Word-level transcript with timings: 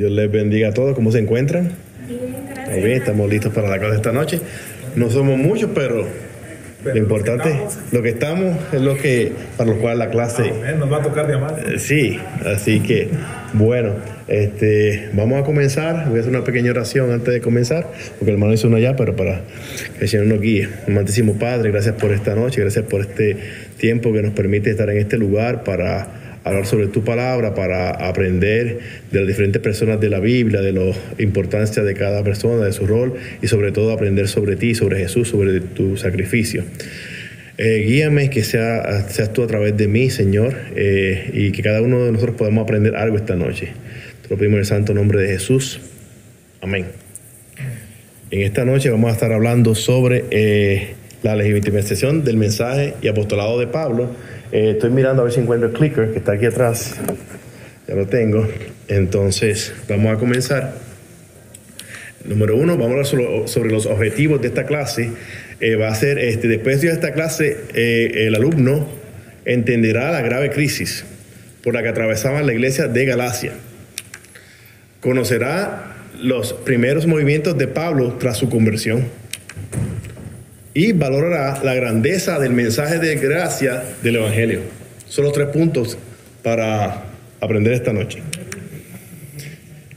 Dios 0.00 0.12
les 0.12 0.32
bendiga 0.32 0.68
a 0.70 0.72
todos. 0.72 0.94
¿Cómo 0.94 1.12
se 1.12 1.18
encuentran? 1.18 1.72
Muy 2.70 2.80
bien, 2.80 2.92
estamos 2.92 3.28
listos 3.28 3.52
para 3.52 3.68
la 3.68 3.78
clase 3.78 3.96
esta 3.96 4.12
noche. 4.12 4.40
No 4.96 5.10
somos 5.10 5.36
muchos, 5.36 5.68
pero 5.74 6.06
lo 6.82 6.96
importante, 6.96 7.60
lo 7.92 8.00
que 8.00 8.08
estamos 8.08 8.56
es 8.72 8.80
lo 8.80 8.96
que 8.96 9.30
para 9.58 9.68
lo 9.68 9.76
cual 9.76 9.98
la 9.98 10.08
clase. 10.08 10.54
nos 10.78 10.90
va 10.90 10.96
a 10.96 11.02
tocar 11.02 11.26
diamante. 11.26 11.78
Sí, 11.78 12.18
así 12.46 12.80
que 12.80 13.08
bueno, 13.52 13.96
este, 14.26 15.10
vamos 15.12 15.42
a 15.42 15.44
comenzar. 15.44 16.08
Voy 16.08 16.16
a 16.16 16.20
hacer 16.22 16.34
una 16.34 16.44
pequeña 16.44 16.70
oración 16.70 17.12
antes 17.12 17.34
de 17.34 17.42
comenzar, 17.42 17.86
porque 18.18 18.30
el 18.30 18.36
hermano 18.36 18.54
hizo 18.54 18.68
una 18.68 18.80
ya, 18.80 18.96
pero 18.96 19.14
para 19.14 19.42
que 19.98 20.04
el 20.04 20.08
Señor 20.08 20.28
nos 20.28 20.40
guíe. 20.40 20.66
Amantísimo 20.88 21.38
Padre, 21.38 21.72
gracias 21.72 21.96
por 21.96 22.10
esta 22.12 22.34
noche, 22.34 22.62
gracias 22.62 22.86
por 22.86 23.02
este 23.02 23.36
tiempo 23.76 24.14
que 24.14 24.22
nos 24.22 24.32
permite 24.32 24.70
estar 24.70 24.88
en 24.88 24.96
este 24.96 25.18
lugar 25.18 25.62
para 25.62 26.19
hablar 26.44 26.66
sobre 26.66 26.86
tu 26.86 27.04
palabra, 27.04 27.54
para 27.54 27.90
aprender 27.90 28.78
de 29.10 29.18
las 29.18 29.28
diferentes 29.28 29.60
personas 29.60 30.00
de 30.00 30.08
la 30.08 30.20
Biblia, 30.20 30.60
de 30.60 30.72
la 30.72 30.92
importancia 31.18 31.82
de 31.82 31.94
cada 31.94 32.24
persona, 32.24 32.64
de 32.64 32.72
su 32.72 32.86
rol 32.86 33.14
y 33.42 33.48
sobre 33.48 33.72
todo 33.72 33.92
aprender 33.92 34.28
sobre 34.28 34.56
ti, 34.56 34.74
sobre 34.74 34.98
Jesús, 34.98 35.28
sobre 35.28 35.60
tu 35.60 35.96
sacrificio. 35.96 36.64
Eh, 37.58 37.84
guíame, 37.86 38.30
que 38.30 38.42
sea, 38.42 39.06
seas 39.08 39.34
tú 39.34 39.42
a 39.42 39.46
través 39.46 39.76
de 39.76 39.86
mí, 39.86 40.08
Señor, 40.08 40.54
eh, 40.76 41.30
y 41.34 41.52
que 41.52 41.62
cada 41.62 41.82
uno 41.82 42.06
de 42.06 42.12
nosotros 42.12 42.36
podamos 42.36 42.62
aprender 42.62 42.96
algo 42.96 43.18
esta 43.18 43.36
noche. 43.36 43.68
Te 44.22 44.30
lo 44.30 44.38
pedimos 44.38 44.54
en 44.54 44.60
el 44.60 44.66
santo 44.66 44.94
nombre 44.94 45.20
de 45.20 45.28
Jesús. 45.28 45.78
Amén. 46.62 46.86
En 48.30 48.40
esta 48.40 48.64
noche 48.64 48.88
vamos 48.88 49.10
a 49.10 49.12
estar 49.12 49.32
hablando 49.32 49.74
sobre 49.74 50.24
eh, 50.30 50.94
la 51.22 51.36
legitimización 51.36 52.24
del 52.24 52.38
mensaje 52.38 52.94
y 53.02 53.08
apostolado 53.08 53.58
de 53.58 53.66
Pablo 53.66 54.08
eh, 54.52 54.70
estoy 54.72 54.90
mirando 54.90 55.22
a 55.22 55.24
ver 55.26 55.32
si 55.32 55.40
encuentro 55.40 55.68
el 55.68 55.74
clicker 55.74 56.12
que 56.12 56.18
está 56.18 56.32
aquí 56.32 56.46
atrás. 56.46 56.96
Ya 57.86 57.94
lo 57.94 58.06
tengo. 58.06 58.48
Entonces, 58.88 59.72
vamos 59.88 60.12
a 60.12 60.18
comenzar. 60.18 60.74
Número 62.24 62.56
uno, 62.56 62.76
vamos 62.76 62.88
a 62.88 62.90
hablar 62.90 63.46
sobre, 63.48 63.70
los 63.70 63.86
objetivos 63.86 64.42
de 64.42 64.48
esta 64.48 64.66
clase. 64.66 65.12
Eh, 65.60 65.76
va 65.76 65.88
a 65.88 65.94
ser, 65.94 66.18
este, 66.18 66.48
después 66.48 66.80
de 66.80 66.88
esta 66.88 67.12
clase, 67.12 67.56
eh, 67.74 68.26
el 68.26 68.34
alumno 68.34 68.88
entenderá 69.44 70.10
la 70.10 70.20
grave 70.20 70.50
crisis 70.50 71.04
por 71.62 71.74
la 71.74 71.82
que 71.82 71.88
atravesaba 71.88 72.42
la 72.42 72.52
iglesia 72.52 72.88
de 72.88 73.04
Galacia. 73.04 73.52
Conocerá 75.00 75.96
los 76.20 76.52
primeros 76.52 77.06
movimientos 77.06 77.56
de 77.56 77.68
Pablo 77.68 78.16
tras 78.18 78.36
su 78.36 78.50
conversión 78.50 79.04
y 80.74 80.92
valorará 80.92 81.60
la 81.64 81.74
grandeza 81.74 82.38
del 82.38 82.52
mensaje 82.52 82.98
de 82.98 83.16
gracia 83.16 83.82
del 84.02 84.16
Evangelio. 84.16 84.60
Son 85.08 85.24
los 85.24 85.32
tres 85.32 85.48
puntos 85.48 85.98
para 86.42 87.04
aprender 87.40 87.72
esta 87.72 87.92
noche. 87.92 88.22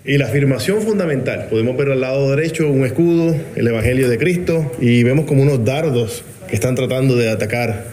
Y 0.05 0.17
la 0.17 0.25
afirmación 0.25 0.81
fundamental, 0.81 1.47
podemos 1.49 1.77
ver 1.77 1.91
al 1.91 2.01
lado 2.01 2.29
derecho 2.35 2.69
un 2.69 2.85
escudo, 2.85 3.35
el 3.55 3.67
Evangelio 3.67 4.09
de 4.09 4.17
Cristo, 4.17 4.71
y 4.81 5.03
vemos 5.03 5.25
como 5.25 5.43
unos 5.43 5.63
dardos 5.63 6.25
que 6.49 6.55
están 6.55 6.75
tratando 6.75 7.15
de 7.15 7.29
atacar 7.29 7.85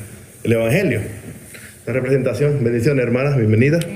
el 0.42 0.52
Evangelio. 0.52 1.02
La 1.86 1.92
representación, 1.92 2.64
bendiciones 2.64 3.04
hermanas, 3.04 3.36
bienvenidas. 3.36 3.86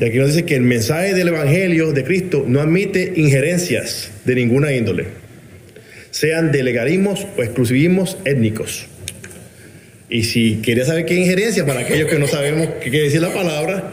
Y 0.00 0.04
aquí 0.04 0.18
nos 0.18 0.28
dice 0.28 0.44
que 0.44 0.56
el 0.56 0.62
mensaje 0.62 1.14
del 1.14 1.28
Evangelio 1.28 1.92
de 1.92 2.02
Cristo 2.02 2.44
no 2.46 2.60
admite 2.60 3.12
injerencias 3.16 4.10
de 4.24 4.34
ninguna 4.34 4.72
índole 4.72 5.21
sean 6.12 6.52
de 6.52 6.62
legalismos 6.62 7.26
o 7.36 7.42
exclusivismos 7.42 8.16
étnicos. 8.24 8.86
Y 10.08 10.24
si 10.24 10.56
quería 10.56 10.84
saber 10.84 11.06
qué 11.06 11.14
injerencia, 11.14 11.66
para 11.66 11.80
aquellos 11.80 12.08
que 12.08 12.18
no 12.18 12.28
sabemos 12.28 12.68
qué 12.82 12.90
quiere 12.90 13.06
decir 13.06 13.22
la 13.22 13.32
palabra, 13.32 13.92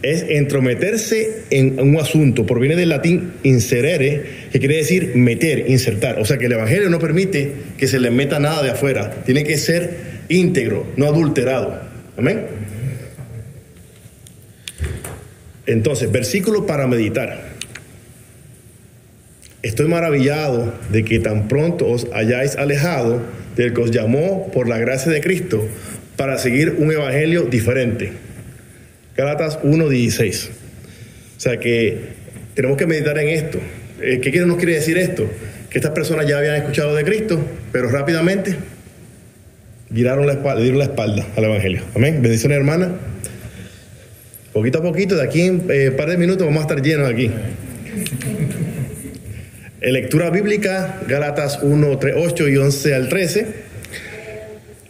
es 0.00 0.24
entrometerse 0.28 1.42
en 1.50 1.80
un 1.80 1.96
asunto. 1.98 2.46
Proviene 2.46 2.76
del 2.76 2.90
latín 2.90 3.32
inserere, 3.42 4.22
que 4.52 4.60
quiere 4.60 4.76
decir 4.76 5.16
meter, 5.16 5.68
insertar. 5.68 6.20
O 6.20 6.24
sea 6.24 6.38
que 6.38 6.46
el 6.46 6.52
Evangelio 6.52 6.88
no 6.88 7.00
permite 7.00 7.52
que 7.76 7.88
se 7.88 7.98
le 7.98 8.12
meta 8.12 8.38
nada 8.38 8.62
de 8.62 8.70
afuera. 8.70 9.10
Tiene 9.26 9.42
que 9.42 9.58
ser 9.58 9.96
íntegro, 10.28 10.86
no 10.96 11.06
adulterado. 11.06 11.80
Amén. 12.16 12.46
Entonces, 15.66 16.12
versículo 16.12 16.64
para 16.64 16.86
meditar. 16.86 17.55
Estoy 19.66 19.88
maravillado 19.88 20.72
de 20.92 21.04
que 21.04 21.18
tan 21.18 21.48
pronto 21.48 21.88
os 21.88 22.06
hayáis 22.14 22.54
alejado 22.54 23.20
del 23.56 23.74
que 23.74 23.80
os 23.80 23.90
llamó 23.90 24.48
por 24.52 24.68
la 24.68 24.78
gracia 24.78 25.10
de 25.10 25.20
Cristo 25.20 25.66
para 26.16 26.38
seguir 26.38 26.76
un 26.78 26.92
evangelio 26.92 27.42
diferente. 27.42 28.12
Galatas 29.16 29.58
1:16. 29.64 30.50
O 31.36 31.40
sea 31.40 31.58
que 31.58 31.98
tenemos 32.54 32.76
que 32.76 32.86
meditar 32.86 33.18
en 33.18 33.28
esto. 33.30 33.58
Eh, 34.00 34.20
¿Qué 34.20 34.30
nos 34.46 34.56
quiere 34.56 34.74
decir 34.74 34.98
esto? 34.98 35.28
Que 35.68 35.78
estas 35.78 35.90
personas 35.90 36.28
ya 36.28 36.38
habían 36.38 36.54
escuchado 36.54 36.94
de 36.94 37.02
Cristo, 37.02 37.44
pero 37.72 37.88
rápidamente 37.88 38.54
giraron 39.92 40.28
la 40.28 40.34
espalda, 40.34 40.62
dieron 40.62 40.78
la 40.78 40.84
espalda 40.84 41.26
al 41.36 41.42
evangelio. 41.42 41.82
Amén. 41.96 42.22
Bendiciones, 42.22 42.56
hermana. 42.56 42.92
Poquito 44.52 44.78
a 44.78 44.82
poquito, 44.82 45.16
de 45.16 45.24
aquí 45.24 45.40
en 45.40 45.54
un 45.54 45.66
eh, 45.70 45.90
par 45.90 46.08
de 46.08 46.18
minutos 46.18 46.46
vamos 46.46 46.60
a 46.60 46.68
estar 46.68 46.80
llenos 46.80 47.10
aquí. 47.10 47.32
En 49.78 49.92
lectura 49.92 50.30
bíblica, 50.30 51.02
Gálatas 51.06 51.58
1, 51.60 51.98
3, 51.98 52.14
8 52.16 52.48
y 52.48 52.56
11 52.56 52.94
al 52.94 53.08
13. 53.10 53.46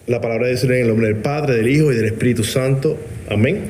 La 0.07 0.21
palabra 0.21 0.47
de 0.47 0.55
en 0.55 0.73
el 0.73 0.87
nombre 0.87 1.09
del 1.09 1.17
Padre, 1.17 1.57
del 1.57 1.69
Hijo 1.69 1.93
y 1.93 1.97
del 1.97 2.05
Espíritu 2.05 2.45
Santo. 2.45 2.97
Amén. 3.29 3.65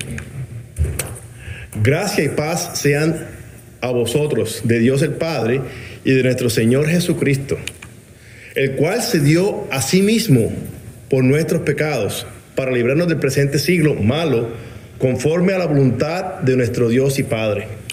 Gracia 1.83 2.23
y 2.23 2.29
paz 2.29 2.79
sean 2.79 3.29
a 3.81 3.91
vosotros, 3.93 4.61
de 4.65 4.79
Dios 4.79 5.01
el 5.01 5.13
Padre 5.13 5.63
y 6.05 6.13
de 6.13 6.23
nuestro 6.23 6.51
Señor 6.51 6.87
Jesucristo, 6.87 7.57
el 8.55 8.73
cual 8.73 9.01
se 9.01 9.21
dio 9.21 9.67
a 9.71 9.81
sí 9.81 10.03
mismo 10.03 10.53
por 11.09 11.25
nuestros 11.25 11.63
pecados, 11.63 12.27
para 12.55 12.73
librarnos 12.73 13.09
del 13.09 13.19
presente 13.19 13.59
siglo 13.59 13.95
malo, 13.95 14.51
conforme 14.99 15.55
a 15.55 15.59
la 15.59 15.67
voluntad 15.67 16.41
de 16.41 16.57
nuestro 16.57 16.91
Dios 16.91 17.19
y 17.19 17.23
Padre 17.23 17.86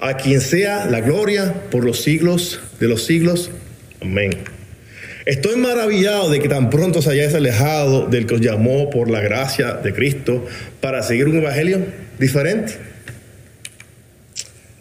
a 0.00 0.16
quien 0.16 0.40
sea 0.40 0.86
la 0.86 1.00
gloria 1.00 1.54
por 1.70 1.84
los 1.84 2.02
siglos 2.02 2.60
de 2.80 2.88
los 2.88 3.04
siglos. 3.04 3.50
Amén. 4.00 4.32
Estoy 5.26 5.56
maravillado 5.56 6.30
de 6.30 6.38
que 6.38 6.50
tan 6.50 6.68
pronto 6.68 7.00
se 7.00 7.10
hayáis 7.10 7.34
alejado 7.34 8.06
del 8.06 8.26
que 8.26 8.34
os 8.34 8.40
llamó 8.42 8.90
por 8.90 9.08
la 9.08 9.20
gracia 9.20 9.72
de 9.72 9.94
Cristo 9.94 10.44
para 10.82 11.02
seguir 11.02 11.28
un 11.28 11.38
evangelio 11.38 11.80
diferente. 12.18 12.74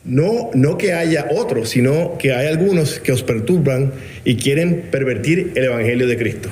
No, 0.03 0.51
no 0.53 0.77
que 0.77 0.91
haya 0.91 1.27
otros, 1.31 1.69
sino 1.69 2.17
que 2.17 2.33
hay 2.33 2.47
algunos 2.47 2.99
que 2.99 3.13
os 3.13 3.23
perturban 3.23 3.93
y 4.25 4.35
quieren 4.35 4.89
pervertir 4.91 5.53
el 5.55 5.63
evangelio 5.63 6.07
de 6.07 6.17
Cristo. 6.17 6.49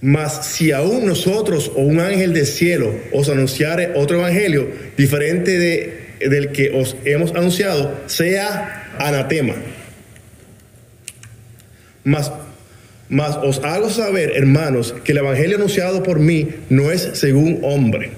Mas 0.00 0.46
si 0.46 0.72
aún 0.72 1.04
nosotros 1.04 1.70
o 1.76 1.82
un 1.82 2.00
ángel 2.00 2.32
del 2.32 2.46
cielo 2.46 2.94
os 3.12 3.28
anunciare 3.28 3.92
otro 3.94 4.18
evangelio 4.18 4.66
diferente 4.96 5.58
de 5.58 6.01
del 6.28 6.52
que 6.52 6.70
os 6.70 6.96
hemos 7.04 7.34
anunciado 7.34 8.00
sea 8.06 8.94
anatema. 8.98 9.54
Mas, 12.04 12.32
mas 13.08 13.36
os 13.42 13.62
hago 13.64 13.90
saber, 13.90 14.32
hermanos, 14.34 14.94
que 15.04 15.12
el 15.12 15.18
evangelio 15.18 15.56
anunciado 15.56 16.02
por 16.02 16.18
mí 16.18 16.48
no 16.68 16.90
es 16.90 17.10
según 17.14 17.60
hombre. 17.62 18.10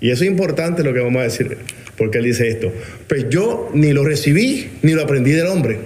Y 0.00 0.10
eso 0.10 0.24
es 0.24 0.30
importante 0.30 0.82
lo 0.82 0.92
que 0.92 1.00
vamos 1.00 1.20
a 1.20 1.24
decir, 1.24 1.56
porque 1.96 2.18
él 2.18 2.24
dice 2.24 2.48
esto. 2.48 2.72
Pues 3.08 3.26
yo 3.30 3.70
ni 3.74 3.92
lo 3.92 4.04
recibí 4.04 4.70
ni 4.82 4.92
lo 4.92 5.02
aprendí 5.02 5.32
del 5.32 5.46
hombre 5.46 5.78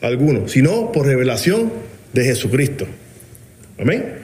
alguno, 0.00 0.48
sino 0.48 0.92
por 0.92 1.06
revelación 1.06 1.72
de 2.12 2.24
Jesucristo. 2.24 2.86
Amén. 3.78 4.14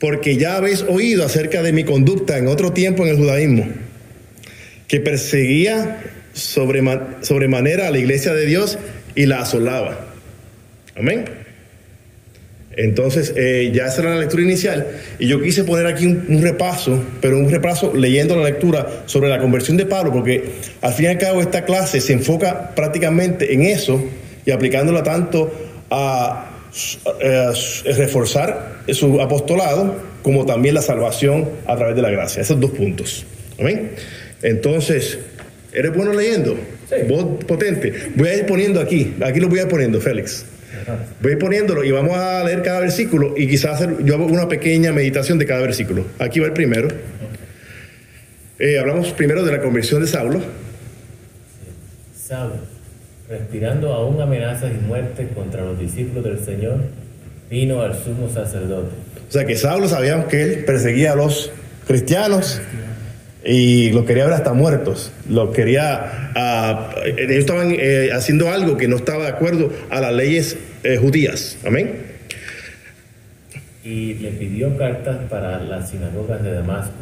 Porque 0.00 0.36
ya 0.36 0.56
habéis 0.56 0.82
oído 0.82 1.24
acerca 1.24 1.62
de 1.62 1.72
mi 1.72 1.84
conducta 1.84 2.38
en 2.38 2.48
otro 2.48 2.72
tiempo 2.72 3.04
en 3.04 3.10
el 3.10 3.16
judaísmo 3.16 3.68
que 4.92 5.00
perseguía 5.00 6.02
sobremanera 6.34 7.88
a 7.88 7.90
la 7.90 7.98
iglesia 7.98 8.34
de 8.34 8.44
Dios 8.44 8.78
y 9.14 9.24
la 9.24 9.40
asolaba. 9.40 10.04
Amén. 10.94 11.24
Entonces, 12.76 13.32
eh, 13.34 13.70
ya 13.72 13.86
esa 13.86 14.02
era 14.02 14.10
la 14.10 14.20
lectura 14.20 14.42
inicial. 14.42 14.86
Y 15.18 15.28
yo 15.28 15.40
quise 15.40 15.64
poner 15.64 15.86
aquí 15.86 16.04
un, 16.04 16.42
repaso, 16.42 17.02
pero 17.22 17.38
un 17.38 17.50
repaso 17.50 17.94
leyendo 17.94 18.36
la 18.36 18.44
lectura 18.44 19.04
sobre 19.06 19.30
la 19.30 19.38
conversión 19.38 19.78
de 19.78 19.86
Pablo, 19.86 20.12
porque 20.12 20.50
al 20.82 20.92
fin 20.92 21.06
y 21.06 21.08
al 21.08 21.16
cabo 21.16 21.40
esta 21.40 21.64
clase 21.64 21.98
se 21.98 22.12
enfoca 22.12 22.74
prácticamente 22.74 23.54
en 23.54 23.62
eso 23.62 24.04
y 24.44 24.50
aplicándola 24.50 25.02
tanto 25.02 25.50
a, 25.88 26.50
a 27.24 27.52
reforzar 27.96 28.82
su 28.88 29.22
apostolado 29.22 29.96
como 30.22 30.44
también 30.44 30.74
la 30.74 30.82
salvación 30.82 31.48
a 31.66 31.76
través 31.76 31.96
de 31.96 32.02
la 32.02 32.10
gracia. 32.10 32.42
Esos 32.42 32.60
dos 32.60 32.72
puntos. 32.72 33.24
Amén. 33.58 33.92
Entonces, 34.42 35.18
¿eres 35.72 35.94
bueno 35.94 36.12
leyendo? 36.12 36.56
Sí. 36.88 36.96
Voz 37.08 37.44
potente. 37.44 37.92
Voy 38.14 38.28
a 38.28 38.36
ir 38.36 38.46
poniendo 38.46 38.80
aquí, 38.80 39.14
aquí 39.24 39.40
lo 39.40 39.48
voy 39.48 39.60
a 39.60 39.62
ir 39.62 39.68
poniendo, 39.68 40.00
Félix. 40.00 40.44
Voy 41.20 41.30
a 41.30 41.34
ir 41.34 41.38
poniéndolo 41.38 41.84
y 41.84 41.90
vamos 41.90 42.16
a 42.16 42.42
leer 42.44 42.62
cada 42.62 42.80
versículo 42.80 43.34
y 43.36 43.46
quizás 43.46 43.80
hacer, 43.80 44.04
yo 44.04 44.14
hago 44.14 44.26
una 44.26 44.48
pequeña 44.48 44.92
meditación 44.92 45.38
de 45.38 45.46
cada 45.46 45.60
versículo. 45.60 46.04
Aquí 46.18 46.40
va 46.40 46.46
el 46.46 46.52
primero. 46.52 46.88
Eh, 48.58 48.78
hablamos 48.78 49.12
primero 49.12 49.44
de 49.44 49.52
la 49.52 49.60
conversión 49.60 50.00
de 50.00 50.08
Saulo. 50.08 50.40
Saulo, 52.16 52.56
respirando 53.28 53.92
aún 53.92 54.20
amenazas 54.20 54.70
y 54.72 54.86
muerte 54.86 55.28
contra 55.34 55.64
los 55.64 55.78
discípulos 55.78 56.24
del 56.24 56.44
Señor, 56.44 56.80
vino 57.50 57.82
al 57.82 57.94
sumo 57.94 58.28
sacerdote. 58.32 58.90
O 59.28 59.32
sea 59.32 59.44
que 59.44 59.56
Saulo 59.56 59.88
sabíamos 59.88 60.26
que 60.26 60.42
él 60.42 60.64
perseguía 60.64 61.12
a 61.12 61.16
los 61.16 61.50
cristianos 61.86 62.60
y 63.44 63.90
los 63.90 64.04
quería 64.04 64.24
ver 64.24 64.34
hasta 64.34 64.52
muertos. 64.52 65.12
Los 65.28 65.54
quería. 65.54 66.32
ah, 66.34 66.94
ellos 67.04 67.38
estaban 67.38 67.74
eh, 67.78 68.10
haciendo 68.12 68.50
algo 68.50 68.76
que 68.76 68.88
no 68.88 68.96
estaba 68.96 69.24
de 69.24 69.30
acuerdo 69.30 69.70
a 69.90 70.00
las 70.00 70.12
leyes 70.12 70.56
eh, 70.84 70.96
judías. 70.96 71.56
Amén. 71.64 72.12
y 73.84 74.14
le 74.14 74.30
pidió 74.30 74.76
cartas 74.76 75.16
para 75.28 75.60
las 75.60 75.90
sinagogas 75.90 76.40
de 76.44 76.52
Damasco, 76.52 76.94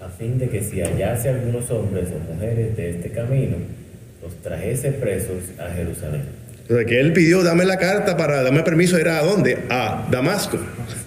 a 0.00 0.08
fin 0.08 0.38
de 0.38 0.48
que 0.48 0.62
si 0.62 0.80
hallase 0.80 1.28
algunos 1.28 1.70
hombres 1.70 2.08
o 2.10 2.32
mujeres 2.32 2.74
de 2.74 2.90
este 2.90 3.10
camino, 3.10 3.56
los 4.22 4.34
trajese 4.36 4.92
presos 4.92 5.42
a 5.58 5.70
Jerusalén. 5.74 6.22
O 6.68 6.74
sea 6.74 6.84
que 6.84 6.98
él 6.98 7.12
pidió, 7.12 7.44
dame 7.44 7.64
la 7.64 7.78
carta 7.78 8.16
para 8.16 8.42
darme 8.42 8.62
permiso, 8.62 8.98
¿era 8.98 9.18
a 9.18 9.22
dónde? 9.22 9.58
A 9.70 10.08
Damasco. 10.10 10.58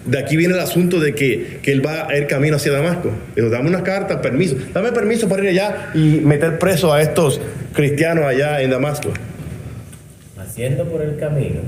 De 0.06 0.18
aquí 0.18 0.36
viene 0.36 0.54
el 0.54 0.60
asunto 0.60 0.98
de 0.98 1.14
que, 1.14 1.58
que 1.62 1.70
él 1.70 1.84
va 1.84 2.08
el 2.14 2.26
camino 2.26 2.56
hacia 2.56 2.72
Damasco. 2.72 3.12
Dijo, 3.36 3.50
dame 3.50 3.68
una 3.68 3.82
carta, 3.82 4.22
permiso. 4.22 4.56
Dame 4.72 4.92
permiso 4.92 5.28
para 5.28 5.42
ir 5.42 5.50
allá 5.50 5.90
y 5.94 6.20
meter 6.20 6.58
preso 6.58 6.92
a 6.92 7.02
estos 7.02 7.40
cristianos 7.74 8.24
allá 8.24 8.62
en 8.62 8.70
Damasco. 8.70 9.12
Haciendo 10.38 10.84
por 10.84 11.02
el 11.02 11.18
camino, 11.18 11.60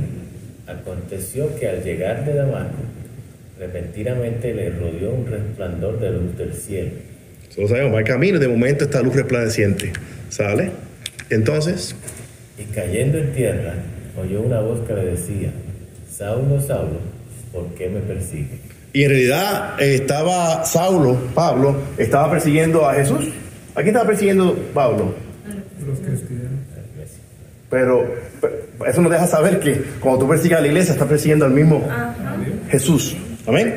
aconteció 0.67 1.55
que 1.59 1.69
al 1.69 1.85
llegar 1.85 2.25
de 2.25 2.35
Damasco, 2.35 2.83
repentinamente 3.59 4.55
le 4.55 4.71
rodeó 4.71 5.11
un 5.11 5.27
resplandor 5.31 6.01
de 6.01 6.11
luz 6.13 6.37
del 6.39 6.55
cielo. 6.55 6.91
Solo 7.51 7.69
sabemos, 7.69 7.95
va 7.95 7.99
el 7.99 8.07
camino 8.07 8.39
de 8.39 8.49
momento 8.49 8.85
esta 8.85 9.03
luz 9.03 9.15
resplandeciente. 9.15 9.93
¿Sale? 10.31 10.71
Entonces, 11.29 11.95
Y 12.59 12.65
cayendo 12.75 13.19
en 13.19 13.33
tierra, 13.33 13.75
oyó 14.21 14.43
una 14.43 14.61
voz 14.61 14.81
que 14.87 14.95
le 14.95 15.05
decía, 15.05 15.53
Saulo, 16.11 16.61
Saulo, 16.61 17.01
¿por 17.53 17.67
qué 17.75 17.89
me 17.89 18.01
persigue? 18.01 18.73
y 18.93 19.05
en 19.05 19.11
realidad 19.11 19.81
eh, 19.81 19.95
estaba 19.95 20.65
Saulo, 20.65 21.19
Pablo, 21.35 21.77
estaba 21.97 22.31
persiguiendo 22.31 22.87
a 22.87 22.95
Jesús. 22.95 23.29
¿A 23.75 23.77
quién 23.77 23.89
estaba 23.89 24.07
persiguiendo 24.07 24.55
Pablo? 24.75 25.15
Los 25.87 25.99
cristianos. 25.99 26.51
Pero, 27.71 28.15
pero 28.39 28.55
eso 28.87 29.01
nos 29.01 29.11
deja 29.11 29.27
saber 29.27 29.59
que 29.59 29.83
cuando 29.99 30.21
tú 30.21 30.29
persigues 30.29 30.59
a 30.59 30.61
la 30.61 30.67
iglesia, 30.67 30.93
estás 30.93 31.09
persiguiendo 31.09 31.47
al 31.47 31.53
mismo 31.53 31.89
Jesús. 32.69 33.17
Amén. 33.47 33.75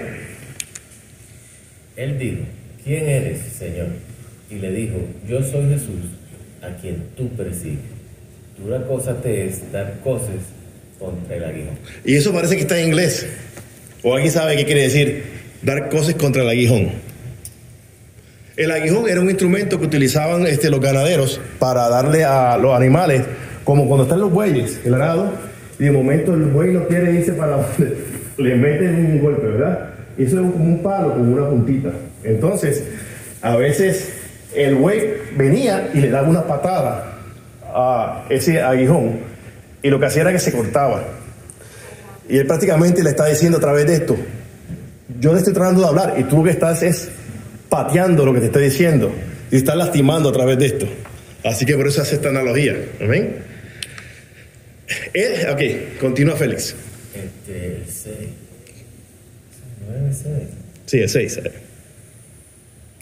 Él 1.96 2.20
dijo, 2.20 2.42
¿quién 2.84 3.06
eres, 3.06 3.42
Señor? 3.58 3.88
Y 4.50 4.56
le 4.56 4.72
dijo, 4.72 4.98
yo 5.26 5.42
soy 5.42 5.70
Jesús, 5.70 6.12
a 6.62 6.76
quien 6.82 7.06
tú 7.16 7.30
persigues. 7.30 7.95
Dura 8.58 8.86
cosa 8.86 9.16
te 9.22 9.48
es 9.48 9.72
dar 9.72 10.00
coces 10.04 10.40
contra 10.98 11.36
el 11.36 11.44
aguijón. 11.44 11.76
Y 12.06 12.16
eso 12.16 12.32
parece 12.32 12.56
que 12.56 12.62
está 12.62 12.80
en 12.80 12.88
inglés. 12.88 13.28
¿O 14.02 14.14
alguien 14.14 14.32
sabe 14.32 14.56
qué 14.56 14.66
quiere 14.66 14.84
decir 14.84 15.24
dar 15.62 15.90
cosas 15.90 16.16
contra 16.16 16.42
el 16.42 16.50
aguijón? 16.50 16.92
El 18.56 18.72
aguijón 18.72 19.10
era 19.10 19.20
un 19.20 19.30
instrumento 19.30 19.78
que 19.78 19.86
utilizaban 19.86 20.48
este, 20.48 20.70
los 20.70 20.80
ganaderos 20.80 21.42
para 21.60 21.90
darle 21.90 22.24
a 22.24 22.58
los 22.58 22.74
animales, 22.74 23.24
como 23.66 23.88
cuando 23.88 24.04
están 24.04 24.22
los 24.22 24.32
bueyes, 24.32 24.80
el 24.86 24.94
arado, 24.94 25.34
y 25.78 25.84
de 25.84 25.92
momento 25.92 26.34
el 26.34 26.46
buey 26.46 26.72
no 26.72 26.88
quiere 26.88 27.12
irse 27.14 27.34
para 27.34 27.58
le 28.38 28.56
meten 28.56 28.96
un 28.96 29.20
golpe, 29.20 29.48
¿verdad? 29.48 29.90
Y 30.18 30.24
eso 30.24 30.40
es 30.40 30.52
como 30.52 30.64
un 30.64 30.82
palo 30.82 31.14
con 31.14 31.34
una 31.34 31.50
puntita. 31.50 31.92
Entonces, 32.24 32.86
a 33.42 33.58
veces 33.58 34.14
el 34.56 34.76
buey 34.76 35.02
venía 35.36 35.90
y 35.94 36.00
le 36.00 36.10
daba 36.10 36.30
una 36.30 36.44
patada 36.44 37.15
a 37.76 38.26
ese 38.30 38.62
aguijón, 38.62 39.20
y 39.84 39.90
lo 39.90 40.00
que 40.00 40.06
hacía 40.06 40.22
era 40.22 40.32
que 40.32 40.40
se 40.40 40.54
cortaba. 40.54 41.04
Y 42.30 42.38
él 42.38 42.48
prácticamente 42.48 43.04
le 43.04 43.10
está 43.10 43.26
diciendo 43.26 43.58
a 43.58 43.62
través 43.62 43.86
de 43.86 43.96
esto, 43.96 44.16
yo 45.20 45.34
le 45.34 45.40
estoy 45.40 45.54
tratando 45.54 45.82
de 45.82 45.88
hablar 45.88 46.16
y 46.18 46.24
tú 46.24 46.38
lo 46.38 46.44
que 46.46 46.52
estás 46.52 46.82
es 46.82 47.10
pateando 47.70 48.26
lo 48.26 48.34
que 48.34 48.40
te 48.40 48.46
estoy 48.48 48.64
diciendo 48.66 49.12
y 49.52 49.58
estás 49.58 49.76
lastimando 49.76 50.30
a 50.30 50.32
través 50.32 50.58
de 50.58 50.66
esto. 50.68 50.88
Así 51.44 51.66
que 51.66 51.76
por 51.76 51.88
eso 51.88 52.02
hace 52.02 52.16
esta 52.16 52.30
analogía. 52.30 52.76
Amén. 53.02 53.36
Él, 55.14 55.48
ok, 55.52 56.00
continúa 56.00 56.36
Félix. 56.36 56.76
Este, 57.14 57.78
el 57.78 57.84
6. 57.88 58.16
¿No 59.88 60.10
es 60.10 60.26
el 60.26 60.34
6? 60.34 60.48
Sí, 60.86 61.00
el 61.00 61.10
6. 61.10 61.40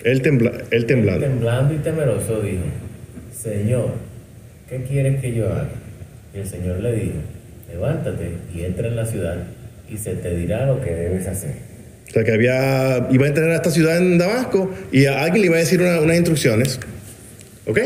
Él, 0.04 0.22
tembla, 0.22 0.52
él 0.72 0.86
temblando. 0.86 1.26
Temblando 1.26 1.74
y 1.74 1.78
temeroso 1.78 2.42
dijo, 2.42 2.64
Señor, 3.42 3.92
¿qué 4.78 4.84
quieres 4.84 5.22
que 5.22 5.34
yo 5.34 5.48
haga? 5.52 5.70
Y 6.34 6.40
el 6.40 6.48
Señor 6.48 6.80
le 6.80 6.92
dijo, 6.96 7.14
levántate 7.72 8.31
y 8.56 8.64
entra 8.64 8.88
en 8.88 8.96
la 8.96 9.06
ciudad 9.06 9.38
y 9.90 9.98
se 9.98 10.16
te 10.16 10.36
dirá 10.36 10.66
lo 10.66 10.81
que 10.81 10.92
debes 10.92 11.28
hacer. 11.28 11.52
O 12.10 12.12
sea 12.14 12.24
que 12.24 12.31
había, 12.31 13.08
iba 13.12 13.25
a 13.25 13.28
entrar 13.30 13.50
a 13.50 13.56
esta 13.56 13.70
ciudad 13.72 13.98
en 13.98 14.18
Damasco 14.18 14.72
y 14.92 15.06
a 15.06 15.22
alguien 15.24 15.42
le 15.42 15.48
iba 15.48 15.56
a 15.58 15.60
decir 15.60 15.80
una- 15.81 16.00
unas 16.02 16.16
instrucciones. 16.16 16.80
¿Ok? 17.68 17.80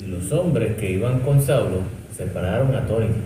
Y 0.00 0.06
los 0.06 0.30
hombres 0.32 0.76
que 0.76 0.90
iban 0.92 1.20
con 1.20 1.44
Saulo 1.44 1.82
se 2.16 2.24
pararon 2.24 2.74
atónitos, 2.74 3.16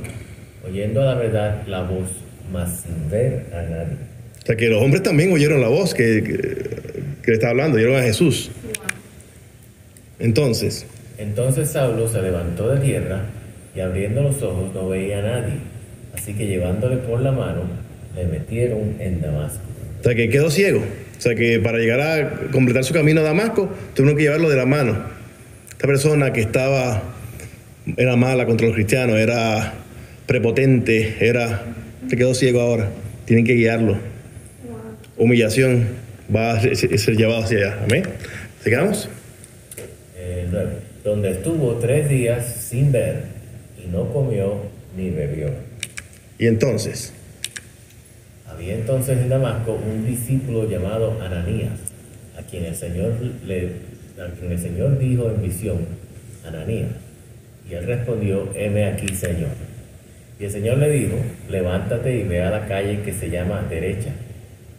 oyendo 0.67 1.03
a 1.03 1.07
la 1.07 1.15
verdad 1.15 1.63
la 1.67 1.83
voz, 1.83 2.09
mas 2.53 2.81
sin 2.83 3.11
ver 3.11 3.47
a 3.53 3.63
nadie. 3.63 3.97
O 4.43 4.47
sea 4.47 4.57
que 4.57 4.69
los 4.69 4.83
hombres 4.83 5.03
también 5.03 5.33
oyeron 5.33 5.61
la 5.61 5.69
voz 5.69 5.95
que, 5.95 6.23
que, 6.25 6.37
que 7.23 7.31
le 7.31 7.33
estaba 7.35 7.53
hablando, 7.53 7.77
oyeron 7.77 7.97
a 7.97 8.03
Jesús. 8.03 8.51
Entonces, 10.23 10.87
Entonces 11.19 11.69
Saulo 11.71 12.09
se 12.09 12.23
levantó 12.23 12.69
de 12.69 12.81
tierra 12.81 13.23
y 13.75 13.81
abriendo 13.81 14.23
los 14.23 14.41
ojos 14.43 14.73
no 14.73 14.89
veía 14.89 15.19
a 15.19 15.23
nadie. 15.23 15.55
Así 16.15 16.33
que 16.35 16.47
llevándole 16.47 16.97
por 16.99 17.21
la 17.21 17.33
mano, 17.33 17.63
le 18.15 18.25
metieron 18.27 18.95
en 19.01 19.21
Damasco. 19.21 19.61
O 20.01 20.03
sea, 20.05 20.15
que 20.15 20.29
quedó 20.29 20.49
ciego. 20.51 20.81
O 20.81 21.21
sea, 21.21 21.35
que 21.35 21.59
para 21.59 21.79
llegar 21.79 22.01
a 22.01 22.51
completar 22.53 22.85
su 22.85 22.95
camino 22.95 23.21
a 23.21 23.25
Damasco, 23.25 23.69
tuvieron 23.95 24.17
que 24.17 24.25
llevarlo 24.25 24.49
de 24.49 24.57
la 24.57 24.67
mano. 24.67 24.97
Esta 25.71 25.87
persona 25.87 26.33
que 26.33 26.41
estaba, 26.41 27.03
era 27.97 28.15
mala 28.17 28.47
contra 28.47 28.67
los 28.67 28.75
cristianos, 28.77 29.17
era 29.17 29.75
prepotente, 30.27 31.17
era, 31.21 31.63
se 32.09 32.17
quedó 32.17 32.35
ciego 32.35 32.61
ahora. 32.61 32.91
Tienen 33.25 33.45
que 33.45 33.55
guiarlo. 33.55 33.97
Humillación 35.17 35.87
va 36.35 36.53
a 36.53 36.61
ser 36.61 37.17
llevado 37.17 37.43
hacia 37.43 37.59
allá. 37.59 37.79
Amén. 37.85 38.05
¿Sigamos? 38.63 39.09
Donde 41.05 41.31
estuvo 41.31 41.75
tres 41.77 42.09
días 42.09 42.47
sin 42.47 42.93
ver 42.93 43.25
y 43.83 43.89
no 43.89 44.13
comió 44.13 44.57
ni 44.97 45.11
bebió. 45.11 45.49
Y 46.39 46.47
entonces, 46.47 47.13
Había 48.53 48.75
entonces 48.75 49.19
en 49.19 49.31
Damasco 49.31 49.73
un 49.73 50.07
discípulo 50.07 50.69
llamado 50.69 51.19
Ananías, 51.23 51.73
a 52.39 52.43
quien 52.43 52.65
el 52.65 52.75
Señor 52.75 53.15
le, 53.47 53.71
a 54.21 54.31
quien 54.39 54.53
el 54.53 54.59
Señor 54.59 54.99
dijo 54.99 55.31
en 55.31 55.43
visión, 55.43 55.79
Ananías. 56.47 56.91
Y 57.69 57.75
él 57.75 57.87
respondió, 57.87 58.51
heme 58.55 58.87
aquí, 58.87 59.09
Señor. 59.15 59.51
Y 60.39 60.45
el 60.45 60.51
Señor 60.51 60.79
le 60.79 60.91
dijo, 60.91 61.17
levántate 61.49 62.15
y 62.15 62.25
ve 62.25 62.43
a 62.43 62.51
la 62.51 62.67
calle 62.67 63.01
que 63.03 63.13
se 63.13 63.31
llama 63.31 63.65
derecha, 63.71 64.11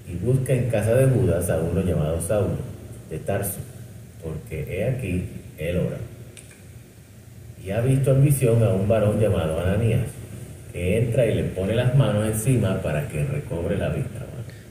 y 0.07 0.23
busca 0.23 0.53
en 0.53 0.69
casa 0.69 0.93
de 0.93 1.07
Judas 1.07 1.49
a 1.49 1.57
uno 1.57 1.81
llamado 1.81 2.21
Saulo, 2.21 2.57
de 3.09 3.17
Tarso, 3.19 3.59
porque 4.23 4.65
he 4.69 4.85
aquí, 4.85 5.25
él 5.69 5.77
ora. 5.77 5.97
Y 7.65 7.71
ha 7.71 7.81
visto 7.81 8.11
en 8.11 8.23
visión 8.23 8.61
a 8.63 8.69
un 8.69 8.87
varón 8.87 9.19
llamado 9.19 9.59
Ananías, 9.59 10.01
que 10.71 10.97
entra 10.97 11.25
y 11.25 11.35
le 11.35 11.43
pone 11.43 11.75
las 11.75 11.95
manos 11.95 12.27
encima 12.27 12.81
para 12.81 13.07
que 13.07 13.23
recobre 13.23 13.77
la 13.77 13.89
vista. 13.89 14.19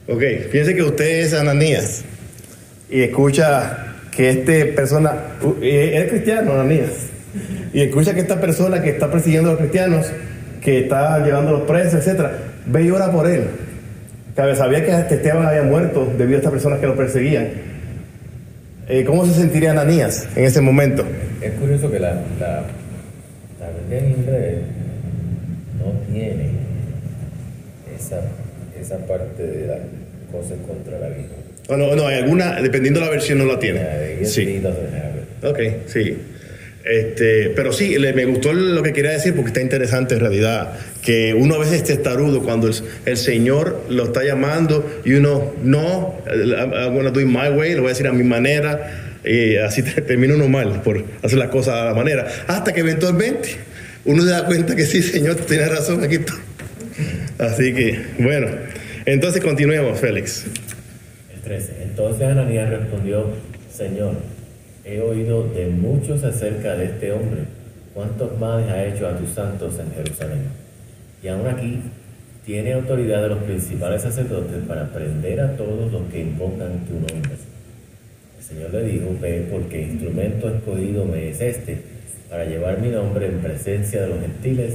ok, 0.07 0.21
fíjense 0.51 0.75
que 0.75 0.83
usted 0.83 1.19
es 1.21 1.33
Ananías 1.33 2.03
y 2.89 3.01
escucha 3.01 3.95
que 4.15 4.29
este 4.29 4.65
persona, 4.65 5.13
uh, 5.41 5.55
eh, 5.61 6.03
es 6.03 6.09
cristiano 6.11 6.53
Ananías, 6.53 7.09
y 7.73 7.81
escucha 7.81 8.13
que 8.13 8.19
esta 8.19 8.39
persona 8.39 8.81
que 8.81 8.91
está 8.91 9.09
persiguiendo 9.09 9.49
a 9.49 9.53
los 9.53 9.61
cristianos, 9.61 10.05
que 10.61 10.81
está 10.81 11.25
llevando 11.25 11.51
los 11.53 11.61
presos, 11.63 11.95
etcétera, 11.95 12.37
ve 12.67 12.83
y 12.83 12.91
ora 12.91 13.11
por 13.11 13.27
él. 13.27 13.45
Sabía 14.35 14.83
que 14.83 15.15
Esteban 15.15 15.45
había 15.45 15.63
muerto 15.63 16.11
debido 16.17 16.37
a 16.37 16.39
estas 16.39 16.51
personas 16.51 16.79
que 16.79 16.87
lo 16.87 16.95
perseguían. 16.95 17.72
Eh, 18.89 19.03
¿Cómo 19.05 19.25
se 19.25 19.33
sentiría 19.33 19.71
Ananías 19.71 20.27
en 20.35 20.43
ese 20.45 20.61
momento? 20.61 21.05
Es 21.41 21.51
curioso 21.53 21.89
que 21.89 21.99
la, 21.99 22.13
la, 22.39 22.63
la 23.59 23.69
Biblia 23.79 23.99
en 23.99 24.09
inglés 24.11 24.55
no 25.79 25.91
tiene 26.13 26.49
esa, 27.97 28.21
esa 28.79 28.97
parte 29.05 29.43
de 29.43 29.67
las 29.67 29.79
cosas 30.31 30.57
contra 30.67 30.99
la 30.99 31.07
vida. 31.09 31.27
O 31.69 31.77
no, 31.77 31.95
no, 31.95 32.07
hay 32.07 32.17
alguna, 32.19 32.61
dependiendo 32.61 32.99
de 32.99 33.05
la 33.05 33.11
versión, 33.11 33.37
no 33.37 33.45
la 33.45 33.57
tiene. 33.57 33.79
Yeah, 33.79 34.25
Sí. 34.25 34.61
Ok, 35.43 35.59
sí. 35.87 36.17
Este, 36.83 37.51
pero 37.55 37.71
sí, 37.71 37.97
le- 37.97 38.11
me 38.11 38.25
gustó 38.25 38.51
lo 38.51 38.83
que 38.83 38.91
quería 38.91 39.11
decir 39.11 39.33
porque 39.33 39.47
está 39.49 39.61
interesante 39.61 40.15
en 40.15 40.19
realidad. 40.19 40.73
Que 41.03 41.33
uno 41.33 41.55
a 41.55 41.57
veces 41.59 41.81
está 41.89 42.01
tarudo 42.11 42.41
cuando 42.43 42.69
el, 43.05 43.17
Señor 43.17 43.83
lo 43.89 44.05
está 44.05 44.23
llamando 44.23 45.01
y 45.03 45.13
uno, 45.13 45.51
no, 45.61 46.15
I'm 46.27 46.95
gonna 46.95 47.11
do 47.11 47.19
it 47.19 47.27
my 47.27 47.49
way, 47.49 47.73
lo 47.75 47.81
voy 47.81 47.87
a 47.89 47.93
decir 47.93 48.07
a 48.07 48.13
mi 48.13 48.23
manera. 48.23 49.19
Y 49.25 49.57
así 49.57 49.83
te- 49.83 50.01
termina 50.01 50.35
uno 50.35 50.47
mal 50.47 50.81
por 50.81 51.03
hacer 51.21 51.37
las 51.37 51.49
cosas 51.49 51.75
a 51.75 51.85
la 51.85 51.93
manera. 51.93 52.25
Hasta 52.47 52.71
que 52.73 52.79
eventualmente 52.81 53.49
uno 54.05 54.23
se 54.23 54.29
da 54.29 54.45
cuenta 54.45 54.75
que 54.75 54.85
sí, 54.85 55.01
Señor, 55.01 55.35
tienes 55.35 55.69
razón, 55.69 56.03
aquí. 56.03 56.19
Así 57.37 57.73
que, 57.73 57.99
bueno, 58.19 58.47
entonces 59.05 59.43
continuemos, 59.43 59.99
Félix. 59.99 60.45
El 61.33 61.41
13. 61.41 61.83
Entonces 61.83 62.27
Ananías 62.27 62.69
respondió, 62.69 63.27
Señor, 63.75 64.15
he 64.85 64.99
oído 65.01 65.47
de 65.49 65.67
muchos 65.67 66.23
acerca 66.23 66.75
de 66.75 66.85
este 66.85 67.11
hombre, 67.11 67.41
cuántos 67.93 68.37
males 68.39 68.69
ha 68.69 68.85
hecho 68.85 69.07
a 69.07 69.17
tus 69.17 69.29
santos 69.31 69.73
en 69.79 69.93
Jerusalén. 69.95 70.62
Y 71.23 71.29
aún 71.29 71.47
aquí 71.47 71.79
tiene 72.45 72.73
autoridad 72.73 73.23
de 73.23 73.29
los 73.29 73.43
principales 73.43 74.01
sacerdotes 74.01 74.57
para 74.67 74.91
prender 74.91 75.39
a 75.39 75.55
todos 75.55 75.91
los 75.91 76.11
que 76.11 76.19
invocan 76.19 76.85
tu 76.85 76.95
nombre. 76.95 77.31
El 78.37 78.43
Señor 78.43 78.73
le 78.73 78.83
dijo, 78.83 79.17
ve 79.21 79.47
porque 79.49 79.83
instrumento 79.83 80.53
escogido 80.53 81.05
me 81.05 81.29
es 81.29 81.39
este, 81.39 81.77
para 82.29 82.43
llevar 82.43 82.81
mi 82.81 82.89
nombre 82.89 83.27
en 83.27 83.39
presencia 83.39 84.01
de 84.01 84.07
los 84.09 84.19
gentiles 84.19 84.73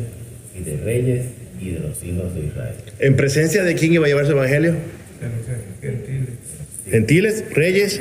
y 0.58 0.62
de 0.62 0.78
reyes 0.78 1.26
y 1.60 1.72
de 1.72 1.80
los 1.80 2.02
hijos 2.02 2.34
de 2.34 2.46
Israel. 2.46 2.74
¿En 2.98 3.16
presencia 3.16 3.62
de 3.62 3.74
quién 3.74 3.92
iba 3.92 4.06
a 4.06 4.08
llevar 4.08 4.24
su 4.24 4.32
evangelio? 4.32 4.74
Gentiles. 5.82 6.28
Gentiles, 6.88 7.44
reyes 7.54 8.00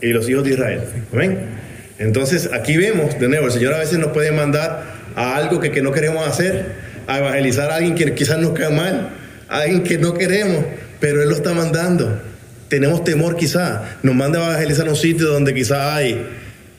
y 0.00 0.06
los 0.08 0.28
hijos 0.28 0.44
de 0.44 0.50
Israel. 0.50 0.80
Amén. 1.12 1.36
Entonces 1.98 2.48
aquí 2.52 2.76
vemos, 2.76 3.18
de 3.18 3.28
nuevo, 3.28 3.46
el 3.46 3.52
Señor 3.52 3.74
a 3.74 3.80
veces 3.80 3.98
nos 3.98 4.12
puede 4.12 4.30
mandar 4.30 4.99
a 5.20 5.36
algo 5.36 5.60
que, 5.60 5.70
que 5.70 5.82
no 5.82 5.92
queremos 5.92 6.26
hacer, 6.26 6.64
a 7.06 7.18
evangelizar 7.18 7.70
a 7.70 7.76
alguien 7.76 7.94
que 7.94 8.14
quizás 8.14 8.38
nos 8.38 8.52
cae 8.52 8.70
mal, 8.70 9.10
a 9.48 9.58
alguien 9.58 9.82
que 9.82 9.98
no 9.98 10.14
queremos, 10.14 10.64
pero 10.98 11.22
Él 11.22 11.28
lo 11.28 11.36
está 11.36 11.52
mandando. 11.52 12.18
Tenemos 12.68 13.04
temor 13.04 13.36
quizás, 13.36 13.82
nos 14.02 14.14
manda 14.14 14.40
a 14.40 14.50
evangelizar 14.50 14.86
a 14.86 14.90
un 14.90 14.96
sitio 14.96 15.26
donde 15.26 15.52
quizás 15.52 15.78
hay 15.78 16.26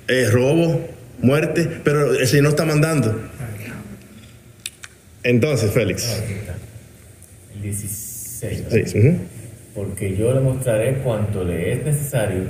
eh, 0.07 0.27
robo, 0.31 0.89
muerte, 1.21 1.69
pero 1.83 2.15
el 2.15 2.25
Señor 2.25 2.45
nos 2.45 2.53
está 2.53 2.65
mandando. 2.65 3.29
Entonces, 5.23 5.69
Félix. 5.71 6.03
Está. 6.05 6.55
El 7.53 7.61
16. 7.61 8.63
Sí, 8.71 8.97
ujú. 8.97 9.17
Porque 9.75 10.17
yo 10.17 10.33
le 10.33 10.39
mostraré 10.39 10.95
cuanto 10.95 11.43
le 11.43 11.73
es 11.73 11.85
necesario 11.85 12.41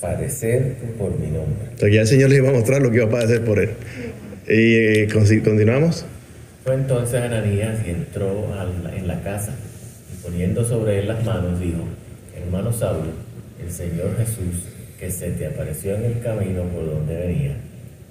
padecer 0.00 0.74
por 0.98 1.16
mi 1.16 1.28
nombre. 1.28 1.68
O 1.76 1.78
sea, 1.78 1.88
que 1.88 1.94
ya 1.94 2.00
el 2.00 2.08
Señor 2.08 2.30
le 2.30 2.36
iba 2.36 2.48
a 2.48 2.52
mostrar 2.52 2.82
lo 2.82 2.90
que 2.90 2.96
iba 2.96 3.06
a 3.06 3.10
padecer 3.10 3.44
por 3.44 3.60
él. 3.60 3.70
Y 4.48 4.74
eh, 4.74 5.08
continuamos. 5.12 6.06
Fue 6.64 6.74
entonces 6.74 7.20
Ananías 7.20 7.78
y 7.86 7.90
entró 7.90 8.48
en 8.94 9.06
la 9.06 9.20
casa 9.22 9.54
y 10.12 10.22
poniendo 10.22 10.64
sobre 10.64 11.00
él 11.00 11.08
las 11.08 11.24
manos 11.24 11.60
dijo, 11.60 11.84
hermano 12.36 12.72
Saulo, 12.72 13.12
el 13.62 13.70
Señor 13.70 14.16
Jesús, 14.16 14.64
que 14.98 15.10
se 15.10 15.30
te 15.32 15.46
apareció 15.46 15.94
en 15.94 16.04
el 16.04 16.20
camino 16.20 16.62
por 16.64 16.86
donde 16.86 17.16
venía, 17.16 17.56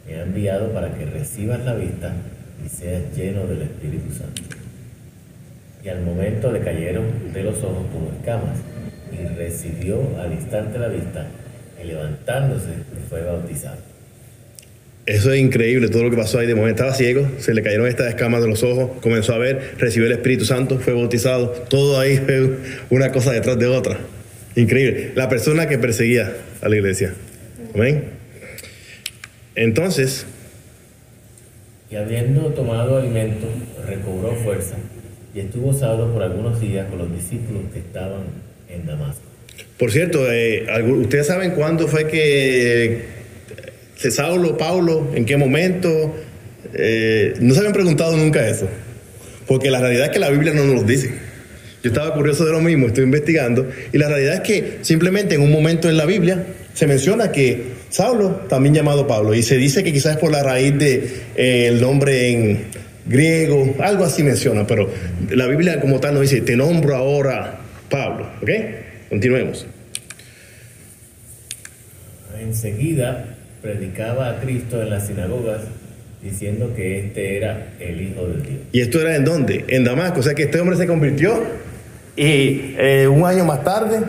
me 0.08 0.16
ha 0.16 0.24
enviado 0.24 0.72
para 0.72 0.94
que 0.94 1.06
recibas 1.06 1.64
la 1.66 1.76
vista 1.76 2.14
y 2.66 2.70
seas 2.70 3.04
lleno 3.16 3.46
del 3.48 3.64
Espíritu 3.64 4.14
Santo. 4.14 4.42
Y 5.84 5.90
al 5.90 6.02
momento 6.02 6.52
le 6.52 6.62
cayeron 6.62 7.34
de 7.34 7.44
los 7.44 7.58
ojos 7.64 7.86
como 7.92 8.12
escamas 8.18 8.60
y 9.12 9.26
recibió 9.36 10.00
al 10.20 10.34
instante 10.34 10.78
la 10.78 10.88
vista 10.88 11.28
y 11.82 11.88
levantándose 11.88 12.70
fue 13.10 13.24
bautizado. 13.24 13.99
Eso 15.06 15.34
es 15.34 15.40
increíble, 15.40 15.90
todo 15.90 16.04
lo 16.04 16.12
que 16.12 16.18
pasó 16.18 16.40
ahí. 16.40 16.48
De 16.48 16.56
momento 16.56 16.84
estaba 16.84 16.94
ciego, 16.94 17.28
se 17.40 17.54
le 17.54 17.64
cayeron 17.64 17.88
estas 17.88 18.08
escamas 18.08 18.42
de 18.44 18.48
los 18.48 18.64
ojos, 18.64 18.92
comenzó 19.02 19.34
a 19.34 19.38
ver, 19.40 19.74
recibió 19.78 20.06
el 20.06 20.14
Espíritu 20.14 20.46
Santo, 20.46 20.80
fue 20.80 20.94
bautizado. 20.94 21.50
Todo 21.70 22.00
ahí 22.00 22.18
fue 22.26 22.58
una 22.90 23.12
cosa 23.12 23.32
detrás 23.32 23.58
de 23.58 23.68
otra. 23.68 23.98
Increíble. 24.56 25.12
La 25.16 25.30
persona 25.30 25.68
que 25.68 25.78
perseguía 25.78 26.34
a 26.62 26.70
la 26.70 26.76
iglesia. 26.76 27.14
Amén. 27.74 28.04
Entonces, 29.56 30.26
Y 31.92 31.96
habiendo 31.96 32.42
tomado 32.54 32.98
alimento, 32.98 33.48
recobró 33.88 34.36
fuerza 34.36 34.76
y 35.34 35.40
estuvo 35.40 35.74
Saulo 35.74 36.14
por 36.14 36.24
algunos 36.24 36.60
días 36.62 36.88
con 36.88 37.00
los 37.00 37.12
discípulos 37.12 37.64
que 37.74 37.80
estaban 37.80 38.24
en 38.70 38.86
Damasco. 38.86 39.22
por 39.78 39.92
cierto, 39.92 40.32
eh, 40.32 40.66
¿ustedes 40.84 41.28
saben 41.28 41.52
cuándo 41.52 41.88
fue 41.88 42.08
que 42.08 43.19
eh, 44.04 44.12
Saulo, 44.12 44.58
Paulo, 44.58 45.12
en 45.14 45.26
qué 45.26 45.38
momento? 45.38 46.16
Eh, 46.74 47.34
no 47.40 47.54
se 47.54 47.60
habían 47.60 47.74
preguntado 47.74 48.16
nunca 48.18 48.48
eso. 48.48 48.68
Porque 49.48 49.72
la 49.72 49.80
realidad 49.80 50.06
es 50.06 50.12
que 50.12 50.20
la 50.20 50.30
Biblia 50.30 50.54
no 50.54 50.64
nos 50.64 50.76
lo 50.76 50.84
dice. 50.84 51.12
Yo 51.82 51.90
estaba 51.90 52.14
curioso 52.14 52.46
de 52.46 52.52
lo 52.52 52.60
mismo, 52.60 52.88
estoy 52.88 53.06
investigando, 53.06 53.70
y 53.94 53.98
la 53.98 54.10
realidad 54.10 54.36
es 54.36 54.42
que 54.42 54.80
simplemente 54.82 55.36
en 55.36 55.42
un 55.42 55.52
momento 55.52 55.90
en 55.90 55.96
la 55.96 56.06
Biblia 56.06 56.44
se 56.74 56.88
menciona 56.88 57.32
que 57.32 57.80
Saulo, 57.90 58.32
también 58.50 58.76
llamado 58.76 59.08
Pablo, 59.08 59.34
y 59.34 59.44
se 59.44 59.56
dice 59.56 59.82
que 59.82 59.94
quizás 59.94 60.16
es 60.16 60.18
por 60.18 60.30
la 60.30 60.44
raíz 60.44 60.78
de 60.78 61.10
eh, 61.38 61.78
nombre 61.80 62.32
en 62.32 62.66
griego, 63.06 63.76
algo 63.80 64.04
así 64.04 64.24
menciona, 64.24 64.68
pero 64.68 64.92
la 65.30 65.48
Biblia 65.48 65.80
como 65.80 66.02
tal 66.02 66.16
no 66.16 66.20
dice, 66.20 66.42
te 66.42 66.58
nombro 66.58 66.98
ahora 66.98 67.62
Pablo, 67.90 68.30
¿ok? 68.42 68.50
Continuemos. 69.10 69.66
Enseguida 72.42 73.38
predicaba 73.62 74.30
a 74.30 74.40
Cristo 74.40 74.82
en 74.82 74.90
las 74.90 75.08
sinagogas 75.08 75.62
diciendo 76.22 76.74
que 76.76 77.00
este 77.00 77.38
era 77.38 77.74
el 77.80 78.02
Hijo 78.02 78.28
de 78.28 78.42
Dios. 78.42 78.60
¿Y 78.72 78.82
esto 78.82 79.02
era 79.02 79.16
en 79.16 79.26
dónde? 79.26 79.66
En 79.68 79.84
Damasco, 79.84 80.20
o 80.20 80.24
sea 80.24 80.34
que 80.34 80.44
este 80.44 80.60
hombre 80.60 80.76
se 80.78 80.88
convirtió 80.88 81.44
y 82.16 82.76
eh, 82.78 83.08
un 83.08 83.26
año 83.26 83.46
más 83.46 83.64
tarde, 83.64 84.02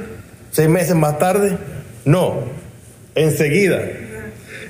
seis 0.50 0.68
meses 0.68 0.94
más 0.96 1.18
tarde, 1.18 1.56
no, 2.04 2.44
enseguida. 3.14 3.82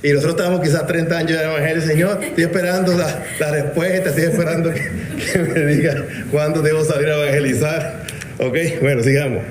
Y 0.02 0.08
nosotros 0.08 0.34
estábamos 0.34 0.60
quizás 0.60 0.86
30 0.86 1.18
años 1.18 1.38
de 1.38 1.44
Evangelio, 1.44 1.82
Señor, 1.82 2.20
estoy 2.22 2.44
esperando 2.44 2.96
la, 2.96 3.24
la 3.38 3.50
respuesta, 3.50 4.10
estoy 4.10 4.24
esperando 4.24 4.72
que, 4.72 4.80
que 5.32 5.38
me 5.38 5.66
diga 5.66 6.06
cuándo 6.30 6.62
debo 6.62 6.84
salir 6.84 7.08
a 7.08 7.22
evangelizar. 7.22 8.02
Ok, 8.38 8.56
bueno, 8.80 9.02
sigamos. 9.02 9.42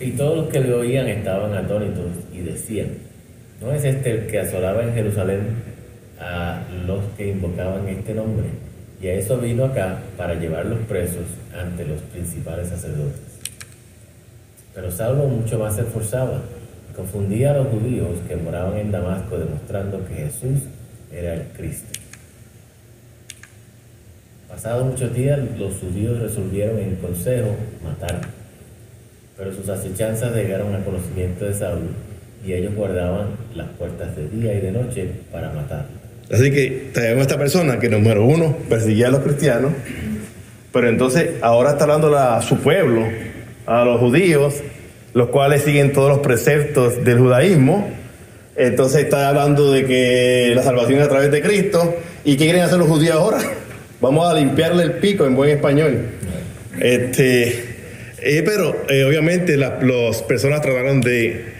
Y 0.00 0.10
todos 0.10 0.36
los 0.44 0.52
que 0.52 0.60
le 0.60 0.72
oían 0.72 1.08
estaban 1.08 1.54
atónitos 1.54 2.06
y 2.32 2.40
decían, 2.40 2.88
¿no 3.64 3.72
es 3.72 3.82
este 3.84 4.10
el 4.10 4.26
que 4.26 4.40
asolaba 4.40 4.82
en 4.82 4.92
Jerusalén 4.92 5.40
a 6.20 6.62
los 6.86 7.02
que 7.16 7.28
invocaban 7.28 7.88
este 7.88 8.14
nombre? 8.14 8.46
Y 9.00 9.08
a 9.08 9.14
eso 9.14 9.38
vino 9.38 9.64
acá 9.64 10.00
para 10.18 10.34
llevarlos 10.34 10.80
presos 10.86 11.24
ante 11.58 11.86
los 11.86 12.00
principales 12.02 12.68
sacerdotes. 12.68 13.20
Pero 14.74 14.90
Saulo 14.90 15.28
mucho 15.28 15.58
más 15.58 15.76
se 15.76 15.82
esforzaba, 15.82 16.42
y 16.90 16.94
confundía 16.94 17.52
a 17.52 17.54
los 17.54 17.68
judíos 17.68 18.18
que 18.28 18.36
moraban 18.36 18.76
en 18.76 18.92
Damasco, 18.92 19.38
demostrando 19.38 20.06
que 20.06 20.14
Jesús 20.14 20.60
era 21.10 21.34
el 21.34 21.44
Cristo. 21.56 22.00
Pasados 24.48 24.84
muchos 24.84 25.14
días, 25.14 25.40
los 25.58 25.74
judíos 25.78 26.20
resolvieron 26.20 26.78
en 26.78 26.96
consejo 26.96 27.56
matarlo. 27.82 28.28
Pero 29.36 29.52
sus 29.52 29.68
acechanzas 29.68 30.34
llegaron 30.34 30.74
al 30.74 30.84
conocimiento 30.84 31.44
de 31.46 31.54
Saulo, 31.54 31.88
y 32.46 32.52
ellos 32.52 32.74
guardaban 32.74 33.28
las 33.54 33.68
puertas 33.70 34.14
de 34.16 34.28
día 34.28 34.54
y 34.54 34.60
de 34.60 34.72
noche 34.72 35.08
para 35.32 35.50
matarlo. 35.52 35.86
Así 36.30 36.50
que 36.50 36.88
tenemos 36.92 37.22
esta 37.22 37.38
persona 37.38 37.78
que, 37.78 37.88
número 37.88 38.24
uno, 38.24 38.56
perseguía 38.68 39.08
a 39.08 39.10
los 39.10 39.20
cristianos, 39.20 39.72
pero 40.72 40.88
entonces 40.88 41.30
ahora 41.42 41.70
está 41.72 41.84
hablando 41.84 42.16
a 42.16 42.40
su 42.42 42.58
pueblo, 42.58 43.02
a 43.66 43.84
los 43.84 44.00
judíos, 44.00 44.54
los 45.12 45.28
cuales 45.28 45.62
siguen 45.62 45.92
todos 45.92 46.08
los 46.08 46.18
preceptos 46.20 47.04
del 47.04 47.18
judaísmo. 47.18 47.88
Entonces 48.56 49.04
está 49.04 49.28
hablando 49.28 49.70
de 49.72 49.84
que 49.84 50.52
la 50.54 50.62
salvación 50.62 50.98
es 51.00 51.06
a 51.06 51.08
través 51.08 51.30
de 51.30 51.42
Cristo. 51.42 51.96
¿Y 52.24 52.36
qué 52.36 52.44
quieren 52.44 52.62
hacer 52.62 52.78
los 52.78 52.88
judíos 52.88 53.14
ahora? 53.16 53.38
Vamos 54.00 54.28
a 54.28 54.34
limpiarle 54.34 54.82
el 54.82 54.92
pico 54.94 55.26
en 55.26 55.34
buen 55.36 55.50
español. 55.50 55.98
Este, 56.80 57.48
eh, 58.22 58.42
pero 58.44 58.76
eh, 58.88 59.04
obviamente 59.04 59.56
la- 59.56 59.78
las 59.80 60.22
personas 60.22 60.60
trataron 60.62 61.00
de 61.00 61.53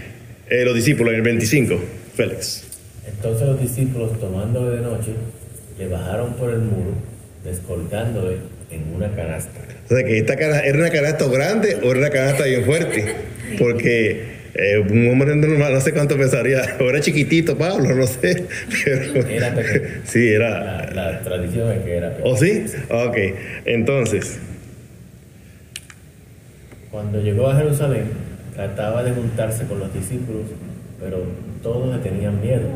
eh, 0.51 0.65
los 0.65 0.75
discípulos 0.75 1.13
en 1.13 1.17
el 1.19 1.23
25, 1.23 1.79
Félix. 2.15 2.65
Entonces 3.07 3.47
los 3.47 3.61
discípulos, 3.61 4.19
tomándole 4.21 4.77
de 4.77 4.83
noche, 4.83 5.13
le 5.79 5.89
bajaron 5.89 6.35
por 6.35 6.51
el 6.51 6.61
muro, 6.61 6.93
descolgándole 7.45 8.37
en 8.71 8.95
una 8.95 9.15
canasta. 9.15 9.61
O 9.91 9.95
sea 9.95 10.05
que 10.05 10.19
esta 10.19 10.37
cara, 10.37 10.61
era 10.61 10.79
una 10.79 10.91
canasta 10.91 11.27
grande 11.29 11.77
o 11.83 11.91
era 11.91 12.01
una 12.01 12.11
canasta 12.11 12.45
bien 12.45 12.65
fuerte. 12.65 13.05
Porque 13.59 14.23
eh, 14.55 14.79
un 14.79 15.09
hombre 15.11 15.37
normal, 15.37 15.75
no 15.75 15.81
sé 15.81 15.93
cuánto 15.93 16.17
pesaría. 16.17 16.77
O 16.81 16.85
era 16.89 17.01
chiquitito, 17.01 17.57
Pablo, 17.59 17.95
no 17.95 18.07
sé. 18.07 18.47
Pero, 18.85 19.27
Era 19.29 19.55
pequeño. 19.55 19.89
sí, 20.05 20.29
era. 20.29 20.91
La, 20.95 21.11
la 21.13 21.21
tradición 21.21 21.71
es 21.73 21.83
que 21.85 21.97
era 21.97 22.11
pequeño. 22.17 22.33
¿O 22.33 22.37
sí? 22.37 22.65
Ok. 22.91 23.17
Entonces, 23.67 24.39
Cuando 26.91 27.21
llegó 27.21 27.49
a 27.51 27.57
Jerusalén, 27.57 28.05
trataba 28.55 29.03
de 29.03 29.13
juntarse 29.13 29.67
con 29.67 29.81
los 29.81 29.93
discípulos, 29.93 30.43
pero 31.01 31.23
todos 31.63 31.95
le 31.95 32.03
tenían 32.03 32.41
miedo 32.41 32.69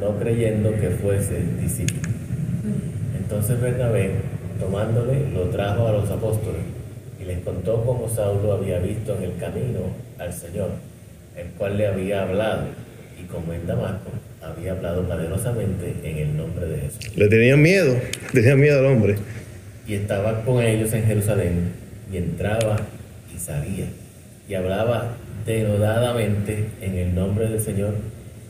no 0.00 0.18
creyendo 0.18 0.72
que 0.72 0.90
fuese 0.90 1.42
discípulo. 1.60 2.10
Entonces 3.18 3.60
Bernabé, 3.60 4.10
tomándole, 4.60 5.30
lo 5.30 5.42
trajo 5.50 5.88
a 5.88 5.92
los 5.92 6.10
apóstoles 6.10 6.62
y 7.20 7.24
les 7.24 7.40
contó 7.40 7.84
cómo 7.84 8.08
Saulo 8.08 8.52
había 8.52 8.78
visto 8.78 9.16
en 9.16 9.24
el 9.24 9.36
camino 9.36 9.80
al 10.18 10.32
Señor, 10.32 10.70
el 11.36 11.46
cual 11.58 11.76
le 11.76 11.86
había 11.86 12.22
hablado, 12.22 12.66
y 13.20 13.24
como 13.24 13.52
en 13.52 13.66
Damasco 13.66 14.10
había 14.40 14.72
hablado 14.72 15.02
poderosamente 15.02 15.94
en 16.04 16.16
el 16.16 16.36
nombre 16.36 16.66
de 16.66 16.78
Jesús. 16.78 17.16
Le 17.16 17.28
tenían 17.28 17.60
miedo, 17.60 17.96
tenían 18.32 18.60
miedo 18.60 18.78
al 18.78 18.86
hombre. 18.86 19.16
Y 19.86 19.94
estaba 19.94 20.42
con 20.44 20.62
ellos 20.62 20.92
en 20.92 21.04
Jerusalén, 21.04 21.72
y 22.12 22.18
entraba 22.18 22.76
y 23.34 23.38
salía, 23.38 23.86
y 24.48 24.54
hablaba 24.54 25.16
denodadamente 25.44 26.68
en 26.80 26.96
el 26.96 27.14
nombre 27.14 27.48
del 27.48 27.60
Señor, 27.60 27.94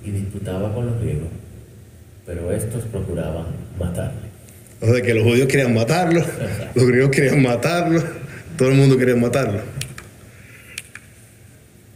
y 0.04 0.10
disputaba 0.10 0.72
con 0.72 0.86
los 0.86 1.00
griegos, 1.00 1.28
pero 2.24 2.52
estos 2.52 2.84
procuraban 2.84 3.46
matarle. 3.78 4.28
O 4.80 4.86
sea 4.86 5.02
que 5.02 5.12
los 5.12 5.24
judíos 5.24 5.48
querían 5.48 5.74
matarlo, 5.74 6.22
los 6.74 6.86
griegos 6.86 7.10
querían 7.10 7.42
matarlo, 7.42 8.00
todo 8.56 8.68
el 8.68 8.76
mundo 8.76 8.96
quería 8.96 9.16
matarlo. 9.16 9.60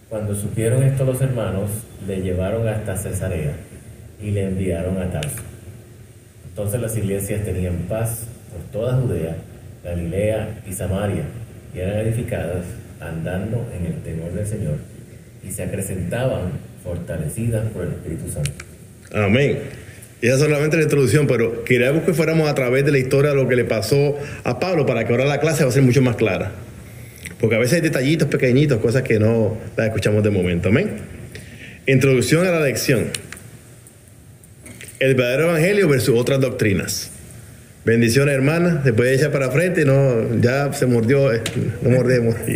Cuando 0.08 0.34
supieron 0.34 0.82
esto 0.82 1.04
los 1.04 1.20
hermanos, 1.22 1.70
le 2.06 2.20
llevaron 2.20 2.66
hasta 2.68 2.96
Cesarea 2.96 3.54
y 4.20 4.30
le 4.30 4.44
enviaron 4.44 4.98
a 4.98 5.10
Tarso. 5.10 5.38
Entonces 6.48 6.80
las 6.80 6.96
iglesias 6.96 7.44
tenían 7.44 7.76
paz 7.88 8.24
por 8.52 8.60
toda 8.72 8.96
Judea, 8.96 9.36
Galilea 9.84 10.62
y 10.68 10.72
Samaria, 10.72 11.24
y 11.74 11.78
eran 11.78 12.00
edificadas 12.00 12.64
andando 13.08 13.70
en 13.76 13.86
el 13.86 14.02
temor 14.02 14.32
del 14.32 14.46
Señor, 14.46 14.76
y 15.46 15.50
se 15.50 15.62
acrecentaban 15.62 16.52
fortalecidas 16.82 17.68
por 17.70 17.84
el 17.84 17.92
Espíritu 17.92 18.30
Santo. 18.30 18.50
Amén. 19.12 19.58
Esa 20.20 20.38
solamente 20.38 20.76
la 20.76 20.84
introducción, 20.84 21.26
pero 21.26 21.64
queríamos 21.64 22.04
que 22.04 22.14
fuéramos 22.14 22.48
a 22.48 22.54
través 22.54 22.84
de 22.84 22.92
la 22.92 22.98
historia 22.98 23.30
de 23.30 23.36
lo 23.36 23.48
que 23.48 23.56
le 23.56 23.64
pasó 23.64 24.16
a 24.44 24.60
Pablo 24.60 24.86
para 24.86 25.04
que 25.04 25.12
ahora 25.12 25.24
la 25.24 25.40
clase 25.40 25.64
va 25.64 25.70
a 25.70 25.72
ser 25.72 25.82
mucho 25.82 26.00
más 26.00 26.16
clara. 26.16 26.52
Porque 27.40 27.56
a 27.56 27.58
veces 27.58 27.74
hay 27.74 27.80
detallitos 27.80 28.28
pequeñitos, 28.28 28.78
cosas 28.78 29.02
que 29.02 29.18
no 29.18 29.58
las 29.76 29.88
escuchamos 29.88 30.22
de 30.22 30.30
momento. 30.30 30.68
Amén. 30.68 30.92
Introducción 31.88 32.46
a 32.46 32.52
la 32.52 32.60
lección. 32.60 33.06
El 35.00 35.16
verdadero 35.16 35.50
evangelio 35.50 35.88
versus 35.88 36.16
otras 36.16 36.40
doctrinas. 36.40 37.11
Bendiciones, 37.84 38.34
hermanas. 38.34 38.84
Después 38.84 39.08
de 39.08 39.16
echar 39.16 39.32
para 39.32 39.50
frente, 39.50 39.84
no, 39.84 40.40
ya 40.40 40.72
se 40.72 40.86
mordió, 40.86 41.32
eh, 41.32 41.42
no 41.82 41.90
mordemos. 41.90 42.36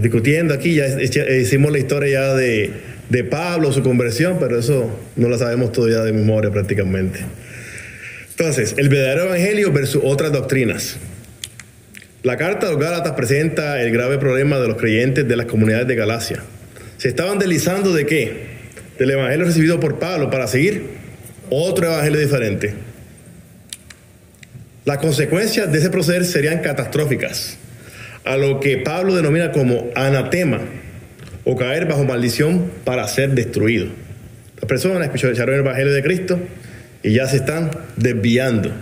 Discutiendo 0.00 0.54
aquí, 0.54 0.74
ya 0.74 0.86
hicimos 1.02 1.70
la 1.70 1.78
historia 1.78 2.10
ya 2.10 2.34
de, 2.34 2.70
de 3.10 3.24
Pablo, 3.24 3.72
su 3.72 3.82
conversión, 3.82 4.38
pero 4.40 4.58
eso 4.58 4.98
no 5.16 5.28
la 5.28 5.36
sabemos 5.36 5.72
todavía 5.72 6.00
de 6.00 6.14
memoria 6.14 6.50
prácticamente. 6.50 7.18
Entonces, 8.30 8.74
el 8.78 8.88
verdadero 8.88 9.24
evangelio 9.24 9.70
versus 9.70 10.00
otras 10.02 10.32
doctrinas. 10.32 10.96
La 12.22 12.38
carta 12.38 12.66
de 12.66 12.72
los 12.72 12.80
Gálatas 12.80 13.12
presenta 13.12 13.82
el 13.82 13.92
grave 13.92 14.16
problema 14.16 14.58
de 14.60 14.68
los 14.68 14.78
creyentes 14.78 15.28
de 15.28 15.36
las 15.36 15.44
comunidades 15.44 15.88
de 15.88 15.94
Galacia. 15.96 16.42
Se 16.96 17.08
estaban 17.08 17.38
deslizando 17.38 17.92
de 17.92 18.06
qué? 18.06 18.46
Del 18.98 19.10
evangelio 19.10 19.44
recibido 19.44 19.78
por 19.78 19.98
Pablo 19.98 20.30
para 20.30 20.46
seguir 20.46 21.01
otro 21.52 21.86
evangelio 21.86 22.18
diferente. 22.18 22.74
Las 24.84 24.98
consecuencias 24.98 25.70
de 25.70 25.78
ese 25.78 25.90
proceder 25.90 26.24
serían 26.24 26.60
catastróficas 26.60 27.58
a 28.24 28.36
lo 28.36 28.58
que 28.60 28.78
Pablo 28.78 29.14
denomina 29.14 29.52
como 29.52 29.90
anatema 29.94 30.60
o 31.44 31.56
caer 31.56 31.86
bajo 31.86 32.04
maldición 32.04 32.70
para 32.84 33.06
ser 33.06 33.30
destruido. 33.30 33.86
Las 34.56 34.66
personas 34.66 35.10
escucharon 35.12 35.54
el 35.54 35.60
Evangelio 35.60 35.92
de 35.92 36.02
Cristo 36.02 36.40
y 37.02 37.12
ya 37.12 37.26
se 37.26 37.36
están 37.36 37.70
desviando. 37.96 38.72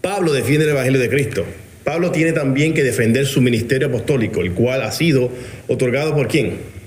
Pablo 0.00 0.32
defiende 0.32 0.64
el 0.64 0.72
Evangelio 0.72 1.00
de 1.00 1.08
Cristo. 1.08 1.46
Pablo 1.84 2.10
tiene 2.10 2.32
también 2.32 2.74
que 2.74 2.84
defender 2.84 3.26
su 3.26 3.40
ministerio 3.40 3.88
apostólico, 3.88 4.40
el 4.42 4.52
cual 4.52 4.82
ha 4.82 4.92
sido 4.92 5.30
otorgado 5.66 6.14
por 6.14 6.28
quién 6.28 6.79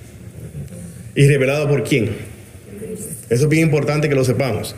y 1.16 1.28
revelado 1.28 1.68
por 1.68 1.84
quién. 1.84 2.10
Eso 3.30 3.44
es 3.44 3.50
bien 3.50 3.64
importante 3.64 4.10
que 4.10 4.16
lo 4.16 4.24
sepamos. 4.24 4.76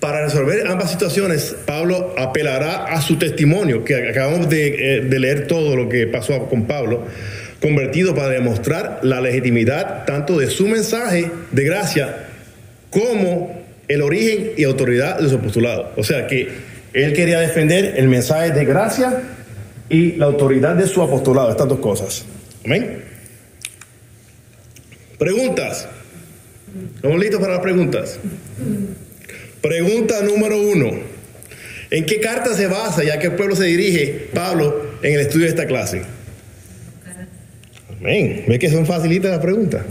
Para 0.00 0.24
resolver 0.24 0.66
ambas 0.66 0.90
situaciones, 0.90 1.54
Pablo 1.64 2.14
apelará 2.18 2.86
a 2.86 3.00
su 3.00 3.18
testimonio, 3.18 3.84
que 3.84 4.08
acabamos 4.08 4.48
de, 4.48 4.96
eh, 4.96 5.02
leer 5.02 5.46
todo 5.46 5.76
lo 5.76 5.88
que 5.88 6.08
pasó 6.08 6.46
con 6.46 6.66
Pablo, 6.66 7.04
convertido 7.60 8.14
para 8.14 8.30
demostrar 8.30 8.98
la 9.02 9.20
legitimidad 9.20 10.04
tanto 10.04 10.38
de 10.38 10.48
su 10.48 10.66
mensaje 10.66 11.30
de 11.52 11.64
gracia 11.64 12.26
como 12.90 13.62
el 13.86 14.02
origen 14.02 14.50
y 14.56 14.64
autoridad 14.64 15.20
de 15.20 15.28
su 15.28 15.36
apostolado. 15.36 15.92
O 15.96 16.02
sea 16.02 16.26
que 16.26 16.48
él 16.92 17.12
quería 17.12 17.38
defender 17.38 17.94
el 17.96 18.08
mensaje 18.08 18.50
de 18.50 18.64
gracia 18.64 19.22
y 19.88 20.16
la 20.16 20.26
autoridad 20.26 20.74
de 20.74 20.88
su 20.88 21.00
apostolado, 21.00 21.50
estas 21.50 21.68
dos 21.68 21.78
cosas. 21.78 22.24
Amén. 22.64 23.11
Preguntas. 25.18 25.88
¿Estamos 26.96 27.20
listos 27.20 27.40
para 27.40 27.54
las 27.54 27.62
preguntas? 27.62 28.18
Pregunta 29.60 30.22
número 30.22 30.60
uno. 30.60 30.90
¿En 31.90 32.06
qué 32.06 32.20
carta 32.20 32.54
se 32.54 32.66
basa 32.66 33.04
y 33.04 33.10
a 33.10 33.18
qué 33.18 33.30
pueblo 33.30 33.54
se 33.54 33.64
dirige 33.64 34.28
Pablo 34.32 34.92
en 35.02 35.14
el 35.14 35.20
estudio 35.20 35.44
de 35.44 35.50
esta 35.50 35.66
clase? 35.66 36.02
Amén. 38.00 38.44
¿Ves 38.48 38.58
que 38.58 38.70
son 38.70 38.86
facilitas 38.86 39.30
las 39.30 39.40
preguntas? 39.40 39.84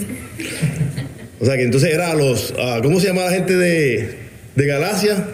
O 1.39 1.45
sea 1.45 1.55
que 1.55 1.63
entonces 1.63 1.93
era 1.93 2.13
los, 2.15 2.53
¿cómo 2.81 2.99
se 2.99 3.07
llama 3.07 3.25
la 3.25 3.31
gente 3.31 3.55
de, 3.55 4.17
de 4.55 4.65
Galacia? 4.65 5.27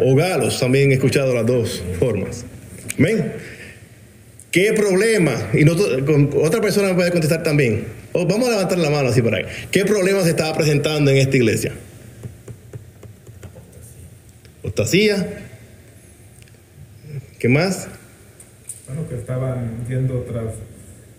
O 0.00 0.14
galos, 0.14 0.58
también 0.58 0.90
he 0.90 0.94
escuchado 0.94 1.34
las 1.34 1.46
dos 1.46 1.82
formas. 1.98 2.44
Amén. 2.98 3.32
¿Qué 4.50 4.72
problema? 4.72 5.50
Y 5.54 5.66
otra 5.68 6.60
persona 6.60 6.88
me 6.88 6.94
puede 6.94 7.10
contestar 7.10 7.42
también. 7.42 7.84
Vamos 8.14 8.48
a 8.48 8.52
levantar 8.52 8.78
la 8.78 8.90
mano 8.90 9.08
así 9.08 9.22
por 9.22 9.34
ahí. 9.34 9.44
¿Qué 9.70 9.84
problema 9.84 10.22
se 10.22 10.30
estaba 10.30 10.54
presentando 10.54 11.10
en 11.10 11.18
esta 11.18 11.36
iglesia? 11.36 11.72
apostasía. 14.72 15.26
¿Qué 17.38 17.48
más? 17.48 17.88
Bueno, 18.86 19.08
que 19.08 19.16
estaban 19.16 19.84
yendo 19.88 20.20
tras 20.22 20.54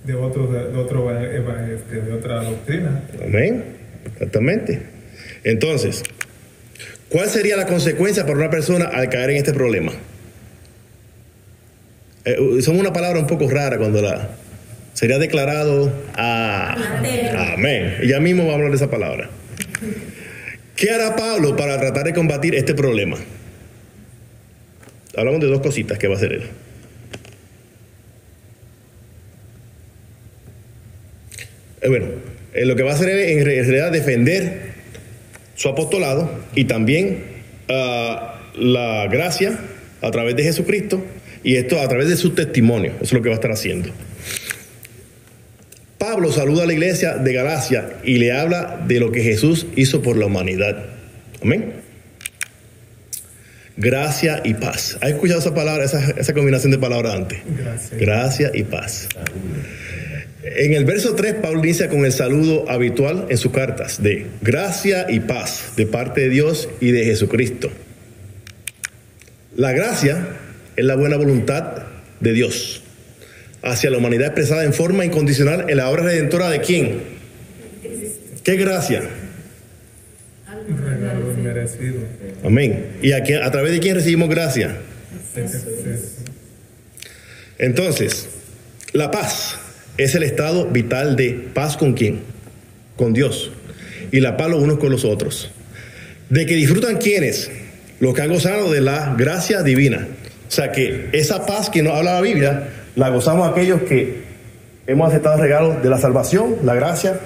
de, 0.06 0.13
otro, 0.15 0.47
de, 0.47 0.77
otro, 0.77 1.12
este, 1.19 2.01
de 2.01 2.13
otra 2.13 2.43
doctrina. 2.43 3.03
Amén, 3.21 3.63
exactamente. 4.06 4.82
Entonces, 5.43 6.03
¿cuál 7.10 7.27
sería 7.29 7.58
la 7.58 7.67
consecuencia 7.67 8.25
para 8.25 8.38
una 8.38 8.49
persona 8.49 8.86
al 8.86 9.10
caer 9.10 9.32
en 9.32 9.38
este 9.38 9.53
problema? 9.53 9.91
Eh, 12.25 12.62
son 12.62 12.79
una 12.79 12.93
palabra 12.93 13.19
un 13.19 13.27
poco 13.27 13.49
rara 13.49 13.77
cuando 13.77 14.01
la 14.01 14.29
sería 14.93 15.19
declarado 15.19 15.91
a 16.15 16.75
amén. 17.53 17.97
Y 18.01 18.08
ya 18.08 18.19
mismo 18.19 18.43
vamos 18.43 18.53
a 18.53 18.56
hablar 18.56 18.71
de 18.71 18.77
esa 18.77 18.89
palabra. 18.89 19.29
¿Qué 20.75 20.89
hará 20.89 21.15
Pablo 21.15 21.56
para 21.56 21.79
tratar 21.79 22.06
de 22.06 22.13
combatir 22.13 22.56
este 22.56 22.73
problema? 22.73 23.17
Hablamos 25.15 25.41
de 25.41 25.47
dos 25.47 25.62
cositas 25.62 25.99
que 25.99 26.08
va 26.08 26.15
a 26.15 26.17
hacer 26.17 26.34
él. 26.34 26.43
Eh, 31.82 31.89
bueno, 31.89 32.08
eh, 32.53 32.65
lo 32.65 32.75
que 32.75 32.84
va 32.84 32.91
a 32.91 32.95
hacer 32.95 33.10
él 33.10 33.19
en 33.19 33.45
realidad 33.45 33.91
defender 33.91 34.73
su 35.56 35.69
apostolado 35.69 36.29
y 36.56 36.65
también 36.65 37.23
ah, 37.69 38.41
la 38.56 39.08
gracia 39.08 39.60
a 40.01 40.12
través 40.12 40.36
de 40.36 40.43
Jesucristo 40.43 41.03
y 41.43 41.58
esto 41.58 41.79
a 41.79 41.88
través 41.88 42.10
de 42.10 42.15
su 42.15 42.32
testimonio. 42.32 42.93
Eso 42.95 43.03
es 43.03 43.13
lo 43.13 43.21
que 43.21 43.29
va 43.29 43.36
a 43.36 43.38
estar 43.38 43.51
haciendo. 43.51 43.89
Pablo 46.04 46.34
saluda 46.34 46.63
a 46.63 46.66
la 46.66 46.74
iglesia 46.74 47.16
de 47.16 47.32
Galacia 47.32 47.94
y 48.04 48.18
le 48.18 48.34
habla 48.34 48.84
de 48.86 49.00
lo 49.00 49.13
que 49.13 49.24
Jesús 49.24 49.68
hizo 49.78 50.02
por 50.02 50.18
la 50.18 50.26
humanidad. 50.26 50.84
Amén 51.42 51.76
gracia 53.78 54.42
y 54.44 54.54
paz. 54.54 54.98
¿Has 55.02 55.12
escuchado 55.12 55.39
esa 55.39 55.56
palabra, 55.56 55.86
esa, 55.86 56.34
combinación 56.34 56.72
de 56.72 56.78
palabras 56.78 57.16
antes? 57.16 57.39
Gracia 57.98 58.52
y 58.54 58.63
paz. 58.63 59.08
En 60.44 60.74
el 60.74 60.86
verso 60.86 61.16
3, 61.16 61.36
Pablo 61.36 61.63
inicia 61.63 61.88
con 61.89 62.06
el 62.06 62.12
saludo 62.12 62.70
habitual 62.70 63.26
en 63.30 63.38
sus 63.38 63.52
cartas 63.52 64.04
de 64.04 64.28
gracia 64.42 65.08
y 65.10 65.22
paz 65.22 65.72
de 65.76 65.88
parte 65.88 66.22
de 66.22 66.30
Dios 66.30 66.70
y 66.82 66.92
de 66.92 67.06
Jesucristo. 67.06 67.72
La 69.56 69.72
gracia 69.72 70.28
es 70.76 70.86
la 70.86 70.96
buena 70.96 71.16
voluntad 71.16 71.84
de 72.20 72.34
Dios 72.34 72.83
hacia 73.63 73.89
la 73.89 73.97
humanidad 73.97 74.28
expresada 74.28 74.63
en 74.63 74.73
forma 74.73 75.06
incondicional 75.06 75.69
en 75.69 75.78
la 75.78 75.89
obra 75.89 76.04
redentora 76.04 76.49
de 76.49 76.62
quién? 76.62 77.02
¿Qué 78.43 78.56
gracia? 78.58 79.02
Amén. 82.43 82.88
¿Y 83.02 83.13
a, 83.13 83.17
a 83.17 83.52
través 83.52 83.71
de 83.71 83.80
quién 83.80 83.95
recibimos 83.95 84.30
gracia? 84.30 84.78
Entonces, 87.58 88.28
la 88.91 89.10
paz 89.12 89.58
es 89.97 90.15
el 90.15 90.23
estado 90.23 90.67
vital 90.67 91.15
de 91.15 91.49
paz 91.54 91.78
con 91.78 91.93
quién? 91.93 92.21
Con 92.97 93.13
Dios. 93.13 93.52
Y 94.12 94.19
la 94.19 94.38
paz 94.38 94.49
los 94.49 94.62
unos 94.62 94.80
con 94.80 94.91
los 94.91 95.06
otros. 95.06 95.52
De 96.30 96.45
que 96.45 96.56
disfrutan 96.56 96.97
quienes? 96.97 97.49
Los 97.99 98.13
que 98.13 98.21
han 98.21 98.30
gozado 98.30 98.71
de 98.71 98.82
la 98.82 99.15
gracia 99.17 99.63
divina. 99.63 100.08
O 100.47 100.52
sea 100.52 100.71
que 100.71 101.10
esa 101.13 101.45
paz 101.45 101.69
que 101.69 101.82
nos 101.82 101.95
habla 101.95 102.15
la 102.15 102.21
Biblia, 102.21 102.69
la 102.95 103.10
gozamos 103.10 103.49
aquellos 103.49 103.82
que 103.84 104.23
hemos 104.88 105.10
aceptado 105.10 105.36
el 105.36 105.41
regalo 105.41 105.75
de 105.82 105.89
la 105.89 105.97
salvación, 105.97 106.58
la 106.63 106.75
gracia, 106.75 107.19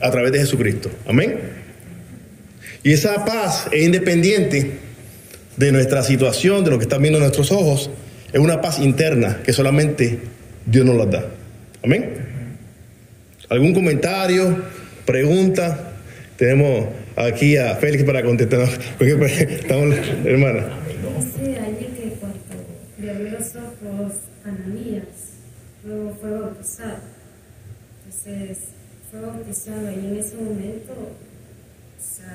a, 0.00 0.10
través 0.10 0.32
de 0.32 0.40
Jesucristo. 0.40 0.90
Amén. 1.06 1.38
Y 2.82 2.92
esa 2.92 3.24
paz 3.24 3.68
es 3.70 3.84
independiente 3.84 4.78
de 5.56 5.72
nuestra 5.72 6.02
situación, 6.02 6.64
de 6.64 6.70
lo 6.70 6.78
que 6.78 6.84
están 6.84 7.02
viendo 7.02 7.20
nuestros 7.20 7.52
ojos, 7.52 7.90
es 8.32 8.40
una 8.40 8.60
paz 8.60 8.78
interna 8.78 9.40
que 9.44 9.52
solamente 9.52 10.18
Dios 10.64 10.84
nos 10.86 10.96
la 10.96 11.06
da. 11.06 11.26
Amén. 11.84 12.14
¿Algún 13.50 13.74
comentario? 13.74 14.62
¿Pregunta? 15.04 15.92
Tenemos 16.36 16.86
aquí 17.16 17.56
a 17.56 17.76
Félix 17.76 18.04
para 18.04 18.22
contestar. 18.22 18.66
Estamos, 19.00 19.94
hermana. 20.24 20.78
Que 20.86 20.94
cuando 22.18 22.38
le 22.98 23.10
abrió 23.10 23.30
los 23.32 23.48
ojos 23.56 24.31
Ananías, 24.44 25.04
luego 25.84 26.16
fue 26.20 26.30
bautizado. 26.30 26.98
Entonces, 28.04 28.58
fue 29.10 29.20
bautizado 29.20 29.90
y 29.90 30.06
en 30.06 30.16
ese 30.18 30.36
momento, 30.36 31.12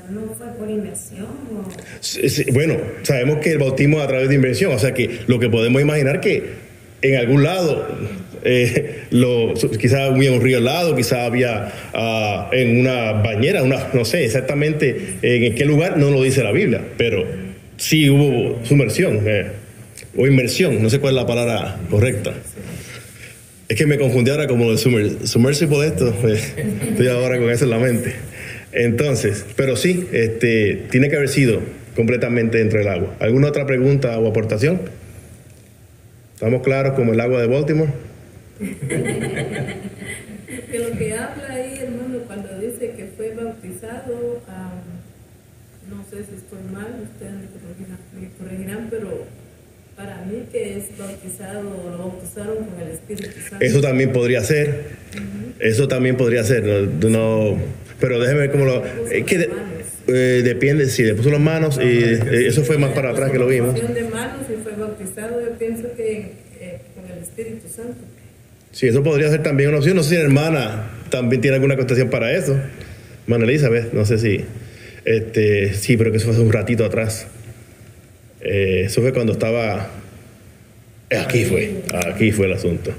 no 0.10 0.34
fue 0.36 0.48
por 0.58 0.70
inmersión 0.70 1.26
o... 1.26 1.70
Sí, 2.00 2.30
sí, 2.30 2.46
Bueno, 2.52 2.78
sabemos 3.04 3.40
que 3.40 3.52
el 3.52 3.58
bautismo 3.58 3.98
es 3.98 4.04
a 4.04 4.08
través 4.08 4.30
de 4.30 4.36
inversión, 4.36 4.74
o 4.74 4.80
sea 4.80 4.94
que 4.94 5.20
lo 5.28 5.40
que 5.40 5.50
podemos 5.50 5.82
imaginar 5.82 6.20
que 6.22 6.68
en 7.02 7.16
algún 7.16 7.44
lado, 7.44 7.88
eh, 8.44 9.04
quizás 9.80 10.12
había 10.12 10.32
un 10.32 10.42
río 10.42 10.58
al 10.58 10.66
lado, 10.66 10.96
quizás 10.96 11.20
había 11.20 11.72
ah, 11.94 12.50
en 12.52 12.80
una 12.80 13.14
bañera, 13.14 13.64
una, 13.64 13.90
no 13.94 14.06
sé 14.06 14.26
exactamente 14.26 15.18
en 15.22 15.56
qué 15.56 15.66
lugar, 15.66 15.98
no 15.98 16.10
lo 16.10 16.24
dice 16.24 16.44
la 16.44 16.52
Biblia, 16.52 16.82
pero 16.98 17.26
sí 17.78 18.10
hubo 18.10 18.64
sumersión 18.66 19.22
eh, 19.26 19.52
o 20.18 20.28
inmersión, 20.28 20.82
no 20.82 20.90
sé 20.90 21.00
cuál 21.00 21.16
es 21.16 21.22
la 21.22 21.28
palabra 21.28 21.80
correcta. 21.90 22.34
Es 23.70 23.78
que 23.78 23.86
me 23.86 23.98
confundí 23.98 24.32
ahora 24.32 24.48
como 24.48 24.72
de 24.72 24.78
sumer, 24.78 25.28
submersible 25.28 25.88
esto, 25.88 26.08
eh, 26.28 26.40
estoy 26.90 27.08
ahora 27.08 27.38
con 27.38 27.50
eso 27.50 27.66
en 27.66 27.70
la 27.70 27.80
mente. 27.80 28.16
Entonces, 28.72 29.46
pero 29.56 29.76
sí, 29.76 30.08
este, 30.12 30.88
tiene 30.90 31.10
que 31.10 31.16
haber 31.16 31.30
sido 31.30 31.62
completamente 31.96 32.58
dentro 32.58 32.80
del 32.80 32.88
agua. 32.88 33.16
¿Alguna 33.20 33.48
otra 33.48 33.66
pregunta 33.66 34.18
o 34.20 34.28
aportación? 34.28 34.82
¿Estamos 36.34 36.62
claros 36.62 36.94
como 36.94 37.14
el 37.14 37.20
agua 37.20 37.42
de 37.42 37.48
Baltimore? 37.48 37.92
Que 40.48 40.80
lo 40.80 40.98
que 40.98 41.14
habla 41.14 41.48
ahí, 41.50 41.80
hermano, 41.82 42.20
cuando 42.26 42.60
dice 42.60 42.92
que 42.96 43.10
fue 43.16 43.34
bautizado, 43.34 44.42
am, 44.48 44.82
no 45.90 46.04
sé 46.10 46.26
si 46.26 46.36
estoy 46.36 46.60
mal, 46.74 47.04
ustedes 47.04 47.34
me 47.34 48.22
me 48.22 48.30
corregirán, 48.32 48.88
pero 48.90 49.26
para 49.98 50.22
mí 50.26 50.44
que 50.52 50.78
es 50.78 50.84
bautizado, 50.98 51.64
lo 51.64 51.98
bautizaron 51.98 52.58
con 52.66 52.82
el 52.82 52.94
Espíritu 52.94 53.40
Santo. 53.50 53.66
Eso 53.66 53.82
también 53.82 54.14
podría 54.14 54.42
ser. 54.44 54.84
Eso 55.60 55.88
también 55.88 56.16
podría 56.16 56.44
ser. 56.44 56.64
No, 56.64 57.10
no- 57.10 57.58
pero 58.00 58.20
déjeme 58.20 58.42
ver 58.42 58.52
cómo 58.52 58.66
lo. 58.66 58.84
Es 59.12 59.24
que 59.26 59.38
de- 59.40 59.50
eh, 60.10 60.42
depende 60.44 60.86
si 60.88 61.04
le 61.04 61.16
puso 61.16 61.30
las 61.32 61.40
manos 61.42 61.78
y 61.82 61.88
eh, 61.88 62.48
eso 62.48 62.64
fue 62.64 62.78
más 62.78 62.92
para 62.92 63.10
atrás 63.10 63.32
que 63.32 63.40
lo 63.40 63.48
vimos. 63.48 63.74
De 63.74 64.04
manos 64.04 64.46
y 64.50 64.62
fue 64.64 64.72
bautizado, 64.74 65.42
yo 65.42 65.58
pienso 65.58 65.88
que 65.98 66.32
eh, 66.62 66.80
con 66.96 67.12
el 67.12 67.24
Espíritu 67.24 67.68
Santo. 67.68 67.96
Sí, 68.72 68.88
eso 68.88 69.02
podría 69.02 69.30
ser 69.32 69.42
también 69.42 69.70
una 69.70 69.80
opción. 69.80 69.96
No 69.98 70.04
sé 70.04 70.12
si 70.12 70.16
la 70.18 70.22
hermana 70.22 70.92
también 71.10 71.42
tiene 71.42 71.56
alguna 71.56 71.76
contestación 71.76 72.10
para 72.12 72.32
eso. 72.32 72.56
Hermana 73.26 73.46
Elizabeth, 73.46 73.92
no 73.94 74.06
sé 74.06 74.20
si. 74.20 74.46
Este, 75.04 75.74
sí, 75.74 75.98
pero 75.98 76.12
que 76.12 76.18
eso 76.18 76.28
fue 76.28 76.36
hace 76.36 76.44
un 76.44 76.52
ratito 76.54 76.86
atrás. 76.86 77.28
Eh, 78.42 78.84
eso 78.86 79.02
fue 79.02 79.14
cuando 79.14 79.34
estaba. 79.34 79.90
eh, 81.10 81.18
Aquí 81.18 81.46
fue, 81.46 81.82
aquí 82.08 82.32
fue 82.32 82.46
el 82.48 82.54
asunto. 82.54 82.92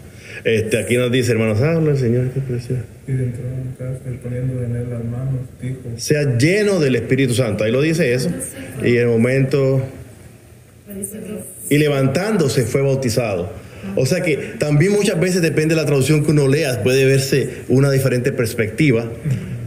Este, 0.44 0.78
aquí 0.78 0.96
nos 0.96 1.10
dice, 1.10 1.32
hermanos, 1.32 1.60
habla 1.60 1.92
el 1.92 1.98
Señor, 1.98 2.30
qué 2.32 2.40
precioso. 2.40 2.82
Y 3.06 3.12
dentro 3.12 3.42
de 3.44 4.10
él 4.10 4.18
poniendo 4.22 4.62
en 4.62 4.76
él 4.76 4.90
las 4.90 5.04
manos, 5.04 5.40
dijo, 5.60 5.80
Sea 5.96 6.36
lleno 6.38 6.78
del 6.78 6.96
Espíritu 6.96 7.34
Santo. 7.34 7.64
Ahí 7.64 7.72
lo 7.72 7.80
dice 7.80 8.12
eso. 8.12 8.30
Y 8.84 8.96
en 8.96 9.02
el 9.02 9.08
momento. 9.08 9.82
Y 11.70 11.78
levantándose 11.78 12.62
fue 12.64 12.82
bautizado. 12.82 13.50
O 13.96 14.06
sea 14.06 14.22
que 14.22 14.36
también 14.58 14.92
muchas 14.92 15.18
veces 15.18 15.42
depende 15.42 15.74
de 15.74 15.80
la 15.80 15.86
traducción 15.86 16.24
que 16.24 16.30
uno 16.30 16.48
lea, 16.48 16.82
puede 16.82 17.04
verse 17.04 17.48
una 17.68 17.90
diferente 17.90 18.32
perspectiva. 18.32 19.06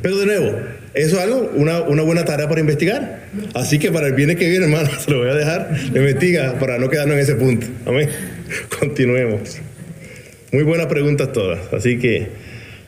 Pero 0.01 0.17
de 0.17 0.25
nuevo, 0.25 0.51
eso 0.93 1.17
es 1.17 1.23
algo, 1.23 1.51
una, 1.55 1.81
una 1.84 2.03
buena 2.03 2.25
tarea 2.25 2.47
para 2.47 2.60
investigar. 2.62 3.20
Así 3.54 3.80
que 3.80 3.91
para 3.91 4.08
el 4.08 4.13
viernes 4.13 4.38
que 4.38 4.50
viene, 4.50 4.65
hermano, 4.65 4.89
se 5.00 5.12
lo 5.12 5.20
voy 5.20 5.30
a 5.30 5.34
dejar, 5.34 5.72
investiga 5.88 6.60
para 6.60 6.78
no 6.78 6.89
quedarnos 6.89 7.15
en 7.15 7.22
ese 7.22 7.36
punto. 7.36 7.67
Amén. 7.86 8.10
Continuemos. 8.80 9.60
Muy 10.52 10.63
buenas 10.63 10.88
preguntas 10.88 11.32
todas. 11.32 11.72
Así 11.74 11.98
que 11.98 12.28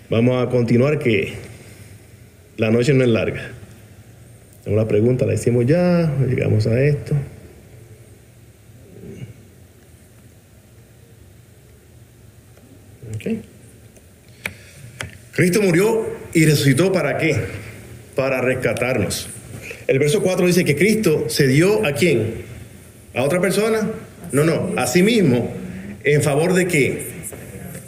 vamos 0.10 0.46
a 0.46 0.50
continuar 0.50 1.00
que 1.00 1.34
la 2.58 2.72
noche 2.72 2.94
no 2.94 3.04
es 3.04 3.10
larga. 3.10 3.52
Una 4.66 4.88
pregunta 4.88 5.26
la 5.26 5.34
hicimos 5.34 5.66
ya, 5.66 6.14
llegamos 6.28 6.68
a 6.68 6.82
esto. 6.82 7.16
Cristo 15.32 15.62
murió 15.62 16.06
y 16.34 16.46
resucitó 16.46 16.92
para 16.92 17.18
qué? 17.18 17.36
Para 18.16 18.42
rescatarnos. 18.42 19.30
El 19.94 20.00
verso 20.00 20.24
4 20.24 20.48
dice 20.48 20.66
que 20.66 20.76
Cristo 20.76 21.26
se 21.28 21.46
dio 21.46 21.86
a 21.86 21.92
quién? 21.92 22.34
¿A 23.14 23.22
otra 23.22 23.40
persona? 23.40 23.92
No, 24.32 24.44
no, 24.44 24.72
a 24.76 24.88
sí 24.88 25.04
mismo. 25.04 25.54
¿En 26.04 26.24
favor 26.24 26.56
de 26.56 26.66
qué? 26.66 27.10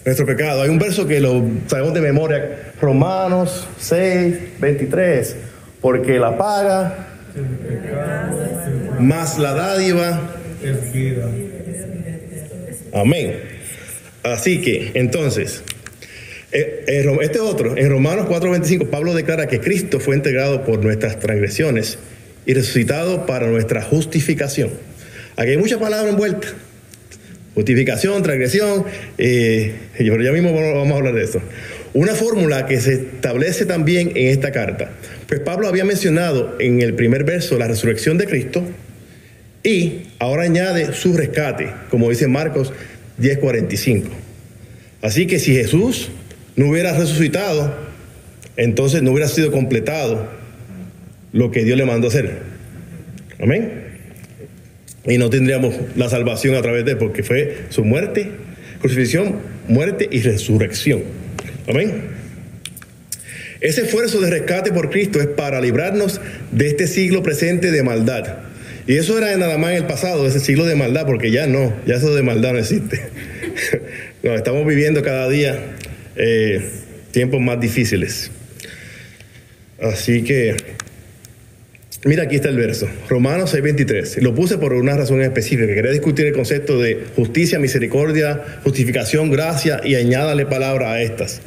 Nuestro 0.06 0.28
pecado. 0.28 0.62
Hay 0.62 0.70
un 0.70 0.78
verso 0.78 1.08
que 1.08 1.20
lo 1.20 1.44
sabemos 1.66 1.96
de 1.96 2.02
memoria, 2.02 2.74
Romanos 2.80 3.68
6, 3.80 4.36
23. 4.60 5.36
Porque 5.82 6.20
la 6.20 6.38
paga 6.38 7.08
más 9.00 9.40
la 9.40 9.54
dádiva. 9.56 10.30
Amén. 12.94 13.34
Así 14.22 14.62
que, 14.62 14.92
entonces, 14.94 15.64
este 17.22 17.40
otro, 17.40 17.78
en 17.78 17.90
Romanos 17.90 18.28
4:25, 18.28 18.90
Pablo 18.90 19.14
declara 19.14 19.48
que 19.48 19.60
Cristo 19.60 20.00
fue 20.00 20.16
entregado 20.16 20.64
por 20.64 20.84
nuestras 20.84 21.20
transgresiones 21.20 21.98
y 22.46 22.54
resucitado 22.54 23.26
para 23.26 23.48
nuestra 23.48 23.82
justificación. 23.82 24.70
Aquí 25.36 25.52
hay 25.52 25.58
muchas 25.58 25.80
palabras 25.80 26.12
envueltas. 26.12 26.54
Justificación, 27.56 28.22
transgresión, 28.22 28.86
eh, 29.18 29.74
pero 29.98 30.22
ya 30.22 30.32
mismo 30.32 30.54
vamos 30.54 30.74
vamos 30.74 30.94
a 30.94 30.98
hablar 30.98 31.14
de 31.14 31.24
eso. 31.24 31.42
Una 31.94 32.14
fórmula 32.14 32.66
que 32.66 32.82
se 32.82 32.94
establece 32.94 33.66
también 33.66 34.12
en 34.16 34.28
esta 34.28 34.52
carta. 34.52 34.92
Pues 35.28 35.40
Pablo 35.40 35.68
había 35.68 35.86
mencionado 35.86 36.56
en 36.60 36.82
el 36.82 36.94
primer 36.94 37.24
verso 37.24 37.58
la 37.58 37.68
resurrección 37.68 38.18
de 38.18 38.26
Cristo, 38.26 38.64
y 39.66 40.04
ahora 40.20 40.44
añade 40.44 40.94
su 40.94 41.18
rescate, 41.18 41.72
como 41.90 42.10
dice 42.10 42.28
Marcos 42.28 42.72
10:45. 43.18 44.10
Así 45.02 45.26
que 45.26 45.40
si 45.40 45.56
Jesús 45.56 46.12
no 46.56 46.70
hubiera 46.70 46.98
resucitado, 46.98 47.74
entonces 48.58 49.02
no 49.04 49.12
hubiera 49.12 49.28
sido 49.28 49.52
completado 49.52 50.28
lo 51.34 51.52
que 51.52 51.64
Dios 51.64 51.78
le 51.78 51.86
mandó 51.86 52.08
hacer. 52.08 52.40
Amén. 53.40 53.84
Y 55.06 55.18
no 55.18 55.30
tendríamos 55.30 55.76
la 55.96 56.10
salvación 56.10 56.56
a 56.56 56.62
través 56.62 56.86
de 56.86 56.92
él, 56.92 56.98
porque 56.98 57.24
fue 57.24 57.66
su 57.70 57.84
muerte, 57.84 58.32
crucifixión, 58.80 59.36
muerte 59.68 60.08
y 60.10 60.22
resurrección. 60.22 61.04
Amén. 61.68 62.16
Ese 63.62 63.82
esfuerzo 63.82 64.22
de 64.22 64.30
rescate 64.30 64.72
por 64.72 64.90
Cristo 64.90 65.20
es 65.20 65.28
para 65.28 65.60
librarnos 65.60 66.22
de 66.52 66.68
este 66.68 66.88
siglo 66.88 67.24
presente 67.24 67.72
de 67.72 67.84
maldad. 67.84 68.38
Y 68.88 68.98
eso 68.98 69.18
era 69.18 69.36
nada 69.38 69.58
más 69.58 69.72
en 69.72 69.78
el 69.78 69.86
pasado, 69.86 70.28
ese 70.28 70.40
siglo 70.40 70.66
de 70.66 70.76
maldad, 70.76 71.06
porque 71.06 71.32
ya 71.32 71.48
no, 71.48 71.74
ya 71.88 71.96
eso 71.96 72.14
de 72.16 72.22
maldad 72.22 72.54
no 72.54 72.60
existe. 72.60 73.02
No, 74.24 74.34
estamos 74.34 74.66
viviendo 74.66 75.04
cada 75.04 75.30
día 75.30 75.60
eh, 76.16 76.62
tiempos 77.12 77.42
más 77.42 77.60
difíciles. 77.60 78.32
Así 79.82 80.24
que, 80.24 80.56
mira, 82.06 82.24
aquí 82.24 82.36
está 82.36 82.50
el 82.50 82.58
verso, 82.58 82.88
Romanos 83.10 83.54
6:23. 83.54 84.22
Lo 84.22 84.34
puse 84.34 84.58
por 84.58 84.74
una 84.74 84.96
razón 84.96 85.22
específica. 85.22 85.74
Quería 85.74 85.92
discutir 85.92 86.26
el 86.26 86.34
concepto 86.34 86.80
de 86.80 87.04
justicia, 87.16 87.60
misericordia, 87.60 88.60
justificación, 88.64 89.32
gracia 89.32 89.82
y 89.84 89.96
añádale 89.96 90.46
palabra 90.46 90.94
a 90.94 91.02
estas. 91.02 91.42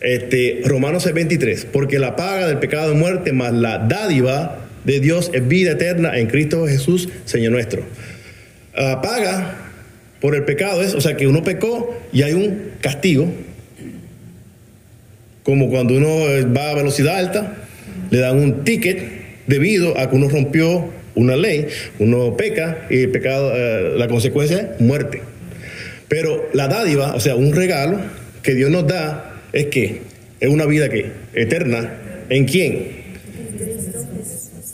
Este, 0.00 0.60
Romanos 0.64 1.06
6:23, 1.06 1.66
porque 1.66 1.98
la 1.98 2.16
paga 2.16 2.46
del 2.46 2.58
pecado 2.58 2.90
de 2.90 2.94
muerte 2.94 3.32
más 3.32 3.52
la 3.52 3.78
dádiva 3.78 4.68
de 4.84 5.00
Dios 5.00 5.30
es 5.34 5.46
vida 5.46 5.72
eterna 5.72 6.18
en 6.18 6.28
Cristo 6.28 6.66
Jesús, 6.66 7.08
Señor 7.24 7.52
nuestro. 7.52 7.82
La 8.74 9.02
paga 9.02 9.56
por 10.20 10.34
el 10.34 10.44
pecado 10.44 10.82
es, 10.82 10.94
o 10.94 11.00
sea, 11.00 11.16
que 11.16 11.26
uno 11.26 11.42
pecó 11.42 11.98
y 12.12 12.22
hay 12.22 12.32
un 12.32 12.70
castigo, 12.80 13.32
como 15.48 15.70
cuando 15.70 15.94
uno 15.94 16.26
va 16.54 16.72
a 16.72 16.74
velocidad 16.74 17.16
alta, 17.16 17.54
le 18.10 18.18
dan 18.18 18.36
un 18.38 18.64
ticket 18.64 18.98
debido 19.46 19.98
a 19.98 20.10
que 20.10 20.14
uno 20.14 20.28
rompió 20.28 20.90
una 21.14 21.36
ley, 21.36 21.68
uno 21.98 22.36
peca 22.36 22.86
y 22.90 23.04
el 23.04 23.10
pecado, 23.10 23.52
eh, 23.56 23.94
la 23.96 24.08
consecuencia 24.08 24.74
es 24.74 24.80
muerte. 24.82 25.22
Pero 26.06 26.50
la 26.52 26.68
dádiva, 26.68 27.14
o 27.14 27.20
sea, 27.20 27.34
un 27.34 27.54
regalo 27.54 27.98
que 28.42 28.54
Dios 28.54 28.70
nos 28.70 28.86
da 28.86 29.40
es 29.54 29.68
que 29.68 30.02
es 30.38 30.50
una 30.50 30.66
vida 30.66 30.90
que 30.90 31.12
eterna. 31.32 31.94
¿En 32.28 32.44
quién? 32.44 32.88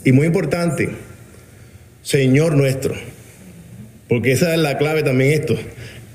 Y 0.03 0.11
muy 0.11 0.27
importante, 0.27 0.89
Señor 2.01 2.57
nuestro. 2.57 2.95
Porque 4.09 4.33
esa 4.33 4.53
es 4.53 4.59
la 4.59 4.77
clave 4.77 5.03
también 5.03 5.31
esto. 5.31 5.57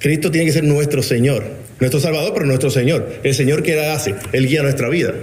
Cristo 0.00 0.30
tiene 0.30 0.48
que 0.48 0.52
ser 0.52 0.64
nuestro 0.64 1.02
Señor, 1.02 1.44
nuestro 1.80 2.00
Salvador, 2.00 2.32
pero 2.34 2.46
nuestro 2.46 2.70
Señor. 2.70 3.20
El 3.22 3.34
Señor 3.34 3.62
que 3.62 3.80
hace, 3.80 4.14
Él 4.32 4.46
guía 4.46 4.62
nuestra 4.62 4.88
vida. 4.88 5.14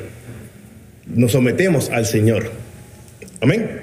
Nos 1.06 1.32
sometemos 1.32 1.90
al 1.90 2.06
Señor. 2.06 2.52
Amén. 3.40 3.82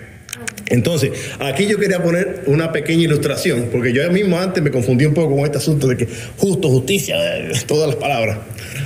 Entonces, 0.66 1.12
aquí 1.38 1.66
yo 1.66 1.78
quería 1.78 2.02
poner 2.02 2.42
una 2.46 2.72
pequeña 2.72 3.04
ilustración, 3.04 3.68
porque 3.70 3.92
yo 3.92 4.10
mismo 4.10 4.38
antes 4.38 4.62
me 4.62 4.70
confundí 4.70 5.04
un 5.04 5.14
poco 5.14 5.36
con 5.36 5.44
este 5.44 5.58
asunto 5.58 5.86
de 5.86 5.96
que 5.96 6.08
justo, 6.36 6.68
justicia, 6.68 7.16
todas 7.66 7.88
las 7.88 7.96
palabras. 7.96 8.38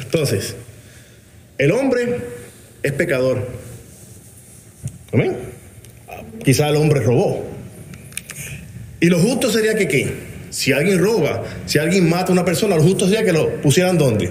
Entonces, 0.03 0.55
el 1.57 1.73
hombre 1.73 2.17
es 2.83 2.93
pecador. 2.93 3.49
Amén. 5.13 5.37
Quizá 6.45 6.69
el 6.69 6.77
hombre 6.77 7.01
robó. 7.01 7.45
Y 9.01 9.07
lo 9.07 9.19
justo 9.19 9.51
sería 9.51 9.75
que 9.75 9.89
qué? 9.89 10.28
Si 10.59 10.73
alguien 10.73 10.99
roba, 10.99 11.45
si 11.67 11.79
alguien 11.79 12.09
mata 12.09 12.31
a 12.31 12.33
una 12.33 12.45
persona, 12.45 12.75
lo 12.75 12.83
justo 12.83 13.07
sería 13.07 13.25
que 13.25 13.33
lo 13.33 13.61
pusieran 13.61 13.97
¿dónde? 13.97 14.29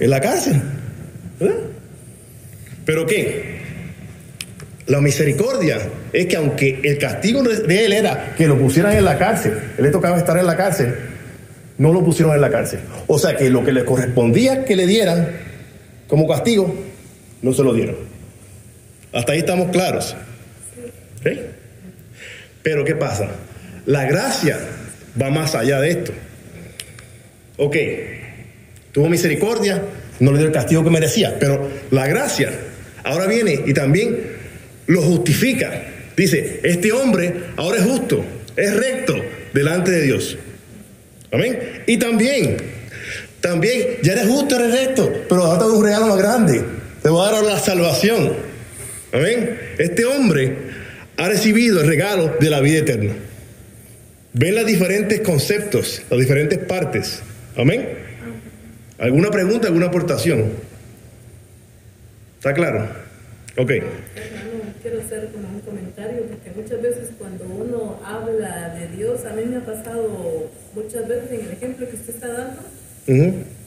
En 0.00 0.08
la 0.08 0.18
cárcel. 0.18 0.62
¿Pero 2.86 3.04
qué? 3.04 3.60
La 4.86 5.02
misericordia 5.02 5.76
es 6.10 6.24
que 6.24 6.36
aunque 6.36 6.80
el 6.82 6.96
castigo 6.96 7.42
de 7.42 7.84
él 7.84 7.92
era 7.92 8.34
que 8.34 8.46
lo 8.46 8.58
pusieran 8.58 8.96
en 8.96 9.04
la 9.04 9.18
cárcel, 9.18 9.52
él 9.76 9.84
le 9.84 9.90
tocaba 9.90 10.16
estar 10.16 10.38
en 10.38 10.46
la 10.46 10.56
cárcel, 10.56 10.94
no 11.76 11.92
lo 11.92 12.02
pusieron 12.02 12.34
en 12.34 12.40
la 12.40 12.50
cárcel. 12.50 12.80
O 13.06 13.18
sea 13.18 13.36
que 13.36 13.50
lo 13.50 13.62
que 13.62 13.72
le 13.72 13.84
correspondía 13.84 14.64
que 14.64 14.74
le 14.74 14.86
dieran 14.86 15.28
como 16.08 16.26
castigo, 16.26 16.74
no 17.42 17.52
se 17.52 17.62
lo 17.62 17.74
dieron. 17.74 17.96
Hasta 19.12 19.32
ahí 19.32 19.40
estamos 19.40 19.70
claros. 19.70 20.16
Pero 22.62 22.86
¿qué 22.86 22.94
pasa? 22.94 23.28
La 23.84 24.06
gracia 24.06 24.58
va 25.20 25.30
más 25.30 25.54
allá 25.54 25.80
de 25.80 25.90
esto. 25.90 26.12
Ok, 27.56 27.76
tuvo 28.92 29.08
misericordia, 29.08 29.82
no 30.20 30.32
le 30.32 30.38
dio 30.38 30.46
el 30.46 30.52
castigo 30.52 30.84
que 30.84 30.90
merecía, 30.90 31.36
pero 31.38 31.68
la 31.90 32.06
gracia 32.06 32.50
ahora 33.04 33.26
viene 33.26 33.60
y 33.66 33.72
también 33.72 34.18
lo 34.86 35.02
justifica. 35.02 35.84
Dice, 36.16 36.60
este 36.62 36.92
hombre 36.92 37.32
ahora 37.56 37.78
es 37.78 37.84
justo, 37.84 38.24
es 38.56 38.74
recto 38.74 39.14
delante 39.52 39.90
de 39.90 40.02
Dios. 40.02 40.36
Amén. 41.32 41.82
Y 41.86 41.96
también, 41.96 42.56
también, 43.40 43.98
ya 44.02 44.12
eres 44.12 44.26
justo, 44.26 44.56
eres 44.56 44.72
recto, 44.72 45.24
pero 45.28 45.44
ahora 45.44 45.60
te 45.60 45.64
un 45.66 45.84
regalo 45.84 46.06
más 46.06 46.18
grande. 46.18 46.62
Te 47.02 47.08
voy 47.08 47.26
a 47.26 47.32
dar 47.32 47.44
la 47.44 47.58
salvación. 47.58 48.32
Amén. 49.12 49.58
Este 49.78 50.04
hombre 50.04 50.56
ha 51.16 51.28
recibido 51.28 51.80
el 51.80 51.86
regalo 51.86 52.36
de 52.38 52.50
la 52.50 52.60
vida 52.60 52.78
eterna. 52.78 53.12
Ven 54.32 54.54
los 54.54 54.66
diferentes 54.66 55.20
conceptos, 55.20 56.02
las 56.08 56.20
diferentes 56.20 56.58
partes. 56.58 57.22
Amén. 57.56 57.88
¿Alguna 58.98 59.30
pregunta, 59.30 59.68
alguna 59.68 59.86
aportación? 59.86 60.52
¿Está 62.38 62.54
claro? 62.54 62.88
Ok 63.56 63.72
quiero 64.82 65.00
hacer 65.00 65.28
como 65.32 65.48
un 65.48 65.60
comentario, 65.60 66.22
porque 66.24 66.50
muchas 66.56 66.82
veces 66.82 67.10
cuando 67.18 67.44
uno 67.44 68.00
habla 68.04 68.70
de 68.70 68.96
Dios, 68.96 69.24
a 69.24 69.32
mí 69.34 69.44
me 69.44 69.58
ha 69.58 69.64
pasado 69.64 70.50
muchas 70.74 71.06
veces 71.06 71.32
en 71.32 71.46
el 71.46 71.52
ejemplo 71.52 71.88
que 71.88 71.96
usted 71.96 72.14
está 72.14 72.28
dando, 72.28 72.62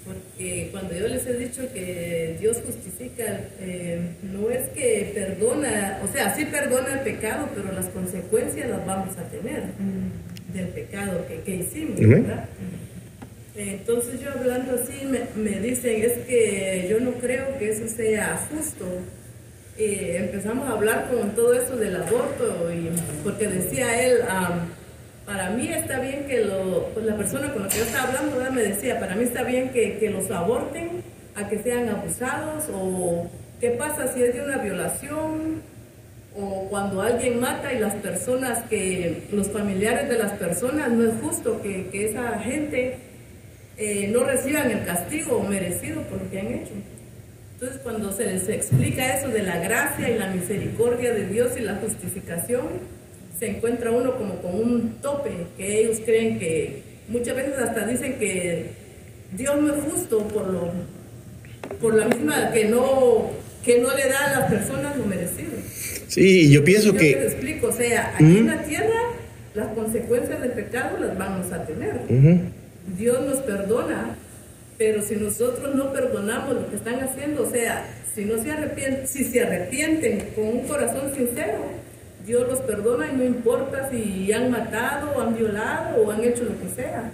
porque 0.06 0.70
cuando 0.72 0.94
yo 0.94 1.08
les 1.08 1.26
he 1.26 1.34
dicho 1.34 1.62
que 1.74 2.38
Dios 2.40 2.58
justifica, 2.66 3.42
eh, 3.60 4.02
no 4.24 4.50
es 4.50 4.70
que 4.70 5.12
perdona, 5.14 6.00
o 6.04 6.12
sea, 6.12 6.36
sí 6.36 6.46
perdona 6.46 6.94
el 6.94 7.00
pecado, 7.02 7.50
pero 7.56 7.72
las 7.72 7.88
consecuencias 7.88 8.70
las 8.70 8.86
vamos 8.86 9.16
a 9.18 9.24
tener 9.30 9.64
del 10.54 10.68
pecado 10.68 11.26
que, 11.28 11.42
que 11.42 11.56
hicimos, 11.56 12.00
¿verdad? 12.00 12.46
Entonces 13.56 14.20
yo 14.20 14.32
hablando 14.32 14.76
así 14.76 15.06
me, 15.06 15.22
me 15.36 15.60
dicen, 15.60 16.02
es 16.02 16.18
que 16.26 16.88
yo 16.90 17.00
no 17.00 17.12
creo 17.14 17.58
que 17.60 17.70
eso 17.70 17.88
sea 17.88 18.48
justo, 18.50 18.86
eh, 19.78 20.18
empezamos 20.20 20.68
a 20.68 20.74
hablar 20.74 21.10
con 21.10 21.36
todo 21.36 21.54
eso 21.54 21.76
del 21.76 21.96
aborto, 21.96 22.72
y, 22.72 22.90
porque 23.24 23.48
decía 23.48 24.06
él, 24.06 24.20
para 25.26 25.52
mí 25.52 25.68
está 25.68 26.00
bien 26.00 26.26
que 26.26 26.46
lo, 26.46 26.90
pues 26.94 27.06
la 27.06 27.16
persona 27.16 27.54
con 27.54 27.64
la 27.64 27.70
que 27.70 27.78
yo 27.78 27.84
estaba 27.84 28.10
hablando 28.10 28.52
me 28.52 28.62
decía, 28.64 29.00
para 29.00 29.16
mí 29.16 29.24
está 29.24 29.44
bien 29.44 29.70
que, 29.70 29.98
que, 29.98 30.10
los 30.10 30.30
aborten 30.32 31.04
a 31.36 31.48
que 31.48 31.62
sean 31.62 31.90
abusados, 31.90 32.66
o 32.74 33.30
qué 33.60 33.70
pasa 33.72 34.12
si 34.14 34.24
es 34.24 34.34
de 34.34 34.42
una 34.42 34.58
violación, 34.58 35.62
o 36.36 36.68
cuando 36.70 37.02
alguien 37.02 37.40
mata 37.40 37.74
y 37.74 37.80
las 37.80 37.96
personas 37.96 38.64
que, 38.70 39.24
los 39.32 39.50
familiares 39.50 40.10
de 40.10 40.18
las 40.18 40.34
personas, 40.34 40.92
no 40.92 41.08
es 41.08 41.14
justo 41.22 41.62
que, 41.62 41.88
que 41.92 42.10
esa 42.10 42.40
gente 42.40 42.98
eh, 43.78 44.08
no 44.12 44.24
reciban 44.24 44.70
el 44.72 44.86
castigo 44.86 45.42
merecido 45.44 46.02
por 46.04 46.22
lo 46.22 46.30
que 46.30 46.40
han 46.40 46.48
hecho. 46.48 46.74
Entonces, 47.54 47.82
cuando 47.82 48.12
se 48.12 48.26
les 48.26 48.50
explica 48.50 49.18
eso 49.18 49.30
de 49.30 49.44
la 49.44 49.58
gracia 49.58 50.10
y 50.10 50.18
la 50.18 50.28
misericordia 50.28 51.14
de 51.14 51.28
Dios 51.28 51.54
y 51.58 51.62
la 51.62 51.76
justificación, 51.76 52.68
se 53.40 53.48
encuentra 53.48 53.92
uno 53.92 54.16
como 54.18 54.36
con 54.42 54.56
un 54.56 54.96
tope 55.02 55.32
que 55.58 55.80
ellos 55.80 56.00
creen 56.06 56.40
que 56.40 56.84
muchas 57.08 57.36
veces 57.36 57.58
hasta 57.58 57.86
dicen 57.86 58.20
que 58.20 58.72
Dios 59.32 59.60
no 59.62 59.74
es 59.74 59.84
justo 59.84 60.28
por 60.28 60.48
lo 60.48 60.72
por 61.82 61.96
la 61.96 62.06
misma 62.08 62.52
que 62.52 62.66
no 62.66 63.32
que 63.64 63.80
no 63.80 63.96
le 63.96 64.10
da 64.10 64.26
a 64.26 64.40
las 64.40 64.52
personas 64.52 64.98
lo 64.98 65.06
merecido. 65.06 65.52
Sí, 66.14 66.52
yo 66.52 66.64
pienso 66.64 66.94
yo 66.94 67.00
que 67.00 67.12
les 67.16 67.34
explico, 67.34 67.68
o 67.68 67.72
sea, 67.72 68.14
aquí 68.16 68.38
en 68.38 68.48
la 68.48 68.64
tierra 68.64 69.02
las 69.54 69.68
consecuencias 69.70 70.42
del 70.42 70.52
pecado 70.52 70.98
las 71.00 71.18
vamos 71.18 71.52
a 71.52 71.66
tener. 71.66 72.00
Dios 72.98 73.22
nos 73.26 73.38
perdona 73.40 74.16
pero 74.78 75.02
si 75.02 75.16
nosotros 75.16 75.76
no 75.76 75.94
perdonamos 75.94 76.56
lo 76.56 76.70
que 76.70 76.76
están 76.76 77.00
haciendo, 77.02 77.44
o 77.44 77.50
sea, 77.50 77.86
si 78.14 78.26
no 78.26 78.42
se 78.42 78.52
arrepienten, 78.52 79.08
si 79.08 79.24
se 79.24 79.42
arrepienten 79.42 80.32
con 80.36 80.46
un 80.46 80.68
corazón 80.68 81.14
sincero, 81.16 81.60
Dios 82.26 82.48
los 82.50 82.60
perdona 82.62 83.10
y 83.12 83.16
no 83.16 83.24
importa 83.24 83.90
si 83.90 84.32
han 84.32 84.52
matado, 84.52 85.12
o 85.16 85.22
han 85.22 85.36
violado 85.36 86.02
o 86.02 86.12
han 86.12 86.24
hecho 86.24 86.44
lo 86.44 86.60
que 86.60 86.76
sea. 86.76 87.12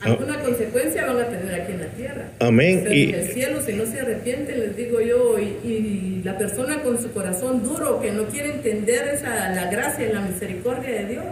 Alguna 0.00 0.40
consecuencia 0.40 1.06
van 1.06 1.18
a 1.20 1.28
tener 1.28 1.60
aquí 1.60 1.72
en 1.72 1.80
la 1.80 1.86
tierra. 1.88 2.28
Amén. 2.40 2.80
Pero 2.84 2.94
en 2.94 3.14
el 3.14 3.28
cielo, 3.32 3.62
si 3.62 3.72
no 3.72 3.86
se 3.86 4.00
arrepienten, 4.00 4.60
les 4.60 4.76
digo 4.76 5.00
yo, 5.00 5.38
y, 5.38 6.20
la 6.22 6.36
persona 6.36 6.82
con 6.82 7.00
su 7.00 7.12
corazón 7.12 7.62
duro 7.62 8.00
que 8.00 8.10
no 8.10 8.24
quiere 8.26 8.54
entender 8.54 9.14
esa, 9.14 9.50
la 9.50 9.70
gracia 9.70 10.08
y 10.08 10.12
la 10.12 10.22
misericordia 10.22 10.90
de 10.90 11.04
Dios, 11.06 11.24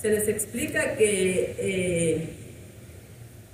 se 0.00 0.10
les 0.10 0.28
explica 0.28 0.96
que 0.96 1.54
eh, 1.58 2.28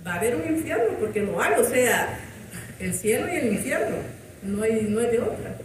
va 0.05 0.15
a 0.15 0.17
haber 0.17 0.35
un 0.35 0.57
infierno, 0.57 0.97
porque 0.99 1.21
no 1.21 1.41
hay, 1.41 1.53
o 1.61 1.65
sea, 1.65 2.19
el 2.81 2.93
cielo 2.93 3.33
y 3.33 3.37
el 3.37 3.53
infierno, 3.53 3.97
no 4.43 4.65
hay, 4.65 4.85
no 4.89 4.99
hay 4.99 5.07
de 5.07 5.21
otra. 5.21 5.57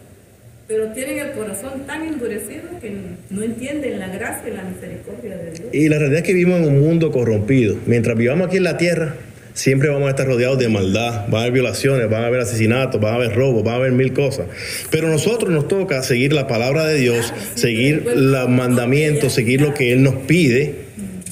Pero 0.68 0.88
tienen 0.94 1.20
el 1.20 1.32
corazón 1.34 1.86
tan 1.86 2.08
endurecido 2.08 2.64
que 2.82 2.92
no 3.30 3.44
entienden 3.44 4.00
la 4.00 4.08
gracia 4.08 4.50
y 4.50 4.56
la 4.56 4.64
misericordia 4.64 5.38
de 5.38 5.52
Dios. 5.52 5.70
Y 5.72 5.90
la 5.90 6.00
realidad 6.00 6.22
es 6.22 6.26
que 6.26 6.34
vivimos 6.34 6.60
en 6.60 6.70
un 6.70 6.80
mundo 6.80 7.12
corrompido. 7.12 7.78
Mientras 7.86 8.18
vivamos 8.18 8.48
aquí 8.48 8.58
en 8.58 8.64
la 8.64 8.78
tierra, 8.78 9.16
siempre 9.54 9.90
vamos 9.90 10.08
a 10.08 10.10
estar 10.10 10.26
rodeados 10.26 10.58
de 10.58 10.68
maldad, 10.70 11.28
van 11.28 11.36
a 11.36 11.40
haber 11.42 11.54
violaciones, 11.54 12.10
van 12.10 12.24
a 12.24 12.28
haber 12.28 12.42
asesinatos, 12.42 13.00
van 13.00 13.14
a 13.14 13.16
haber 13.18 13.36
robos, 13.36 13.64
van 13.64 13.76
a 13.76 13.78
haber 13.78 13.92
mil 13.92 14.12
cosas. 14.14 14.48
Pero 14.90 15.08
a 15.08 15.12
nosotros 15.12 15.52
nos 15.52 15.68
toca 15.68 16.02
seguir 16.02 16.34
la 16.34 16.48
palabra 16.48 16.86
de 16.86 16.98
Dios, 16.98 17.32
seguir 17.54 18.04
los 18.16 18.50
mandamientos, 18.50 19.34
seguir 19.34 19.62
lo 19.62 19.74
que 19.76 19.92
Él 19.92 20.02
nos 20.02 20.16
pide 20.16 20.85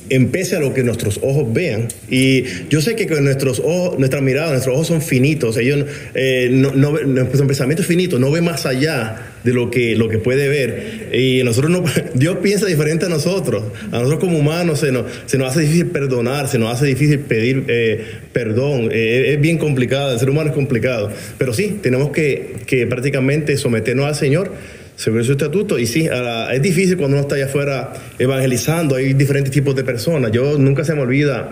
empece 0.09 0.55
a 0.55 0.59
lo 0.59 0.73
que 0.73 0.83
nuestros 0.83 1.19
ojos 1.21 1.51
vean. 1.53 1.87
Y 2.09 2.43
yo 2.69 2.81
sé 2.81 2.95
que 2.95 3.07
con 3.07 3.23
nuestros 3.23 3.59
ojos, 3.59 3.97
nuestra 3.99 4.21
mirada, 4.21 4.51
nuestros 4.51 4.75
ojos 4.75 4.87
son 4.87 5.01
finitos, 5.01 5.57
ellos 5.57 5.85
eh, 6.13 6.49
no, 6.51 6.71
no, 6.71 6.91
nuestro 6.99 7.47
pensamiento 7.47 7.81
es 7.81 7.87
finito, 7.87 8.19
no 8.19 8.31
ve 8.31 8.41
más 8.41 8.65
allá 8.65 9.33
de 9.43 9.53
lo 9.53 9.69
que, 9.69 9.95
lo 9.95 10.09
que 10.09 10.17
puede 10.17 10.47
ver. 10.47 11.09
Y 11.13 11.43
nosotros 11.43 11.71
no, 11.71 11.83
Dios 12.13 12.37
piensa 12.41 12.65
diferente 12.65 13.05
a 13.05 13.09
nosotros. 13.09 13.63
A 13.91 13.97
nosotros 13.97 14.19
como 14.19 14.39
humanos 14.39 14.79
se 14.79 14.91
nos, 14.91 15.05
se 15.25 15.37
nos 15.37 15.51
hace 15.51 15.61
difícil 15.61 15.87
perdonar, 15.87 16.47
se 16.47 16.59
nos 16.59 16.73
hace 16.73 16.85
difícil 16.85 17.19
pedir 17.19 17.65
eh, 17.67 18.03
perdón. 18.31 18.89
Eh, 18.91 19.33
es 19.33 19.41
bien 19.41 19.57
complicado, 19.57 20.13
el 20.13 20.19
ser 20.19 20.29
humano 20.29 20.49
es 20.49 20.55
complicado. 20.55 21.11
Pero 21.37 21.53
sí, 21.53 21.79
tenemos 21.81 22.11
que, 22.11 22.55
que 22.65 22.87
prácticamente 22.87 23.57
someternos 23.57 24.05
al 24.05 24.15
Señor 24.15 24.51
según 24.95 25.23
su 25.23 25.34
estatuto. 25.34 25.79
Y 25.79 25.86
sí, 25.86 26.08
es 26.51 26.62
difícil 26.62 26.97
cuando 26.97 27.17
uno 27.17 27.21
está 27.21 27.36
allá 27.36 27.45
afuera 27.45 27.93
evangelizando, 28.19 28.95
hay 28.95 29.13
diferentes 29.13 29.51
tipos 29.51 29.75
de 29.75 29.84
personas. 29.84 30.32
Yo 30.32 30.58
nunca 30.58 30.84
se 30.84 30.93
me 30.95 31.01
olvida 31.01 31.51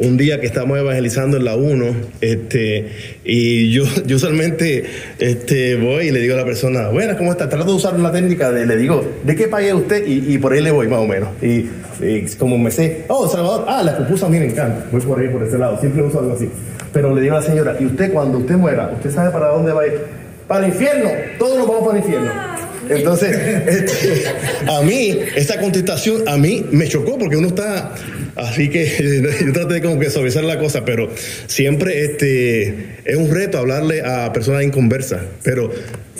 un 0.00 0.16
día 0.16 0.40
que 0.40 0.46
estamos 0.46 0.78
evangelizando 0.78 1.36
en 1.36 1.44
la 1.44 1.56
1, 1.56 1.94
este, 2.22 2.90
y 3.22 3.70
yo, 3.70 3.84
yo 4.06 4.16
usualmente 4.16 4.84
este, 5.18 5.76
voy 5.76 6.06
y 6.06 6.10
le 6.10 6.20
digo 6.20 6.34
a 6.34 6.38
la 6.38 6.44
persona, 6.46 6.88
bueno, 6.88 7.16
¿cómo 7.18 7.32
está? 7.32 7.48
Trato 7.48 7.66
de 7.66 7.76
usar 7.76 7.94
una 7.94 8.10
técnica 8.10 8.50
de, 8.50 8.64
le 8.64 8.76
digo, 8.76 9.06
¿de 9.24 9.36
qué 9.36 9.46
país 9.46 9.68
es 9.68 9.74
usted? 9.74 10.06
Y, 10.06 10.34
y 10.34 10.38
por 10.38 10.54
ahí 10.54 10.62
le 10.62 10.70
voy 10.70 10.88
más 10.88 11.00
o 11.00 11.06
menos. 11.06 11.28
Y, 11.42 11.68
y 12.02 12.26
como 12.38 12.56
me 12.56 12.70
sé, 12.70 13.04
oh, 13.08 13.28
Salvador, 13.28 13.66
ah, 13.68 13.82
las 13.82 13.96
pupusas 13.96 14.28
a 14.28 14.32
mí 14.32 14.38
me 14.38 14.46
encantan. 14.46 14.86
Voy 14.90 15.02
por 15.02 15.20
ahí, 15.20 15.28
por 15.28 15.42
ese 15.42 15.58
lado, 15.58 15.78
siempre 15.78 16.02
uso 16.02 16.18
algo 16.18 16.32
así. 16.32 16.48
Pero 16.92 17.14
le 17.14 17.20
digo 17.20 17.36
a 17.36 17.40
la 17.40 17.46
señora, 17.46 17.76
¿y 17.78 17.84
usted 17.84 18.10
cuando 18.10 18.38
usted 18.38 18.56
muera, 18.56 18.90
usted 18.94 19.10
sabe 19.10 19.30
para 19.30 19.48
dónde 19.48 19.72
va 19.72 19.82
a 19.82 19.86
ir? 19.86 20.00
Para 20.48 20.66
el 20.66 20.72
infierno, 20.72 21.10
todos 21.38 21.58
nos 21.58 21.68
vamos 21.68 21.86
para 21.86 21.98
el 21.98 22.04
infierno. 22.04 22.49
Entonces, 22.90 23.36
este, 23.66 24.24
a 24.68 24.82
mí, 24.82 25.18
esta 25.36 25.60
contestación 25.60 26.28
a 26.28 26.36
mí 26.36 26.66
me 26.70 26.88
chocó 26.88 27.18
porque 27.18 27.36
uno 27.36 27.48
está, 27.48 27.94
así 28.36 28.68
que 28.68 29.32
yo 29.46 29.52
traté 29.52 29.74
de 29.74 29.82
como 29.82 29.98
que 29.98 30.10
suavizar 30.10 30.44
la 30.44 30.58
cosa, 30.58 30.84
pero 30.84 31.10
siempre 31.46 32.04
este, 32.04 32.98
es 33.04 33.16
un 33.16 33.30
reto 33.30 33.58
hablarle 33.58 34.02
a 34.02 34.32
personas 34.32 34.62
inconversas, 34.64 35.22
pero 35.42 35.70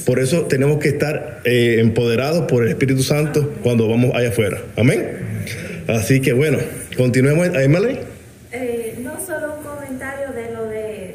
por 0.05 0.19
eso 0.19 0.43
tenemos 0.43 0.79
que 0.79 0.89
estar 0.89 1.41
eh, 1.45 1.77
empoderados 1.79 2.47
por 2.47 2.63
el 2.63 2.71
Espíritu 2.71 3.03
Santo 3.03 3.55
cuando 3.63 3.89
vamos 3.89 4.15
allá 4.15 4.29
afuera. 4.29 4.63
Amén. 4.77 5.31
Así 5.89 6.21
que 6.21 6.33
bueno, 6.33 6.59
continuemos. 6.97 7.49
Emily. 7.55 7.99
Eh, 8.53 8.95
no 9.03 9.15
solo 9.25 9.57
un 9.59 9.65
comentario 9.65 10.33
de 10.33 10.55
lo 10.55 10.65
de 10.67 11.15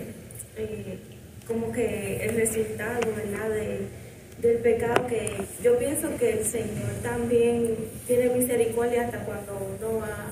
eh, 0.58 0.98
como 1.48 1.72
que 1.72 2.26
el 2.26 2.36
resultado 2.36 3.00
¿verdad? 3.16 3.50
De, 3.50 4.05
del 4.40 4.58
pecado 4.58 5.08
que 5.08 5.32
yo 5.64 5.78
pienso 5.78 6.16
que 6.18 6.34
el 6.34 6.46
Señor 6.46 6.92
también 7.02 7.76
tiene 8.06 8.30
misericordia 8.36 9.06
hasta 9.06 9.20
cuando 9.20 9.54
uno 9.78 10.04
ha, 10.04 10.32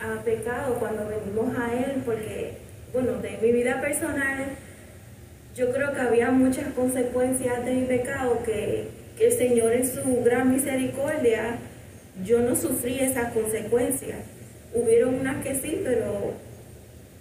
ha 0.00 0.22
pecado, 0.22 0.76
cuando 0.78 1.08
venimos 1.08 1.56
a 1.58 1.72
Él, 1.74 2.02
porque 2.04 2.52
bueno, 2.92 3.18
de 3.18 3.38
mi 3.42 3.52
vida 3.52 3.80
personal 3.80 4.46
yo 5.56 5.72
creo 5.72 5.92
que 5.92 6.00
había 6.00 6.30
muchas 6.30 6.72
consecuencias 6.74 7.64
de 7.64 7.72
mi 7.72 7.86
pecado 7.86 8.42
que, 8.44 8.88
que 9.16 9.26
el 9.26 9.32
Señor 9.32 9.72
en 9.72 9.86
su 9.86 10.22
gran 10.22 10.52
misericordia 10.52 11.58
yo 12.24 12.40
no 12.40 12.54
sufrí 12.54 12.98
esas 13.00 13.32
consecuencias. 13.32 14.18
Hubieron 14.74 15.14
unas 15.14 15.42
que 15.42 15.54
sí, 15.54 15.80
pero 15.82 16.34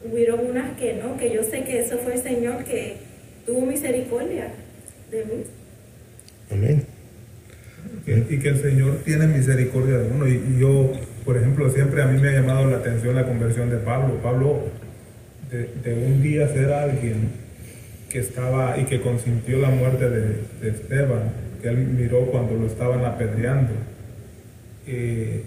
hubieron 0.03 0.45
unas 0.45 0.77
que 0.77 0.93
no, 0.93 1.17
que 1.17 1.33
yo 1.33 1.43
sé 1.43 1.63
que 1.63 1.79
eso 1.79 1.97
fue 1.97 2.15
el 2.15 2.21
Señor 2.21 2.63
que 2.63 2.97
tuvo 3.45 3.61
misericordia 3.61 4.49
de 5.11 5.25
mí. 5.25 5.43
Amén. 6.51 6.85
y 8.05 8.37
que 8.37 8.49
el 8.49 8.61
Señor 8.61 8.99
tiene 9.03 9.27
misericordia 9.27 9.97
de 9.97 10.11
uno. 10.11 10.27
Y, 10.27 10.59
yo, 10.59 10.91
por 11.23 11.37
ejemplo, 11.37 11.69
siempre 11.69 12.01
a 12.01 12.07
mí 12.07 12.21
me 12.21 12.29
ha 12.29 12.33
llamado 12.33 12.69
la 12.69 12.77
atención 12.77 13.15
la 13.15 13.25
conversión 13.25 13.69
de 13.69 13.77
Pablo. 13.77 14.19
Pablo, 14.21 14.63
de, 15.51 15.93
un 15.93 16.21
día 16.21 16.47
ser 16.47 16.71
alguien 16.71 17.29
que 18.09 18.19
estaba 18.19 18.77
y 18.77 18.85
que 18.85 19.01
consintió 19.01 19.59
la 19.59 19.69
muerte 19.69 20.09
de, 20.09 20.41
de 20.61 20.69
Esteban, 20.69 21.31
que 21.61 21.69
él 21.69 21.77
miró 21.77 22.27
cuando 22.27 22.55
lo 22.55 22.67
estaban 22.67 23.03
apedreando, 23.05 23.73
eh, 24.87 25.43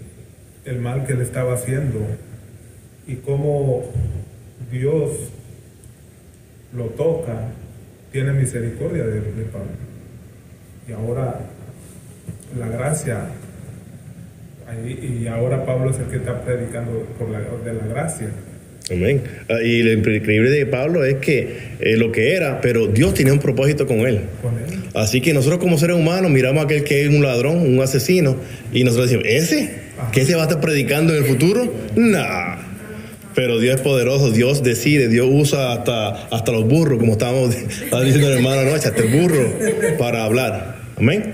el 0.65 0.79
mal 0.79 1.05
que 1.05 1.13
le 1.13 1.23
estaba 1.23 1.53
haciendo 1.53 1.99
y 3.07 3.15
cómo 3.15 3.85
Dios 4.71 5.31
lo 6.73 6.85
toca, 6.87 7.47
tiene 8.11 8.33
misericordia 8.33 9.05
de 9.05 9.21
Pablo. 9.51 9.88
Y 10.89 10.91
ahora 10.91 11.39
la 12.57 12.67
gracia, 12.67 13.27
y 14.87 15.27
ahora 15.27 15.63
Pablo 15.63 15.91
es 15.91 15.99
el 15.99 16.05
que 16.05 16.15
está 16.15 16.43
predicando 16.43 17.05
por 17.19 17.29
la, 17.29 17.39
de 17.39 17.73
la 17.73 17.85
gracia. 17.85 18.27
Amén. 18.91 19.21
Ah, 19.49 19.61
Y 19.61 19.83
lo 19.83 19.93
increíble 19.93 20.49
de 20.49 20.65
Pablo 20.65 21.05
es 21.05 21.17
que 21.17 21.75
eh, 21.79 21.95
lo 21.95 22.11
que 22.11 22.33
era, 22.33 22.59
pero 22.59 22.87
Dios 22.87 23.13
tenía 23.13 23.33
un 23.33 23.39
propósito 23.39 23.85
con 23.85 23.99
él. 23.99 24.21
Con 24.41 24.55
él. 24.55 24.79
Así 24.95 25.21
que 25.21 25.31
nosotros 25.31 25.59
como 25.59 25.77
seres 25.77 25.95
humanos 25.95 26.31
miramos 26.31 26.63
a 26.63 26.65
aquel 26.65 26.83
que 26.83 27.03
es 27.03 27.09
un 27.09 27.21
ladrón, 27.21 27.57
un 27.57 27.79
asesino, 27.81 28.37
y 28.73 28.83
nosotros 28.83 29.11
decimos, 29.11 29.27
¿ese? 29.29 29.69
¿Que 30.11 30.25
se 30.25 30.33
va 30.33 30.41
a 30.41 30.45
estar 30.45 30.59
predicando 30.59 31.13
en 31.13 31.23
el 31.23 31.29
futuro? 31.29 31.71
Nah. 31.95 32.55
Pero 33.35 33.59
Dios 33.59 33.75
es 33.75 33.81
poderoso, 33.81 34.31
Dios 34.31 34.63
decide, 34.63 35.07
Dios 35.07 35.27
usa 35.29 35.73
hasta, 35.73 36.27
hasta 36.29 36.51
los 36.51 36.67
burros, 36.67 36.97
como 36.97 37.11
estábamos 37.11 37.55
diciendo 38.03 38.27
el 38.27 38.37
hermano 38.39 38.61
anoche, 38.61 38.87
hasta 38.87 39.03
el 39.03 39.09
burro 39.09 39.53
para 39.99 40.23
hablar. 40.23 40.78
Amén. 40.99 41.33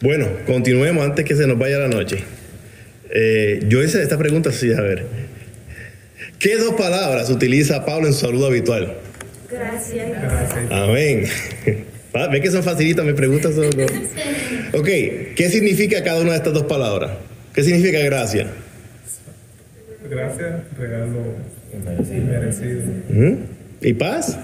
Bueno, 0.00 0.26
continuemos 0.46 1.04
antes 1.04 1.24
que 1.24 1.36
se 1.36 1.46
nos 1.46 1.58
vaya 1.58 1.78
la 1.78 1.88
noche. 1.88 2.24
Eh, 3.10 3.62
yo 3.68 3.82
hice 3.82 4.02
esta 4.02 4.18
pregunta 4.18 4.50
así, 4.50 4.72
a 4.72 4.80
ver. 4.80 5.04
¿Qué 6.38 6.56
dos 6.56 6.74
palabras 6.74 7.30
utiliza 7.30 7.84
Pablo 7.84 8.08
en 8.08 8.14
su 8.14 8.20
saludo 8.20 8.46
habitual? 8.46 8.94
Gracias. 9.50 10.10
Gracias. 10.10 10.70
Amén. 10.70 11.24
Ah, 12.14 12.28
¿Ve 12.30 12.42
que 12.42 12.50
son 12.50 12.62
facilitas 12.62 13.06
mis 13.06 13.14
preguntas? 13.14 13.54
son-? 13.54 13.70
Ok, 14.78 14.86
¿qué 15.34 15.48
significa 15.50 16.02
cada 16.04 16.20
una 16.20 16.32
de 16.32 16.36
estas 16.36 16.52
dos 16.52 16.64
palabras? 16.64 17.10
¿Qué 17.54 17.62
significa 17.62 18.00
gracia? 18.00 18.48
Gracias, 20.10 20.60
regalo 20.78 21.22
Inmerecido. 21.72 22.26
merecido. 22.26 22.82
¿Y 23.80 23.94
paz? 23.94 24.38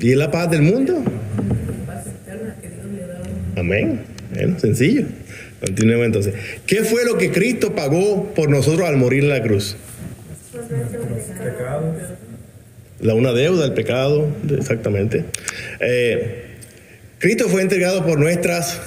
¿Y 0.00 0.12
es 0.12 0.16
la 0.16 0.30
paz 0.30 0.50
del 0.50 0.62
mundo? 0.62 1.02
Amén. 3.56 4.00
Bueno, 4.32 4.58
sencillo. 4.58 5.04
Continuemos 5.60 6.06
entonces. 6.06 6.34
¿Qué 6.66 6.84
fue 6.84 7.04
lo 7.04 7.18
que 7.18 7.30
Cristo 7.30 7.74
pagó 7.74 8.32
por 8.34 8.48
nosotros 8.48 8.88
al 8.88 8.96
morir 8.96 9.24
en 9.24 9.28
la 9.28 9.42
cruz? 9.42 9.76
La 13.00 13.14
una 13.14 13.32
deuda, 13.32 13.66
el 13.66 13.74
pecado, 13.74 14.28
exactamente. 14.58 15.24
Eh, 15.80 16.44
Cristo 17.18 17.48
fue 17.48 17.60
entregado 17.60 18.06
por 18.06 18.18
nuestras 18.18 18.80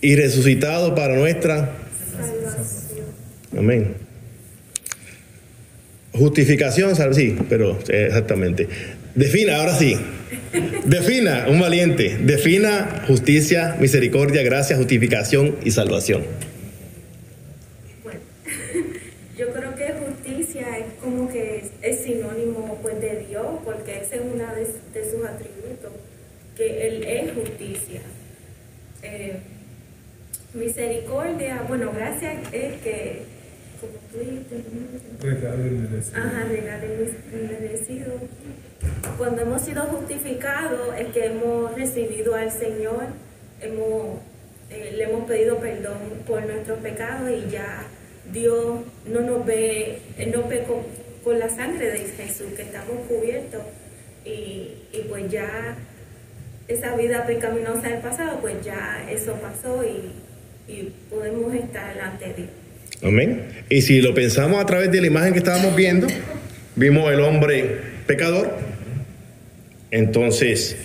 y 0.00 0.16
resucitado 0.16 0.94
para 0.94 1.14
nuestra. 1.16 1.72
Amén. 3.56 4.07
Justificación, 6.18 6.96
sí, 7.14 7.36
pero 7.48 7.78
eh, 7.88 8.06
exactamente. 8.08 8.68
Defina, 9.14 9.56
ahora 9.56 9.74
sí. 9.74 9.96
Defina, 10.84 11.46
un 11.48 11.60
valiente. 11.60 12.18
Defina 12.18 13.04
justicia, 13.06 13.76
misericordia, 13.78 14.42
gracia, 14.42 14.76
justificación 14.76 15.56
y 15.64 15.70
salvación. 15.70 16.24
Bueno, 18.02 18.20
yo 19.38 19.52
creo 19.52 19.74
que 19.76 19.92
justicia 19.92 20.78
es 20.78 20.86
como 21.00 21.28
que 21.28 21.64
es, 21.82 22.00
sinónimo 22.00 22.78
pues 22.82 23.00
de 23.00 23.24
Dios, 23.28 23.46
porque 23.64 24.00
ese 24.00 24.16
es 24.16 24.22
uno 24.22 24.44
de, 24.54 25.04
sus 25.04 25.24
atributos, 25.24 25.92
que 26.56 26.88
Él 26.88 27.04
es 27.04 27.32
justicia. 27.32 28.00
Eh, 29.02 29.36
misericordia, 30.54 31.64
bueno, 31.68 31.92
gracia 31.94 32.32
es 32.52 32.74
que, 32.82 33.22
como 33.80 33.92
regalo 35.20 35.66
y 35.66 35.70
merecido. 35.70 36.18
Ajá, 36.18 36.44
merecido. 37.32 38.12
Cuando 39.16 39.42
hemos 39.42 39.62
sido 39.62 39.82
justificados 39.84 40.94
es 40.98 41.08
que 41.08 41.26
hemos 41.26 41.74
recibido 41.74 42.34
al 42.34 42.50
Señor, 42.50 43.06
hemos, 43.60 44.18
eh, 44.70 44.94
le 44.96 45.04
hemos 45.04 45.24
pedido 45.24 45.58
perdón 45.58 45.98
por 46.26 46.44
nuestros 46.44 46.78
pecados 46.78 47.30
y 47.30 47.50
ya 47.50 47.84
Dios 48.32 48.80
no 49.06 49.20
nos 49.20 49.44
ve, 49.46 50.00
Él 50.18 50.32
nos 50.32 50.48
ve 50.48 50.64
con, 50.64 50.82
con 51.24 51.38
la 51.38 51.48
sangre 51.48 51.90
de 51.90 51.98
Jesús, 51.98 52.48
que 52.56 52.62
estamos 52.62 53.06
cubiertos 53.08 53.62
y, 54.24 54.74
y 54.92 55.06
pues 55.08 55.30
ya 55.30 55.76
esa 56.68 56.94
vida 56.96 57.26
pecaminosa 57.26 57.88
del 57.88 58.00
pasado, 58.00 58.40
pues 58.40 58.62
ya 58.62 59.06
eso 59.10 59.34
pasó 59.34 59.82
y, 59.84 60.12
y 60.70 60.94
podemos 61.08 61.54
estar 61.54 61.98
ante 61.98 62.34
Dios. 62.34 62.48
Amén. 63.02 63.42
Y 63.70 63.82
si 63.82 64.00
lo 64.00 64.14
pensamos 64.14 64.60
a 64.62 64.66
través 64.66 64.90
de 64.90 65.00
la 65.00 65.06
imagen 65.06 65.32
que 65.32 65.38
estábamos 65.38 65.76
viendo, 65.76 66.06
vimos 66.76 67.12
el 67.12 67.20
hombre 67.20 67.76
pecador. 68.06 68.56
Entonces, 69.90 70.76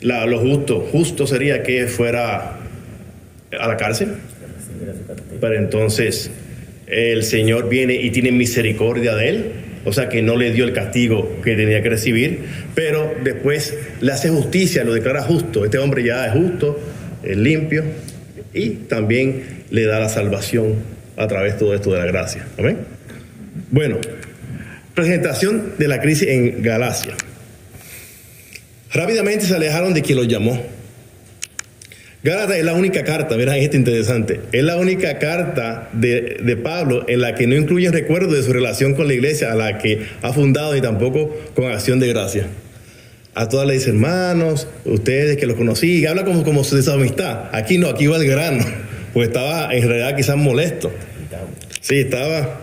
la- 0.00 0.26
lo 0.26 0.38
justo, 0.38 0.80
justo 0.80 1.26
sería 1.26 1.62
que 1.62 1.86
fuera 1.86 2.58
a 3.58 3.68
la 3.68 3.76
cárcel. 3.76 4.14
Pero 5.40 5.54
entonces 5.54 6.30
el 6.86 7.22
Señor 7.22 7.68
viene 7.68 7.94
y 7.94 8.10
tiene 8.10 8.32
misericordia 8.32 9.14
de 9.14 9.28
él, 9.28 9.44
o 9.84 9.92
sea 9.92 10.08
que 10.08 10.22
no 10.22 10.36
le 10.36 10.52
dio 10.52 10.64
el 10.64 10.72
castigo 10.72 11.40
que 11.44 11.54
tenía 11.54 11.82
que 11.82 11.90
recibir, 11.90 12.40
pero 12.74 13.14
después 13.22 13.76
le 14.00 14.12
hace 14.12 14.30
justicia, 14.30 14.84
lo 14.84 14.94
declara 14.94 15.22
justo. 15.22 15.64
Este 15.64 15.78
hombre 15.78 16.02
ya 16.02 16.26
es 16.26 16.32
justo, 16.32 16.80
es 17.22 17.36
limpio 17.36 17.84
y 18.54 18.70
también 18.88 19.42
le 19.70 19.84
da 19.84 20.00
la 20.00 20.08
salvación 20.08 20.74
a 21.18 21.26
través 21.26 21.54
de 21.54 21.58
todo 21.58 21.74
esto 21.74 21.92
de 21.92 21.98
la 21.98 22.06
gracia. 22.06 22.46
Amén. 22.58 22.78
Bueno, 23.70 23.98
presentación 24.94 25.74
de 25.76 25.88
la 25.88 26.00
crisis 26.00 26.28
en 26.28 26.62
Galacia. 26.62 27.14
Rápidamente 28.92 29.44
se 29.44 29.54
alejaron 29.54 29.92
de 29.92 30.02
quien 30.02 30.16
los 30.16 30.28
llamó. 30.28 30.62
Gálatas 32.22 32.56
es 32.56 32.64
la 32.64 32.74
única 32.74 33.04
carta, 33.04 33.36
verán 33.36 33.56
esto 33.56 33.76
interesante, 33.76 34.40
es 34.50 34.64
la 34.64 34.76
única 34.76 35.18
carta 35.18 35.88
de, 35.92 36.38
de 36.42 36.56
Pablo 36.56 37.04
en 37.08 37.20
la 37.20 37.34
que 37.34 37.46
no 37.46 37.54
incluye 37.54 37.90
recuerdo 37.92 38.34
de 38.34 38.42
su 38.42 38.52
relación 38.52 38.94
con 38.94 39.06
la 39.06 39.14
iglesia 39.14 39.52
a 39.52 39.54
la 39.54 39.78
que 39.78 40.06
ha 40.22 40.32
fundado 40.32 40.76
y 40.76 40.80
tampoco 40.80 41.36
con 41.54 41.70
acción 41.70 42.00
de 42.00 42.08
gracia. 42.08 42.46
A 43.34 43.48
todas 43.48 43.68
le 43.68 43.74
dice, 43.74 43.90
hermanos, 43.90 44.66
ustedes 44.84 45.36
que 45.36 45.46
los 45.46 45.56
conocí, 45.56 46.04
habla 46.06 46.24
como, 46.24 46.42
como 46.42 46.64
de 46.64 46.82
su 46.82 46.90
amistad. 46.90 47.50
Aquí 47.52 47.78
no, 47.78 47.88
aquí 47.88 48.08
va 48.08 48.16
el 48.16 48.26
grano, 48.26 48.64
pues 49.12 49.28
estaba 49.28 49.74
en 49.74 49.88
realidad 49.88 50.16
quizás 50.16 50.36
molesto. 50.36 50.90
Sí, 51.80 52.00
estaba. 52.00 52.60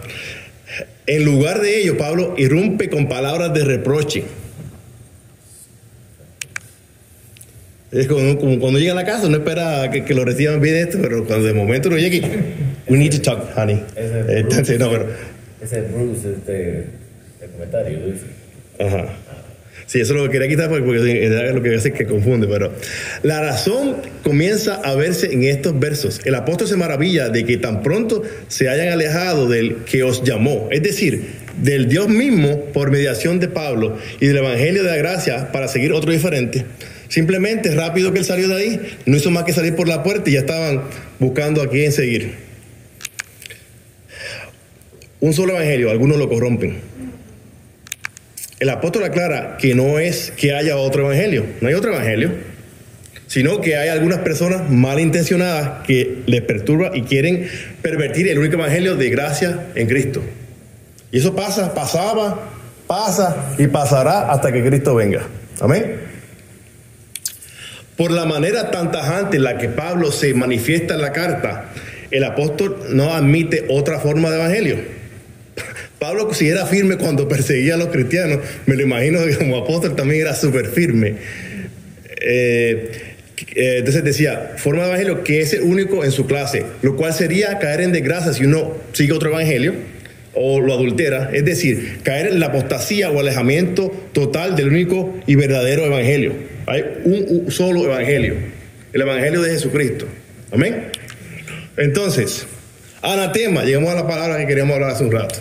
En 1.08 1.24
lugar 1.24 1.62
de 1.62 1.82
ello, 1.82 1.98
Pablo 1.98 2.34
irrumpe 2.38 2.90
con 2.90 3.08
palabras 3.08 3.54
de 3.54 3.64
reproche. 3.64 4.24
Es 7.92 8.08
como, 8.08 8.38
como 8.38 8.60
cuando 8.60 8.80
llega 8.80 8.92
a 8.92 8.96
la 8.96 9.06
casa, 9.06 9.30
no 9.30 9.38
espera 9.38 9.90
que, 9.90 10.04
que 10.04 10.14
lo 10.14 10.26
reciban 10.26 10.60
bien 10.60 10.76
esto, 10.76 10.98
pero 11.02 11.26
cuando 11.26 11.46
de 11.46 11.54
momento 11.54 11.90
no 11.90 11.98
llegue, 11.98 12.22
we 12.90 12.98
need 12.98 13.12
to 13.12 13.22
talk, 13.22 13.56
honey. 13.56 13.82
Ese 13.96 14.20
es 14.20 14.30
Entonces, 14.30 14.80
no, 14.80 14.90
pero, 14.90 15.08
Ese 15.62 15.80
es 15.80 15.94
Bruce, 15.94 16.30
este, 16.30 16.88
el 17.42 17.50
comentario, 17.54 18.00
Luis. 18.00 18.22
Ajá. 18.80 19.14
Sí, 19.88 20.00
eso 20.00 20.16
lo 20.16 20.30
quería 20.30 20.48
quitar 20.48 20.70
porque, 20.70 21.26
es 21.26 21.54
lo 21.54 21.62
que 21.62 21.76
hace 21.76 21.94
que 21.94 22.06
confunde, 22.06 22.48
pero 22.48 22.74
la 23.22 23.42
razón 23.42 23.98
comienza 24.24 24.76
a 24.76 24.96
verse 24.96 25.32
en 25.32 25.44
estos 25.44 25.80
versos. 25.80 26.22
El 26.26 26.34
apóstol 26.34 26.68
se 26.68 26.76
maravilla 26.76 27.30
de 27.30 27.46
que 27.46 27.58
tan 27.58 27.84
pronto 27.84 28.24
se 28.48 28.68
hayan 28.68 28.90
alejado 28.90 29.48
del 29.48 29.78
que 29.86 30.04
os 30.04 30.24
llamó, 30.24 30.68
es 30.72 30.82
decir, 30.82 31.46
del 31.62 31.88
Dios 31.88 32.10
mismo 32.10 32.66
por 32.74 32.90
mediación 32.90 33.40
de 33.40 33.48
Pablo 33.48 33.98
y 34.20 34.28
del 34.28 34.38
Evangelio 34.38 34.84
de 34.84 34.90
la 34.90 34.98
Gracia 34.98 35.52
para 35.52 35.68
seguir 35.68 35.94
otro 35.94 36.12
diferente. 36.12 36.66
Simplemente, 37.08 37.74
rápido 37.76 38.12
que 38.12 38.20
él 38.20 38.26
salió 38.26 38.48
de 38.48 38.56
ahí, 38.56 38.82
no 39.06 39.16
hizo 39.16 39.30
más 39.30 39.44
que 39.44 39.54
salir 39.54 39.76
por 39.76 39.88
la 39.88 40.02
puerta 40.02 40.30
y 40.30 40.34
ya 40.34 40.40
estaban 40.40 40.82
buscando 41.20 41.62
a 41.62 41.70
quién 41.70 41.92
seguir. 41.92 42.34
Un 45.20 45.34
solo 45.34 45.54
evangelio, 45.54 45.92
algunos 45.92 46.18
lo 46.18 46.28
corrompen. 46.28 46.76
El 48.60 48.70
apóstol 48.70 49.04
aclara 49.04 49.58
que 49.58 49.76
no 49.76 50.00
es 50.00 50.32
que 50.38 50.54
haya 50.54 50.78
otro 50.78 51.06
evangelio, 51.06 51.46
no 51.60 51.68
hay 51.68 51.74
otro 51.74 51.94
evangelio, 51.94 52.32
sino 53.28 53.60
que 53.60 53.76
hay 53.76 53.90
algunas 53.90 54.20
personas 54.20 54.70
malintencionadas 54.70 55.86
que 55.86 56.24
les 56.26 56.42
perturba 56.42 56.92
y 56.94 57.02
quieren 57.02 57.50
pervertir 57.82 58.30
el 58.30 58.38
único 58.38 58.56
evangelio 58.56 58.96
de 58.96 59.10
gracia 59.10 59.68
en 59.76 59.88
Cristo. 59.88 60.22
Y 61.12 61.18
eso 61.18 61.36
pasa, 61.36 61.74
pasaba, 61.74 62.50
pasa 62.88 63.54
y 63.58 63.68
pasará 63.68 64.32
hasta 64.32 64.52
que 64.54 64.64
Cristo 64.66 64.96
venga. 64.96 65.28
Amén. 65.60 65.98
Por 67.98 68.12
la 68.12 68.26
manera 68.26 68.72
tan 68.72 68.92
tajante 68.92 69.38
en 69.38 69.44
la 69.44 69.58
que 69.58 69.70
Pablo 69.70 70.12
se 70.12 70.34
manifiesta 70.34 70.96
en 70.96 71.02
la 71.02 71.12
carta, 71.12 71.72
el 72.12 72.24
apóstol 72.24 72.78
no 72.90 73.14
admite 73.14 73.66
otra 73.70 74.00
forma 74.00 74.30
de 74.30 74.36
evangelio. 74.38 74.95
Pablo, 76.00 76.34
si 76.34 76.50
era 76.50 76.66
firme 76.66 76.98
cuando 76.98 77.28
perseguía 77.28 77.76
a 77.76 77.78
los 77.78 77.88
cristianos, 77.88 78.40
me 78.66 78.76
lo 78.76 78.84
imagino 78.84 79.24
que 79.26 79.36
como 79.36 79.58
apóstol 79.58 79.96
también 79.96 80.22
era 80.22 80.36
súper 80.36 80.68
firme. 80.68 81.16
Eh, 82.22 82.92
eh, 83.56 83.78
entonces 83.80 84.04
decía, 84.04 84.54
forma 84.58 84.84
de 84.84 84.90
evangelio 84.90 85.24
que 85.24 85.42
es 85.42 85.54
el 85.54 85.62
único 85.62 86.04
en 86.04 86.12
su 86.12 86.26
clase, 86.26 86.66
lo 86.82 86.96
cual 86.96 87.14
sería 87.14 87.60
caer 87.60 87.82
en 87.82 87.92
desgracia 87.92 88.34
si 88.34 88.46
uno 88.46 88.76
sigue 88.94 89.14
otro 89.14 89.30
evangelio 89.30 89.74
o 90.34 90.60
lo 90.60 90.74
adultera, 90.74 91.30
es 91.34 91.46
decir, 91.46 92.00
caer 92.04 92.28
en 92.28 92.40
la 92.40 92.48
apostasía 92.48 93.10
o 93.10 93.20
alejamiento 93.20 93.90
total 94.12 94.56
del 94.56 94.68
único 94.68 95.18
y 95.26 95.36
verdadero 95.36 95.86
evangelio. 95.86 96.34
Hay 96.66 96.84
un, 97.06 97.26
un 97.46 97.52
solo 97.52 97.86
evangelio, 97.86 98.36
el 98.92 99.02
evangelio 99.02 99.42
de 99.42 99.52
Jesucristo. 99.52 100.08
Amén. 100.52 100.88
Entonces, 101.78 102.46
anatema, 103.02 103.64
llegamos 103.64 103.92
a 103.92 103.96
la 103.96 104.08
palabra 104.08 104.38
que 104.38 104.48
queríamos 104.48 104.76
hablar 104.76 104.92
hace 104.92 105.04
un 105.06 105.12
rato. 105.12 105.40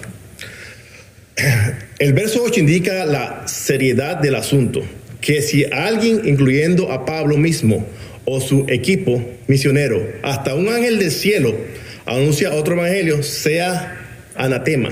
El 1.99 2.13
verso 2.13 2.43
8 2.45 2.61
indica 2.61 3.05
la 3.07 3.47
seriedad 3.47 4.17
del 4.17 4.37
asunto, 4.37 4.83
que 5.21 5.43
si 5.43 5.65
alguien, 5.65 6.23
incluyendo 6.25 6.93
a 6.93 7.05
Pablo 7.05 7.37
mismo 7.37 7.87
o 8.25 8.41
su 8.41 8.67
equipo 8.69 9.23
misionero, 9.49 10.07
hasta 10.23 10.55
un 10.55 10.69
ángel 10.69 10.99
del 10.99 11.11
cielo, 11.11 11.57
anuncia 12.07 12.53
otro 12.53 12.75
evangelio, 12.75 13.23
sea 13.23 14.01
anatema, 14.37 14.91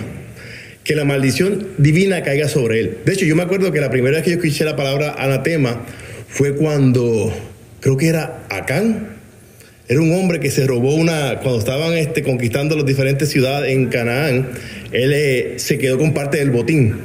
que 0.84 0.94
la 0.94 1.04
maldición 1.04 1.68
divina 1.78 2.22
caiga 2.22 2.48
sobre 2.48 2.80
él. 2.80 2.98
De 3.04 3.12
hecho, 3.12 3.24
yo 3.24 3.36
me 3.36 3.42
acuerdo 3.42 3.70
que 3.70 3.80
la 3.80 3.90
primera 3.90 4.16
vez 4.16 4.24
que 4.24 4.30
yo 4.30 4.36
escuché 4.36 4.64
la 4.64 4.76
palabra 4.76 5.14
anatema 5.18 5.84
fue 6.28 6.56
cuando, 6.56 7.32
creo 7.80 7.96
que 7.96 8.08
era 8.08 8.46
Acán, 8.50 9.11
era 9.88 10.00
un 10.00 10.14
hombre 10.14 10.40
que 10.40 10.50
se 10.50 10.66
robó 10.66 10.94
una, 10.94 11.40
cuando 11.40 11.58
estaban 11.58 11.94
este, 11.94 12.22
conquistando 12.22 12.76
las 12.76 12.86
diferentes 12.86 13.28
ciudades 13.28 13.72
en 13.72 13.88
Canaán, 13.88 14.50
él 14.92 15.12
eh, 15.12 15.54
se 15.56 15.78
quedó 15.78 15.98
con 15.98 16.14
parte 16.14 16.38
del 16.38 16.50
botín. 16.50 16.96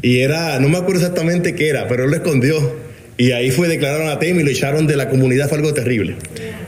Y 0.00 0.20
era, 0.20 0.58
no 0.58 0.68
me 0.68 0.78
acuerdo 0.78 1.00
exactamente 1.00 1.54
qué 1.54 1.68
era, 1.68 1.88
pero 1.88 2.04
él 2.04 2.10
lo 2.10 2.16
escondió. 2.16 2.76
Y 3.18 3.32
ahí 3.32 3.50
fue 3.50 3.68
declarado 3.68 4.02
anatema 4.02 4.40
y 4.40 4.44
lo 4.44 4.50
echaron 4.50 4.86
de 4.86 4.96
la 4.96 5.08
comunidad, 5.08 5.48
fue 5.48 5.58
algo 5.58 5.74
terrible. 5.74 6.16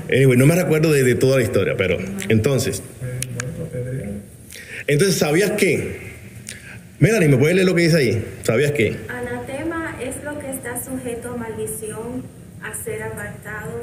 Anyway, 0.08 0.36
no 0.36 0.46
me 0.46 0.54
recuerdo 0.54 0.92
de, 0.92 1.02
de 1.02 1.14
toda 1.14 1.38
la 1.38 1.42
historia, 1.42 1.74
pero 1.76 1.98
entonces, 2.28 2.82
entonces, 4.86 5.16
¿sabías 5.16 5.52
qué? 5.52 6.14
Melanie, 6.98 7.28
¿me 7.28 7.38
puedes 7.38 7.56
leer 7.56 7.66
lo 7.66 7.74
que 7.74 7.82
dice 7.82 7.96
ahí? 7.96 8.24
¿Sabías 8.42 8.72
qué? 8.72 8.96
Anatema 9.08 9.96
es 10.02 10.22
lo 10.22 10.38
que 10.38 10.50
está 10.50 10.82
sujeto 10.84 11.32
a 11.32 11.36
maldición, 11.36 12.22
a 12.62 12.74
ser 12.84 13.02
apartado. 13.02 13.82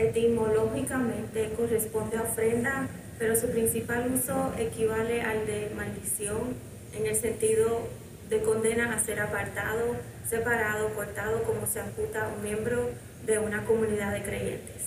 Etimológicamente 0.00 1.50
corresponde 1.56 2.16
a 2.16 2.22
ofrenda, 2.22 2.88
pero 3.18 3.36
su 3.36 3.48
principal 3.48 4.10
uso 4.14 4.54
equivale 4.58 5.20
al 5.20 5.46
de 5.46 5.68
maldición 5.76 6.54
en 6.98 7.06
el 7.06 7.14
sentido 7.14 7.86
de 8.30 8.40
condena 8.40 8.94
a 8.94 9.04
ser 9.04 9.20
apartado, 9.20 9.96
separado, 10.28 10.88
cortado, 10.94 11.42
como 11.42 11.66
se 11.66 11.80
amputa 11.80 12.30
un 12.34 12.42
miembro 12.42 12.90
de 13.26 13.38
una 13.38 13.64
comunidad 13.64 14.12
de 14.14 14.22
creyentes. 14.22 14.80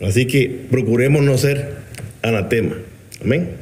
Así 0.00 0.26
que 0.26 0.66
procuremos 0.70 1.22
no 1.22 1.38
ser 1.38 1.76
anatema. 2.22 2.76
Amén. 3.22 3.56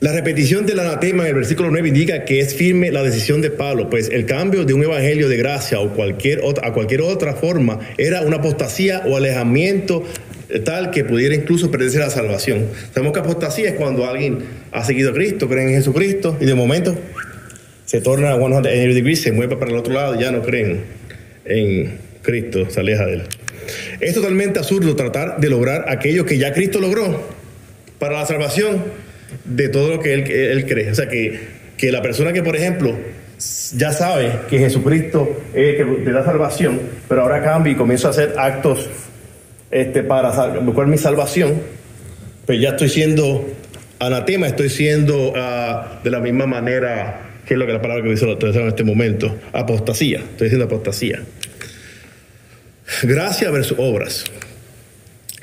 La 0.00 0.12
repetición 0.12 0.66
del 0.66 0.80
anatema 0.80 1.22
en 1.22 1.30
el 1.30 1.34
versículo 1.34 1.70
9 1.70 1.88
indica 1.88 2.24
que 2.24 2.40
es 2.40 2.54
firme 2.54 2.90
la 2.90 3.02
decisión 3.02 3.40
de 3.40 3.50
Pablo, 3.50 3.88
pues 3.88 4.10
el 4.10 4.26
cambio 4.26 4.64
de 4.64 4.74
un 4.74 4.82
evangelio 4.82 5.28
de 5.28 5.36
gracia 5.36 5.80
o 5.80 5.94
cualquier 5.94 6.40
otra, 6.42 6.68
a 6.68 6.72
cualquier 6.72 7.00
otra 7.00 7.34
forma 7.34 7.78
era 7.96 8.22
una 8.22 8.36
apostasía 8.36 9.02
o 9.06 9.16
alejamiento 9.16 10.04
tal 10.64 10.90
que 10.90 11.04
pudiera 11.04 11.34
incluso 11.34 11.70
perderse 11.70 11.98
la 11.98 12.10
salvación. 12.10 12.66
Sabemos 12.92 13.14
que 13.14 13.20
apostasía 13.20 13.70
es 13.70 13.74
cuando 13.76 14.04
alguien 14.04 14.40
ha 14.72 14.84
seguido 14.84 15.10
a 15.10 15.14
Cristo, 15.14 15.48
cree 15.48 15.64
en 15.64 15.70
Jesucristo 15.70 16.36
y 16.40 16.44
de 16.44 16.54
momento 16.54 16.96
se 17.86 18.00
torna 18.00 18.32
a 18.32 18.36
180 18.36 18.68
degrees, 18.94 19.22
se 19.22 19.32
mueve 19.32 19.56
para 19.56 19.70
el 19.70 19.76
otro 19.76 19.94
lado 19.94 20.16
y 20.16 20.22
ya 20.22 20.32
no 20.32 20.42
creen 20.42 20.82
en 21.44 21.98
Cristo, 22.20 22.68
se 22.68 22.80
aleja 22.80 23.06
de 23.06 23.14
él. 23.14 23.22
Es 24.00 24.12
totalmente 24.14 24.58
absurdo 24.58 24.94
tratar 24.96 25.40
de 25.40 25.48
lograr 25.48 25.86
aquello 25.88 26.26
que 26.26 26.36
ya 26.36 26.52
Cristo 26.52 26.80
logró 26.80 27.26
para 27.98 28.18
la 28.18 28.26
salvación 28.26 28.82
de 29.44 29.68
todo 29.68 29.96
lo 29.96 30.00
que 30.00 30.14
él, 30.14 30.66
cree. 30.66 30.90
O 30.90 30.94
sea, 30.94 31.08
que, 31.08 31.38
que, 31.76 31.92
la 31.92 32.02
persona 32.02 32.32
que, 32.32 32.42
por 32.42 32.56
ejemplo, 32.56 32.96
ya 33.76 33.92
sabe 33.92 34.32
que 34.48 34.58
Jesucristo 34.58 35.42
es 35.52 35.68
el 35.68 35.76
que 35.76 35.84
le 36.04 36.12
da 36.12 36.24
salvación, 36.24 36.80
pero 37.08 37.22
ahora 37.22 37.42
cambia 37.42 37.72
y 37.72 37.76
comienza 37.76 38.08
a 38.08 38.10
hacer 38.10 38.34
actos 38.38 38.88
este, 39.70 40.02
para 40.02 40.30
buscar 40.60 40.86
mi 40.86 40.98
salvación, 40.98 41.60
pues 42.46 42.60
ya 42.60 42.70
estoy 42.70 42.88
siendo 42.88 43.46
anatema, 43.98 44.46
estoy 44.46 44.70
siendo 44.70 45.30
uh, 45.30 46.02
de 46.02 46.10
la 46.10 46.20
misma 46.20 46.46
manera 46.46 47.20
que 47.46 47.54
es 47.54 47.60
lo 47.60 47.66
que 47.66 47.72
la 47.72 47.82
palabra 47.82 48.02
que 48.02 48.10
dice 48.10 48.26
en 48.30 48.68
este 48.68 48.84
momento, 48.84 49.36
apostasía, 49.52 50.18
estoy 50.18 50.46
diciendo 50.46 50.64
apostasía. 50.64 51.22
Gracia 53.02 53.50
versus 53.50 53.76
obras 53.78 54.24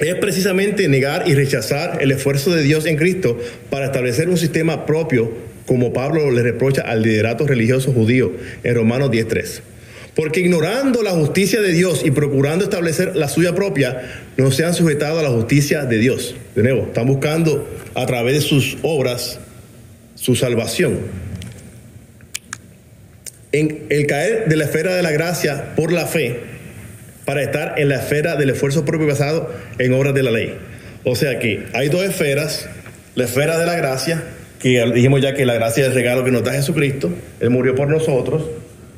es 0.09 0.15
precisamente 0.15 0.87
negar 0.87 1.27
y 1.27 1.35
rechazar 1.35 1.99
el 2.01 2.11
esfuerzo 2.11 2.53
de 2.53 2.63
Dios 2.63 2.85
en 2.85 2.97
Cristo 2.97 3.37
para 3.69 3.85
establecer 3.85 4.29
un 4.29 4.37
sistema 4.37 4.85
propio, 4.85 5.31
como 5.67 5.93
Pablo 5.93 6.31
le 6.31 6.41
reprocha 6.41 6.81
al 6.81 7.03
liderato 7.03 7.45
religioso 7.45 7.93
judío 7.93 8.31
en 8.63 8.75
Romanos 8.75 9.11
10.3. 9.11 9.61
Porque 10.15 10.41
ignorando 10.41 11.03
la 11.03 11.11
justicia 11.11 11.61
de 11.61 11.71
Dios 11.71 12.01
y 12.03 12.11
procurando 12.11 12.65
establecer 12.65 13.15
la 13.15 13.29
suya 13.29 13.55
propia, 13.55 14.01
no 14.37 14.51
se 14.51 14.65
han 14.65 14.73
sujetado 14.73 15.19
a 15.19 15.23
la 15.23 15.29
justicia 15.29 15.85
de 15.85 15.99
Dios. 15.99 16.35
De 16.55 16.63
nuevo, 16.63 16.87
están 16.87 17.05
buscando 17.05 17.67
a 17.93 18.05
través 18.05 18.33
de 18.33 18.41
sus 18.41 18.77
obras 18.81 19.39
su 20.15 20.35
salvación. 20.35 20.99
En 23.53 23.85
el 23.89 24.07
caer 24.07 24.47
de 24.47 24.55
la 24.57 24.65
esfera 24.65 24.95
de 24.95 25.03
la 25.03 25.11
gracia 25.11 25.75
por 25.75 25.91
la 25.91 26.07
fe, 26.07 26.50
para 27.25 27.41
estar 27.41 27.75
en 27.77 27.89
la 27.89 27.95
esfera 27.95 28.35
del 28.35 28.49
esfuerzo 28.49 28.85
propio 28.85 29.07
basado 29.07 29.51
en 29.77 29.93
obras 29.93 30.13
de 30.13 30.23
la 30.23 30.31
ley. 30.31 30.57
O 31.03 31.15
sea 31.15 31.39
que 31.39 31.65
hay 31.73 31.89
dos 31.89 32.03
esferas, 32.03 32.69
la 33.15 33.25
esfera 33.25 33.57
de 33.57 33.65
la 33.65 33.75
gracia, 33.75 34.23
que 34.59 34.83
dijimos 34.93 35.21
ya 35.21 35.33
que 35.33 35.45
la 35.45 35.55
gracia 35.55 35.83
es 35.83 35.89
el 35.89 35.95
regalo 35.95 36.23
que 36.23 36.31
nos 36.31 36.43
da 36.43 36.53
Jesucristo, 36.53 37.09
Él 37.39 37.49
murió 37.49 37.73
por 37.75 37.87
nosotros, 37.87 38.43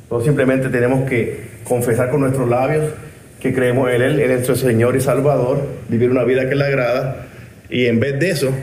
entonces 0.02 0.26
simplemente 0.26 0.68
tenemos 0.68 1.08
que 1.08 1.54
confesar 1.64 2.10
con 2.10 2.20
nuestros 2.20 2.48
labios 2.48 2.92
que 3.40 3.54
creemos 3.54 3.90
en 3.90 4.02
Él, 4.02 4.20
en 4.20 4.28
nuestro 4.28 4.56
Señor 4.56 4.96
y 4.96 5.00
Salvador, 5.00 5.66
vivir 5.88 6.10
una 6.10 6.24
vida 6.24 6.48
que 6.48 6.54
le 6.54 6.64
agrada, 6.64 7.26
y 7.70 7.86
en 7.86 8.00
vez 8.00 8.18
de 8.20 8.30
eso, 8.30 8.54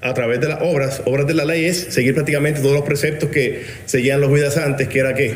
a 0.00 0.14
través 0.14 0.40
de 0.40 0.48
las 0.48 0.62
obras, 0.62 1.02
obras 1.06 1.26
de 1.26 1.34
la 1.34 1.44
ley 1.44 1.64
es 1.64 1.78
seguir 1.90 2.14
prácticamente 2.14 2.60
todos 2.60 2.74
los 2.74 2.84
preceptos 2.84 3.30
que 3.30 3.64
seguían 3.86 4.20
los 4.20 4.32
vidas 4.32 4.56
antes, 4.56 4.88
que 4.88 4.98
era 5.00 5.14
que 5.14 5.34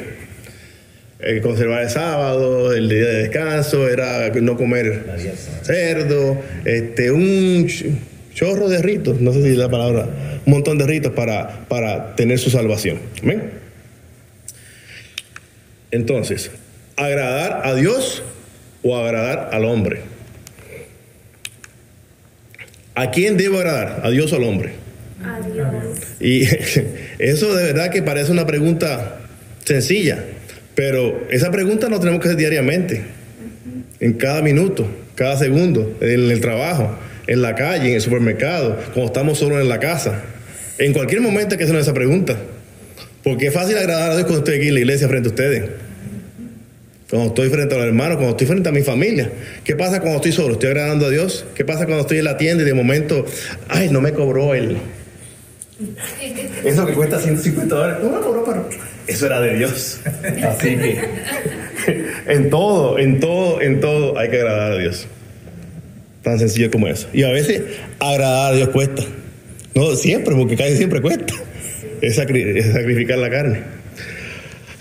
eh, 1.23 1.41
conservar 1.41 1.83
el 1.83 1.91
sábado, 1.91 2.73
el 2.73 2.89
día 2.89 3.07
de 3.07 3.15
descanso, 3.23 3.89
era 3.89 4.29
no 4.31 4.57
comer 4.57 5.05
cerdo, 5.63 6.41
este, 6.65 7.13
un 7.13 7.69
chorro 8.35 8.69
de 8.69 8.83
ritos, 8.83 9.21
no 9.21 9.33
sé 9.33 9.43
si 9.43 9.51
es 9.51 9.57
la 9.57 9.69
palabra, 9.69 10.09
un 10.45 10.53
montón 10.53 10.79
de 10.79 10.87
ritos 10.87 11.13
para, 11.13 11.67
para 11.69 12.17
tener 12.17 12.39
su 12.39 12.51
salvación. 12.51 12.99
¿Amén? 13.23 13.51
Entonces, 15.93 16.51
agradar 16.97 17.63
a 17.65 17.75
Dios 17.75 18.23
o 18.83 18.97
agradar 18.97 19.51
al 19.53 19.65
hombre. 19.65 20.01
¿A 22.95 23.11
quién 23.11 23.37
debo 23.37 23.59
agradar? 23.59 24.01
¿A 24.03 24.11
Dios 24.11 24.33
o 24.33 24.37
al 24.37 24.45
hombre? 24.45 24.73
A 25.25 25.41
Dios. 25.47 25.69
Y 26.19 26.43
eso 27.19 27.55
de 27.55 27.65
verdad 27.65 27.91
que 27.91 28.03
parece 28.03 28.33
una 28.33 28.47
pregunta 28.47 29.21
sencilla, 29.65 30.25
pero 30.75 31.27
esa 31.31 31.51
pregunta 31.51 31.89
no 31.89 32.01
tenemos 32.01 32.21
que 32.21 32.29
hacer 32.29 32.39
diariamente, 32.39 33.03
en 34.01 34.15
cada 34.15 34.43
minuto, 34.43 34.87
cada 35.15 35.37
segundo, 35.37 35.97
en 36.01 36.31
el 36.31 36.41
trabajo, 36.41 36.97
en 37.27 37.43
la 37.43 37.55
calle, 37.55 37.91
en 37.91 37.95
el 37.95 38.01
supermercado, 38.01 38.77
cuando 38.93 39.07
estamos 39.07 39.39
solos 39.39 39.61
en 39.61 39.69
la 39.69 39.79
casa. 39.79 40.23
En 40.79 40.93
cualquier 40.93 41.21
momento 41.21 41.55
hay 41.55 41.59
que 41.59 41.65
hacer 41.65 41.77
esa 41.77 41.95
pregunta. 41.95 42.37
Porque 43.23 43.47
es 43.47 43.55
fácil 43.55 43.79
agradar 43.79 44.11
a 44.11 44.15
Dios 44.15 44.25
cuando 44.25 44.39
estoy 44.39 44.57
aquí 44.57 44.69
en 44.69 44.75
la 44.75 44.81
iglesia 44.81 45.09
frente 45.09 45.29
a 45.29 45.31
ustedes. 45.31 45.71
Cuando 47.09 47.29
estoy 47.29 47.51
frente 47.51 47.75
a 47.75 47.79
los 47.79 47.87
hermanos, 47.87 48.17
cuando 48.17 48.33
estoy 48.33 48.47
frente 48.47 48.69
a 48.69 48.73
mi 48.73 48.83
familia. 48.83 49.31
¿Qué 49.63 49.77
pasa 49.77 50.01
cuando 50.01 50.17
estoy 50.17 50.33
solo? 50.33 50.55
¿Estoy 50.55 50.71
agradando 50.71 51.07
a 51.07 51.11
Dios? 51.11 51.45
¿Qué 51.55 51.65
pasa 51.65 51.85
cuando 51.85 52.01
estoy 52.01 52.19
en 52.19 52.25
la 52.25 52.37
tienda 52.37 52.65
y 52.65 52.67
de 52.67 52.75
momento, 52.75 53.25
ay, 53.69 53.91
no 53.91 54.01
me 54.01 54.13
cobró 54.13 54.55
el... 54.55 54.79
Eso 56.65 56.87
que 56.87 56.95
cuesta 56.95 57.21
150 57.21 57.75
dólares, 57.75 57.99
no 58.03 58.11
me 58.11 58.21
cobró, 58.21 58.45
pero 58.45 58.69
eso 59.07 59.27
era 59.27 59.41
de 59.41 59.57
Dios. 59.57 60.01
Así 60.49 60.77
que 60.77 60.99
en 62.29 62.51
todo, 62.51 62.99
en 62.99 63.21
todo, 63.21 63.61
en 63.61 63.81
todo 63.81 64.19
hay 64.19 64.31
que 64.31 64.37
agradar 64.39 64.73
a 64.73 64.79
Dios. 64.79 65.07
Tan 66.23 66.39
sencillo 66.39 66.71
como 66.71 66.87
eso. 66.89 67.09
Y 67.13 67.25
a 67.25 67.31
veces 67.31 67.63
agradar 67.99 68.53
a 68.53 68.57
Dios 68.57 68.69
cuesta. 68.69 69.03
No 69.75 69.95
siempre, 69.97 70.35
porque 70.37 70.57
casi 70.57 70.77
siempre 70.77 71.01
cuesta. 71.01 71.35
Es, 72.01 72.19
sacri- 72.19 72.57
es 72.57 72.73
sacrificar 72.73 73.19
la 73.19 73.31
carne. 73.31 73.63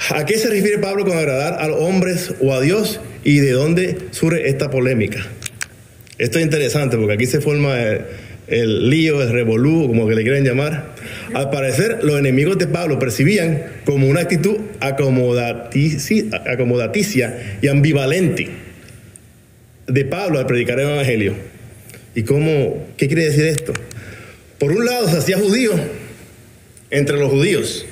¿A 0.09 0.25
qué 0.25 0.37
se 0.37 0.49
refiere 0.49 0.77
Pablo 0.79 1.05
con 1.05 1.17
agradar 1.17 1.57
a 1.61 1.67
los 1.67 1.79
hombres 1.79 2.33
o 2.41 2.53
a 2.53 2.59
Dios 2.61 2.99
y 3.23 3.37
de 3.39 3.51
dónde 3.51 3.97
surge 4.11 4.49
esta 4.49 4.69
polémica? 4.69 5.25
Esto 6.17 6.37
es 6.39 6.45
interesante 6.45 6.97
porque 6.97 7.13
aquí 7.13 7.25
se 7.25 7.39
forma 7.41 7.79
el, 7.81 8.01
el 8.51 8.89
lío, 8.89 9.21
el 9.21 9.31
revolú, 9.31 9.87
como 9.87 10.07
que 10.07 10.15
le 10.15 10.23
quieran 10.23 10.43
llamar. 10.43 10.93
Al 11.33 11.49
parecer, 11.49 11.99
los 12.03 12.19
enemigos 12.19 12.57
de 12.57 12.67
Pablo 12.67 12.99
percibían 12.99 13.63
como 13.85 14.07
una 14.07 14.21
actitud 14.21 14.57
acomodatici- 14.79 16.29
acomodaticia 16.47 17.57
y 17.61 17.67
ambivalente 17.67 18.49
de 19.87 20.05
Pablo 20.05 20.39
al 20.39 20.45
predicar 20.45 20.79
el 20.79 20.89
Evangelio. 20.89 21.33
¿Y 22.13 22.23
cómo, 22.23 22.87
qué 22.97 23.07
quiere 23.07 23.25
decir 23.25 23.45
esto? 23.45 23.73
Por 24.59 24.71
un 24.73 24.85
lado, 24.85 25.09
se 25.09 25.17
hacía 25.17 25.37
judío 25.37 25.71
entre 26.91 27.17
los 27.17 27.31
judíos, 27.31 27.85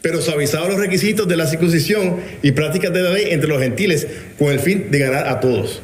pero 0.00 0.20
suavizaba 0.20 0.68
los 0.68 0.80
requisitos 0.80 1.28
de 1.28 1.36
la 1.36 1.46
circuncisión 1.46 2.16
y 2.42 2.52
prácticas 2.52 2.92
de 2.92 3.02
la 3.02 3.10
ley 3.10 3.26
entre 3.30 3.48
los 3.48 3.60
gentiles 3.60 4.08
con 4.38 4.50
el 4.50 4.58
fin 4.58 4.90
de 4.90 4.98
ganar 4.98 5.28
a 5.28 5.38
todos. 5.38 5.82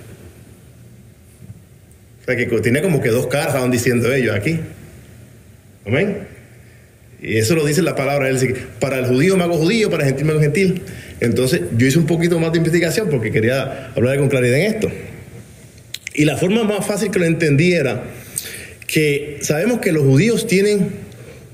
Que 2.37 2.47
tiene 2.61 2.83
como 2.83 3.01
que 3.01 3.09
dos 3.09 3.27
caras, 3.27 3.71
diciendo 3.71 4.13
ellos 4.13 4.37
aquí. 4.37 4.61
Amén. 5.87 6.19
Y 7.23 7.39
eso 7.39 7.55
lo 7.55 7.65
dice 7.65 7.81
la 7.81 7.97
palabra. 7.97 8.29
Él 8.29 8.39
dice, 8.39 8.55
para 8.79 8.99
el 8.99 9.07
judío 9.07 9.37
me 9.37 9.45
hago 9.45 9.57
judío, 9.57 9.89
para 9.91 10.03
el 10.03 10.11
gentil 10.11 10.27
me 10.27 10.33
hago 10.33 10.41
gentil. 10.43 10.83
Entonces 11.21 11.63
yo 11.77 11.87
hice 11.87 11.99
un 11.99 12.07
poquito 12.07 12.39
más 12.39 12.53
de 12.53 12.59
investigación 12.59 13.09
porque 13.11 13.33
quería 13.33 13.93
hablar 13.97 14.19
con 14.19 14.29
claridad 14.29 14.59
en 14.59 14.75
esto. 14.75 14.91
Y 16.15 16.27
la 16.27 16.37
forma 16.37 16.65
más 16.65 16.85
fácil 16.85 17.11
que 17.11 17.19
lo 17.19 17.25
entendí 17.25 17.73
era 17.73 18.05
que 18.87 19.39
sabemos 19.41 19.81
que 19.81 19.93
los 19.93 20.03
judíos 20.05 20.47
tienen 20.47 20.91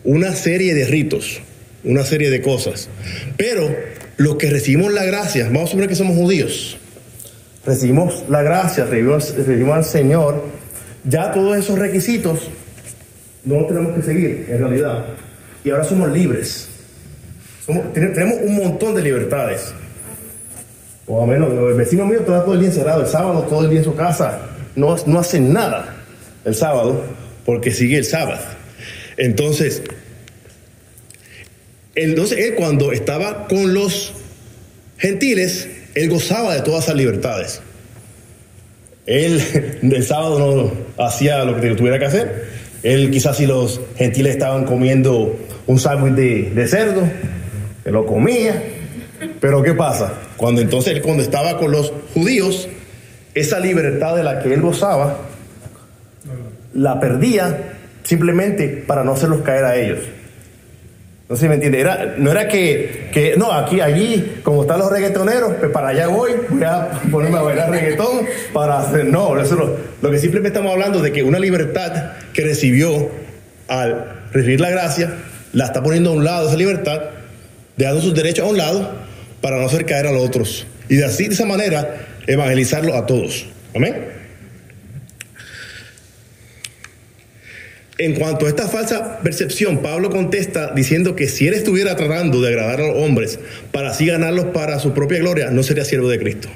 una 0.02 0.34
serie 0.34 0.74
de 0.74 0.86
ritos, 0.86 1.40
una 1.84 2.04
serie 2.04 2.30
de 2.30 2.42
cosas. 2.42 2.88
Pero 3.36 3.74
los 4.16 4.36
que 4.36 4.50
recibimos 4.50 4.92
la 4.92 5.04
gracia, 5.04 5.44
vamos 5.46 5.64
a 5.64 5.66
suponer 5.68 5.88
que 5.88 5.96
somos 5.96 6.16
judíos, 6.16 6.78
recibimos 7.64 8.24
la 8.28 8.42
gracia, 8.42 8.84
recibimos 8.86 9.32
al 9.76 9.84
Señor, 9.84 10.44
ya 11.04 11.32
todos 11.32 11.56
esos 11.56 11.78
requisitos 11.78 12.40
no 13.44 13.60
los 13.60 13.68
tenemos 13.68 13.94
que 13.94 14.02
seguir 14.02 14.46
en 14.48 14.58
realidad. 14.58 15.04
Y 15.64 15.70
ahora 15.70 15.84
somos 15.84 16.10
libres. 16.10 16.68
Somos- 17.66 17.92
ten- 17.92 18.12
tenemos 18.12 18.38
un 18.42 18.56
montón 18.56 18.94
de 18.94 19.02
libertades. 19.02 19.72
O 21.06 21.22
a 21.22 21.26
menos, 21.26 21.50
el 21.52 21.74
vecino 21.74 22.06
mío 22.06 22.20
está 22.20 22.42
todo 22.44 22.54
el 22.54 22.60
día 22.60 22.68
encerrado, 22.70 23.02
el 23.02 23.06
sábado 23.08 23.42
todo 23.42 23.64
el 23.64 23.70
día 23.70 23.78
en 23.80 23.84
su 23.84 23.94
casa, 23.94 24.40
no, 24.74 24.96
no 25.06 25.18
hacen 25.18 25.52
nada 25.52 25.94
el 26.46 26.54
sábado 26.54 27.04
porque 27.44 27.70
sigue 27.70 27.98
el 27.98 28.04
sábado. 28.06 28.40
Entonces, 29.18 29.82
entonces 31.94 32.38
él 32.38 32.54
cuando 32.54 32.92
estaba 32.92 33.46
con 33.46 33.74
los 33.74 34.12
gentiles, 34.98 35.68
él 35.94 36.08
gozaba 36.08 36.54
de 36.54 36.62
todas 36.62 36.84
esas 36.84 36.96
libertades. 36.96 37.60
Él 39.06 39.78
del 39.82 40.04
sábado 40.04 40.38
no 40.38 41.04
hacía 41.04 41.44
lo 41.44 41.60
que 41.60 41.70
tuviera 41.70 41.98
que 41.98 42.06
hacer. 42.06 42.48
Él 42.82 43.10
quizás 43.10 43.36
si 43.36 43.46
los 43.46 43.80
gentiles 43.96 44.34
estaban 44.34 44.64
comiendo 44.64 45.36
un 45.66 45.78
sándwich 45.78 46.14
de, 46.14 46.68
cerdo, 46.68 47.02
él 47.84 47.92
lo 47.92 48.06
comía. 48.06 48.62
Pero 49.40 49.62
¿qué 49.62 49.72
pasa? 49.72 50.12
Cuando 50.36 50.60
entonces 50.60 50.94
él 50.94 51.02
cuando 51.02 51.22
estaba 51.22 51.58
con 51.58 51.70
los 51.70 51.92
judíos, 52.12 52.68
esa 53.34 53.58
libertad 53.58 54.16
de 54.16 54.22
la 54.22 54.40
que 54.40 54.52
él 54.52 54.60
gozaba, 54.60 55.18
la 56.74 57.00
perdía 57.00 57.74
simplemente 58.02 58.84
para 58.86 59.02
no 59.04 59.12
hacerlos 59.12 59.42
caer 59.42 59.64
a 59.64 59.76
ellos. 59.76 60.00
No 61.28 61.36
sé 61.36 61.42
si 61.42 61.48
me 61.48 61.54
entiende. 61.54 61.80
Era, 61.80 62.14
no 62.18 62.30
era 62.30 62.48
que, 62.48 63.08
que, 63.12 63.34
no, 63.36 63.50
aquí, 63.50 63.80
allí, 63.80 64.40
como 64.42 64.62
están 64.62 64.78
los 64.78 64.90
reggaetoneros, 64.90 65.54
pues 65.54 65.70
para 65.70 65.88
allá 65.88 66.08
voy, 66.08 66.32
voy 66.50 66.62
a 66.64 66.90
ponerme 67.10 67.38
a 67.38 67.42
bailar 67.42 67.70
reggaetón 67.70 68.26
para 68.52 68.80
hacer. 68.80 69.06
No, 69.06 69.38
eso 69.38 69.56
no. 69.56 69.70
Lo 70.02 70.10
que 70.10 70.18
simplemente 70.18 70.48
estamos 70.48 70.72
hablando 70.72 71.00
de 71.00 71.12
que 71.12 71.22
una 71.22 71.38
libertad 71.38 72.12
que 72.34 72.42
recibió 72.42 73.10
al 73.68 74.26
recibir 74.32 74.60
la 74.60 74.68
gracia, 74.68 75.14
la 75.54 75.66
está 75.66 75.82
poniendo 75.82 76.10
a 76.10 76.12
un 76.12 76.24
lado 76.24 76.48
esa 76.48 76.58
libertad, 76.58 77.00
dejando 77.76 78.02
sus 78.02 78.14
derechos 78.14 78.46
a 78.46 78.50
un 78.50 78.58
lado 78.58 78.92
para 79.40 79.58
no 79.58 79.66
hacer 79.66 79.86
caer 79.86 80.06
a 80.06 80.12
los 80.12 80.22
otros. 80.22 80.66
Y 80.90 80.96
de 80.96 81.06
así, 81.06 81.28
de 81.28 81.34
esa 81.34 81.46
manera, 81.46 81.96
evangelizarlo 82.26 82.94
a 82.94 83.06
todos. 83.06 83.46
Amén. 83.74 84.13
En 87.96 88.14
cuanto 88.14 88.46
a 88.46 88.48
esta 88.48 88.66
falsa 88.66 89.20
percepción, 89.20 89.78
Pablo 89.78 90.10
contesta 90.10 90.72
diciendo 90.74 91.14
que 91.14 91.28
si 91.28 91.46
él 91.46 91.54
estuviera 91.54 91.94
tratando 91.94 92.40
de 92.42 92.48
agradar 92.48 92.80
a 92.80 92.88
los 92.88 92.96
hombres 92.96 93.38
para 93.70 93.90
así 93.90 94.06
ganarlos 94.06 94.46
para 94.46 94.80
su 94.80 94.92
propia 94.92 95.20
gloria, 95.20 95.50
no 95.50 95.62
sería 95.62 95.84
siervo 95.84 96.08
de 96.08 96.18
Cristo. 96.18 96.48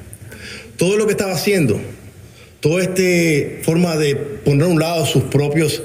Todo 0.77 0.97
lo 0.97 1.07
que 1.07 1.13
estaba 1.13 1.35
haciendo, 1.35 1.81
toda 2.59 2.83
esta 2.83 3.63
forma 3.63 3.97
de 3.97 4.17
poner 4.17 4.65
a 4.65 4.69
un 4.69 4.81
lado 4.81 5.07
sus 5.07 5.25
propios 5.25 5.83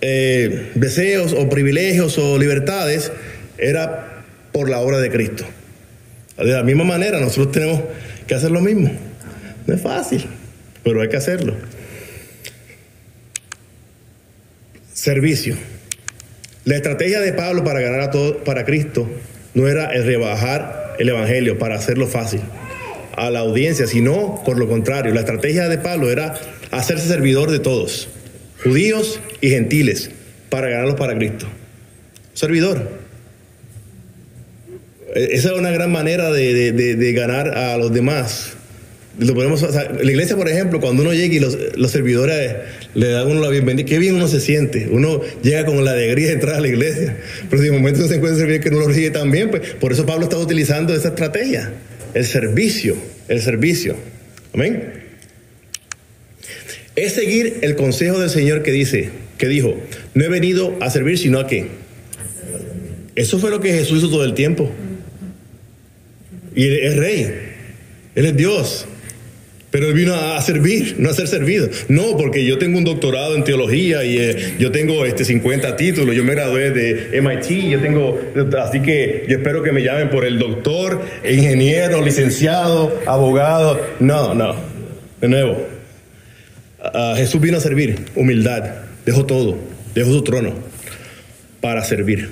eh, 0.00 0.70
deseos 0.76 1.32
o 1.32 1.48
privilegios 1.48 2.16
o 2.18 2.38
libertades, 2.38 3.10
era 3.58 4.24
por 4.52 4.70
la 4.70 4.78
obra 4.78 5.00
de 5.00 5.10
Cristo. 5.10 5.44
De 6.38 6.52
la 6.52 6.62
misma 6.62 6.84
manera, 6.84 7.18
nosotros 7.18 7.50
tenemos 7.52 7.80
que 8.28 8.34
hacer 8.34 8.52
lo 8.52 8.60
mismo. 8.60 8.90
No 9.66 9.74
es 9.74 9.80
fácil, 9.80 10.26
pero 10.84 11.00
hay 11.00 11.08
que 11.08 11.16
hacerlo. 11.16 11.54
Servicio. 15.06 15.56
La 16.64 16.76
estrategia 16.76 17.18
de 17.20 17.32
Pablo 17.32 17.64
para 17.64 17.80
ganar 17.80 17.98
a 18.02 18.12
todo 18.12 18.38
para 18.44 18.64
Cristo 18.64 19.10
no 19.52 19.66
era 19.66 19.86
el 19.92 20.04
rebajar 20.06 20.94
el 21.00 21.08
evangelio 21.08 21.58
para 21.58 21.74
hacerlo 21.74 22.06
fácil 22.06 22.38
a 23.16 23.28
la 23.28 23.40
audiencia, 23.40 23.88
sino 23.88 24.40
por 24.44 24.60
lo 24.60 24.68
contrario, 24.68 25.12
la 25.12 25.18
estrategia 25.22 25.68
de 25.68 25.78
Pablo 25.78 26.08
era 26.08 26.34
hacerse 26.70 27.08
servidor 27.08 27.50
de 27.50 27.58
todos, 27.58 28.10
judíos 28.62 29.18
y 29.40 29.48
gentiles, 29.50 30.12
para 30.50 30.68
ganarlos 30.68 30.94
para 30.94 31.16
Cristo. 31.18 31.46
Servidor. 32.34 32.88
E- 35.16 35.30
Esa 35.32 35.48
es 35.50 35.58
una 35.58 35.72
gran 35.72 35.90
manera 35.90 36.30
de, 36.30 36.54
de- 36.54 36.70
de- 36.70 36.94
de 36.94 37.12
ganar 37.12 37.58
a 37.58 37.76
los 37.76 37.92
demás. 37.92 38.52
Lo 39.18 39.34
la 39.34 40.10
iglesia, 40.10 40.36
por 40.36 40.48
ejemplo, 40.48 40.80
cuando 40.80 41.02
uno 41.02 41.12
llega 41.12 41.34
y 41.34 41.38
los, 41.38 41.58
los 41.76 41.90
servidores 41.90 42.54
le 42.94 43.08
dan 43.08 43.26
uno 43.26 43.42
la 43.42 43.50
bienvenida, 43.50 43.86
qué 43.86 43.98
bien 43.98 44.14
uno 44.14 44.26
se 44.26 44.40
siente. 44.40 44.88
Uno 44.90 45.20
llega 45.42 45.66
con 45.66 45.84
la 45.84 45.90
alegría 45.90 46.28
de 46.28 46.34
entrar 46.34 46.56
a 46.56 46.60
la 46.60 46.68
iglesia. 46.68 47.16
Pero 47.50 47.62
si 47.62 47.68
de 47.68 47.72
momento 47.72 48.08
se 48.08 48.14
encuentra 48.14 48.32
un 48.32 48.38
servidor 48.38 48.62
que 48.62 48.70
no 48.70 48.78
lo 48.80 48.88
recibe 48.88 49.10
tan 49.10 49.30
bien, 49.30 49.50
pues 49.50 49.74
por 49.74 49.92
eso 49.92 50.06
Pablo 50.06 50.24
está 50.24 50.38
utilizando 50.38 50.94
esa 50.94 51.08
estrategia. 51.08 51.70
El 52.14 52.24
servicio, 52.24 52.96
el 53.28 53.42
servicio. 53.42 53.96
Amén. 54.54 54.94
Es 56.96 57.12
seguir 57.12 57.58
el 57.60 57.76
consejo 57.76 58.18
del 58.18 58.30
Señor 58.30 58.62
que 58.62 58.70
dice, 58.70 59.10
que 59.36 59.46
dijo, 59.46 59.76
no 60.14 60.24
he 60.24 60.28
venido 60.28 60.76
a 60.80 60.88
servir 60.88 61.18
sino 61.18 61.38
a 61.38 61.46
qué. 61.46 61.66
Eso 63.14 63.38
fue 63.38 63.50
lo 63.50 63.60
que 63.60 63.72
Jesús 63.72 63.98
hizo 63.98 64.08
todo 64.08 64.24
el 64.24 64.32
tiempo. 64.32 64.70
Y 66.54 66.68
es 66.68 66.96
rey, 66.96 67.30
él 68.14 68.26
es 68.26 68.36
Dios. 68.36 68.86
Pero 69.72 69.88
él 69.88 69.94
vino 69.94 70.14
a 70.14 70.38
servir, 70.42 70.96
no 70.98 71.08
a 71.08 71.14
ser 71.14 71.26
servido. 71.26 71.66
No, 71.88 72.18
porque 72.18 72.44
yo 72.44 72.58
tengo 72.58 72.76
un 72.76 72.84
doctorado 72.84 73.34
en 73.34 73.42
teología 73.42 74.04
y 74.04 74.18
eh, 74.18 74.54
yo 74.58 74.70
tengo 74.70 75.06
este 75.06 75.24
50 75.24 75.76
títulos, 75.76 76.14
yo 76.14 76.22
me 76.24 76.34
gradué 76.34 76.72
de 76.72 77.18
MIT, 77.22 77.70
yo 77.70 77.80
tengo, 77.80 78.20
así 78.62 78.82
que 78.82 79.24
yo 79.26 79.38
espero 79.38 79.62
que 79.62 79.72
me 79.72 79.82
llamen 79.82 80.10
por 80.10 80.26
el 80.26 80.38
doctor, 80.38 81.00
ingeniero, 81.24 82.02
licenciado, 82.02 83.00
abogado. 83.06 83.80
No, 83.98 84.34
no. 84.34 84.54
De 85.22 85.28
nuevo, 85.28 85.66
Jesús 87.16 87.40
vino 87.40 87.56
a 87.56 87.60
servir, 87.60 87.96
humildad, 88.14 88.74
dejó 89.06 89.24
todo, 89.24 89.56
dejó 89.94 90.12
su 90.12 90.22
trono 90.22 90.52
para 91.62 91.82
servir. 91.82 92.28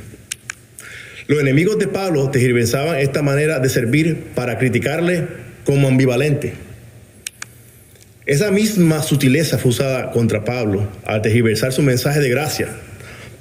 Los 1.26 1.40
enemigos 1.40 1.78
de 1.78 1.88
Pablo 1.88 2.28
tergiversaban 2.28 2.98
esta 2.98 3.22
manera 3.22 3.60
de 3.60 3.70
servir 3.70 4.24
para 4.34 4.58
criticarle 4.58 5.26
como 5.64 5.88
ambivalente. 5.88 6.68
Esa 8.26 8.50
misma 8.50 9.02
sutileza 9.02 9.58
fue 9.58 9.70
usada 9.70 10.10
contra 10.10 10.44
Pablo 10.44 10.86
al 11.04 11.22
tergiversar 11.22 11.72
su 11.72 11.82
mensaje 11.82 12.20
de 12.20 12.28
gracia, 12.28 12.68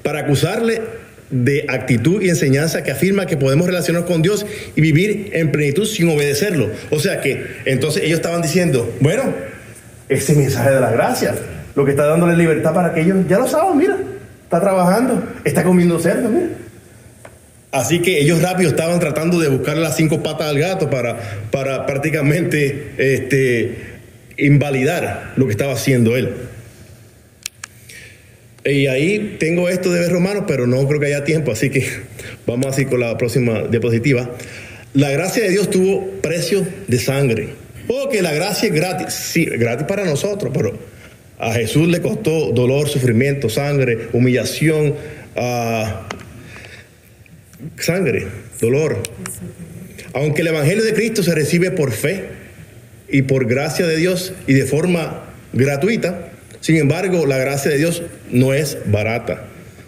para 0.03 0.19
acusarle 0.19 0.81
de 1.29 1.65
actitud 1.67 2.21
y 2.21 2.29
enseñanza 2.29 2.81
que 2.83 2.91
afirma 2.91 3.25
que 3.27 3.37
podemos 3.37 3.67
relacionarnos 3.67 4.09
con 4.09 4.21
Dios 4.21 4.45
y 4.75 4.81
vivir 4.81 5.29
en 5.33 5.51
plenitud 5.51 5.85
sin 5.85 6.09
obedecerlo. 6.09 6.69
O 6.89 6.99
sea 6.99 7.21
que 7.21 7.45
entonces 7.65 8.03
ellos 8.03 8.19
estaban 8.19 8.41
diciendo, 8.41 8.91
bueno, 9.01 9.23
ese 10.07 10.33
mensaje 10.33 10.71
de 10.71 10.79
la 10.79 10.91
gracia, 10.91 11.35
lo 11.75 11.85
que 11.85 11.91
está 11.91 12.05
dándole 12.05 12.35
libertad 12.35 12.73
para 12.73 12.93
que 12.93 13.01
ellos, 13.01 13.17
ya 13.27 13.37
lo 13.37 13.47
saben, 13.47 13.77
mira, 13.77 13.97
está 14.43 14.59
trabajando, 14.59 15.23
está 15.43 15.63
comiendo 15.63 15.99
cerdo, 15.99 16.29
mira. 16.29 16.47
Así 17.71 18.01
que 18.01 18.19
ellos 18.19 18.41
rápido 18.41 18.71
estaban 18.71 18.99
tratando 18.99 19.39
de 19.39 19.49
buscar 19.49 19.77
las 19.77 19.95
cinco 19.95 20.23
patas 20.23 20.47
al 20.47 20.57
gato 20.57 20.89
para, 20.89 21.19
para 21.51 21.85
prácticamente 21.85 22.93
este, 22.97 23.88
invalidar 24.45 25.33
lo 25.35 25.45
que 25.45 25.51
estaba 25.51 25.73
haciendo 25.73 26.15
él. 26.15 26.33
Y 28.65 28.87
ahí 28.87 29.37
tengo 29.39 29.69
esto 29.69 29.91
de 29.91 30.01
ver 30.01 30.11
romano, 30.11 30.45
pero 30.45 30.67
no 30.67 30.85
creo 30.87 30.99
que 30.99 31.07
haya 31.07 31.23
tiempo, 31.23 31.51
así 31.51 31.69
que 31.69 31.87
vamos 32.45 32.67
así 32.67 32.85
con 32.85 32.99
la 32.99 33.17
próxima 33.17 33.63
diapositiva. 33.63 34.29
La 34.93 35.11
gracia 35.11 35.43
de 35.43 35.49
Dios 35.49 35.69
tuvo 35.69 36.09
precio 36.21 36.65
de 36.87 36.99
sangre. 36.99 37.49
Porque 37.87 38.21
la 38.21 38.31
gracia 38.33 38.67
es 38.67 38.75
gratis, 38.75 39.13
sí, 39.13 39.45
gratis 39.45 39.87
para 39.87 40.05
nosotros, 40.05 40.51
pero 40.53 40.77
a 41.39 41.53
Jesús 41.53 41.87
le 41.87 42.01
costó 42.01 42.51
dolor, 42.51 42.87
sufrimiento, 42.87 43.49
sangre, 43.49 44.09
humillación, 44.13 44.93
uh, 45.35 45.85
sangre, 47.79 48.27
dolor. 48.61 49.01
Aunque 50.13 50.41
el 50.41 50.49
Evangelio 50.49 50.83
de 50.83 50.93
Cristo 50.93 51.23
se 51.23 51.33
recibe 51.33 51.71
por 51.71 51.91
fe, 51.91 52.25
y 53.11 53.23
por 53.23 53.47
gracia 53.47 53.87
de 53.87 53.97
Dios 53.97 54.33
y 54.47 54.53
de 54.53 54.65
forma 54.65 55.23
gratuita. 55.53 56.31
Sin 56.61 56.77
embargo, 56.77 57.25
la 57.25 57.37
gracia 57.37 57.71
de 57.71 57.77
Dios 57.77 58.03
no 58.31 58.53
es 58.53 58.77
barata, 58.85 59.45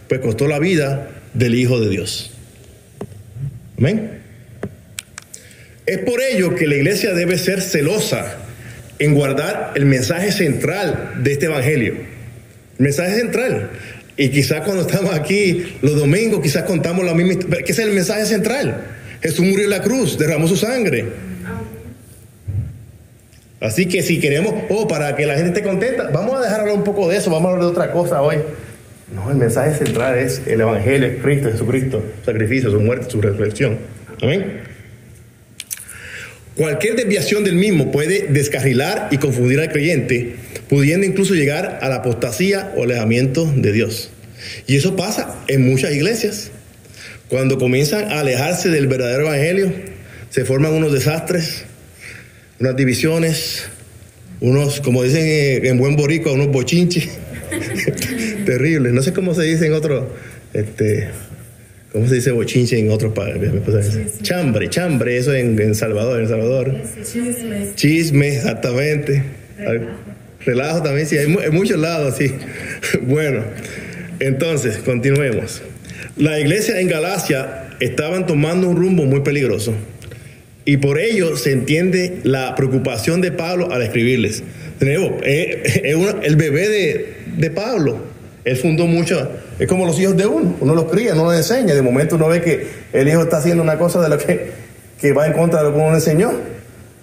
pues 0.08 0.22
costó 0.22 0.48
la 0.48 0.60
vida 0.60 1.10
del 1.34 1.56
Hijo 1.56 1.80
de 1.80 1.90
Dios. 1.90 2.32
Amén. 3.78 4.20
Es 5.86 6.00
por 6.00 6.22
ello 6.22 6.56
que 6.56 6.68
la 6.68 6.76
iglesia 6.76 7.14
debe 7.14 7.38
ser 7.38 7.62
celosa 7.62 8.38
en 9.00 9.14
guardar 9.14 9.74
el 9.76 9.86
mensaje 9.86 10.32
central 10.32 11.16
de 11.24 11.34
este 11.34 11.48
Evangelio. 11.48 11.94
El 12.78 12.84
mensaje 12.84 13.16
central. 13.16 13.72
Y 14.16 14.30
quizás 14.30 14.62
cuando 14.62 14.84
estamos 14.84 15.14
aquí 15.14 15.66
los 15.82 15.96
domingos, 15.96 16.42
quizás 16.42 16.64
contamos 16.64 17.04
la 17.04 17.14
misma 17.14 17.34
historia. 17.34 17.64
¿Qué 17.66 17.72
es 17.72 17.80
el 17.80 17.92
mensaje 17.92 18.26
central? 18.26 18.84
Jesús 19.22 19.46
murió 19.46 19.66
en 19.66 19.72
la 19.72 19.82
cruz, 19.82 20.18
derramó 20.18 20.48
su 20.48 20.56
sangre 20.56 21.06
Así 23.62 23.86
que 23.86 24.02
si 24.02 24.20
queremos, 24.20 24.56
oh, 24.70 24.88
para 24.88 25.16
que 25.16 25.28
la 25.28 25.36
gente 25.36 25.50
esté 25.50 25.62
contenta, 25.62 26.10
vamos 26.12 26.36
a 26.36 26.42
dejar 26.42 26.62
hablar 26.62 26.76
un 26.76 26.84
poco 26.84 27.08
de 27.08 27.18
eso, 27.18 27.30
vamos 27.30 27.46
a 27.46 27.54
hablar 27.54 27.66
de 27.66 27.72
otra 27.72 27.92
cosa 27.92 28.22
hoy. 28.22 28.38
No, 29.14 29.30
el 29.30 29.38
mensaje 29.38 29.76
central 29.86 30.18
es 30.18 30.42
el 30.48 30.62
Evangelio, 30.62 31.22
Cristo, 31.22 31.52
Jesucristo, 31.52 32.04
su 32.20 32.26
sacrificio, 32.26 32.72
su 32.72 32.80
muerte, 32.80 33.10
su 33.10 33.22
resurrección. 33.22 33.78
Amén. 34.22 34.62
Cualquier 36.56 36.96
desviación 36.96 37.44
del 37.44 37.56
mismo 37.56 37.92
puede 37.92 38.28
descarrilar 38.30 39.10
y 39.12 39.18
confundir 39.18 39.60
al 39.60 39.70
creyente, 39.70 40.36
pudiendo 40.68 41.06
incluso 41.06 41.36
llegar 41.36 41.80
a 41.82 41.90
la 41.90 41.98
apostasía 41.98 42.74
o 42.76 42.84
alejamiento 42.84 43.46
de 43.46 43.72
Dios. 43.72 44.10
Y 44.66 44.76
eso 44.76 44.96
pasa 44.96 45.36
en 45.48 45.70
muchas 45.70 45.92
iglesias. 45.92 46.52
Cuando 47.30 47.58
comienzan 47.58 48.12
a 48.12 48.22
alejarse 48.22 48.70
del 48.70 48.88
verdadero 48.88 49.28
evangelio, 49.28 49.72
se 50.30 50.46
forman 50.46 50.74
unos 50.74 50.92
desastres, 50.92 51.66
unas 52.62 52.76
divisiones, 52.76 53.64
unos, 54.40 54.82
como 54.82 55.04
dicen 55.04 55.66
en 55.66 55.78
buen 55.78 55.96
boricua, 55.96 56.32
unos 56.32 56.50
bochinches 56.50 57.10
terribles. 58.46 58.94
No 58.94 59.02
sé 59.02 59.14
cómo 59.14 59.34
se 59.34 59.44
dice 59.44 59.66
en 59.66 59.74
otro, 59.74 60.10
este, 60.54 61.10
¿cómo 61.92 62.08
se 62.08 62.16
dice 62.16 62.32
bochinche 62.32 62.78
en 62.78 62.92
otros 62.92 63.14
países? 63.14 64.22
Chambre, 64.22 64.70
chambre, 64.70 65.18
eso 65.18 65.34
en, 65.34 65.60
en 65.60 65.74
Salvador, 65.74 66.22
en 66.22 66.30
Salvador. 66.30 66.76
Chisme. 67.04 67.70
Chisme, 67.76 68.28
exactamente. 68.28 69.24
Relajo. 70.46 70.84
también, 70.84 71.08
sí, 71.08 71.18
hay, 71.18 71.26
en 71.26 71.54
muchos 71.54 71.80
lados, 71.80 72.16
sí. 72.18 72.32
bueno, 73.02 73.44
entonces, 74.20 74.78
continuemos. 74.78 75.64
La 76.16 76.40
iglesia 76.40 76.80
en 76.80 76.88
Galacia 76.88 77.70
estaban 77.80 78.28
tomando 78.28 78.70
un 78.70 78.76
rumbo 78.76 79.06
muy 79.06 79.22
peligroso. 79.22 79.74
Y 80.64 80.78
por 80.78 81.00
ello 81.00 81.38
se 81.38 81.52
entiende 81.52 82.20
la 82.24 82.56
preocupación 82.56 83.22
de 83.22 83.32
Pablo 83.32 83.72
al 83.72 83.82
escribirles. 83.82 84.44
De 84.80 84.86
nuevo, 84.98 85.18
es, 85.24 85.82
el 85.84 86.36
bebé 86.36 87.16
de, 87.38 87.50
Pablo. 87.50 88.12
Él 88.44 88.58
fundó 88.58 88.88
mucho, 88.88 89.30
es 89.60 89.68
como 89.68 89.86
los 89.86 90.00
hijos 90.00 90.18
de 90.18 90.26
uno, 90.26 90.56
uno 90.60 90.74
los 90.74 90.86
cría, 90.86 91.14
no 91.14 91.26
los 91.26 91.36
enseña. 91.36 91.76
De 91.76 91.82
momento 91.82 92.16
uno 92.16 92.28
ve 92.28 92.42
que 92.42 92.68
el 92.92 93.08
hijo 93.08 93.22
está 93.22 93.38
haciendo 93.38 93.62
una 93.62 93.78
cosa 93.78 94.02
de 94.02 94.10
lo 94.10 94.18
que, 94.18 94.52
que 95.00 95.14
va 95.14 95.28
en 95.28 95.34
contra 95.34 95.60
de 95.60 95.66
lo 95.66 95.74
que 95.74 95.80
uno 95.80 95.90
le 95.90 95.96
enseñó. 95.96 96.32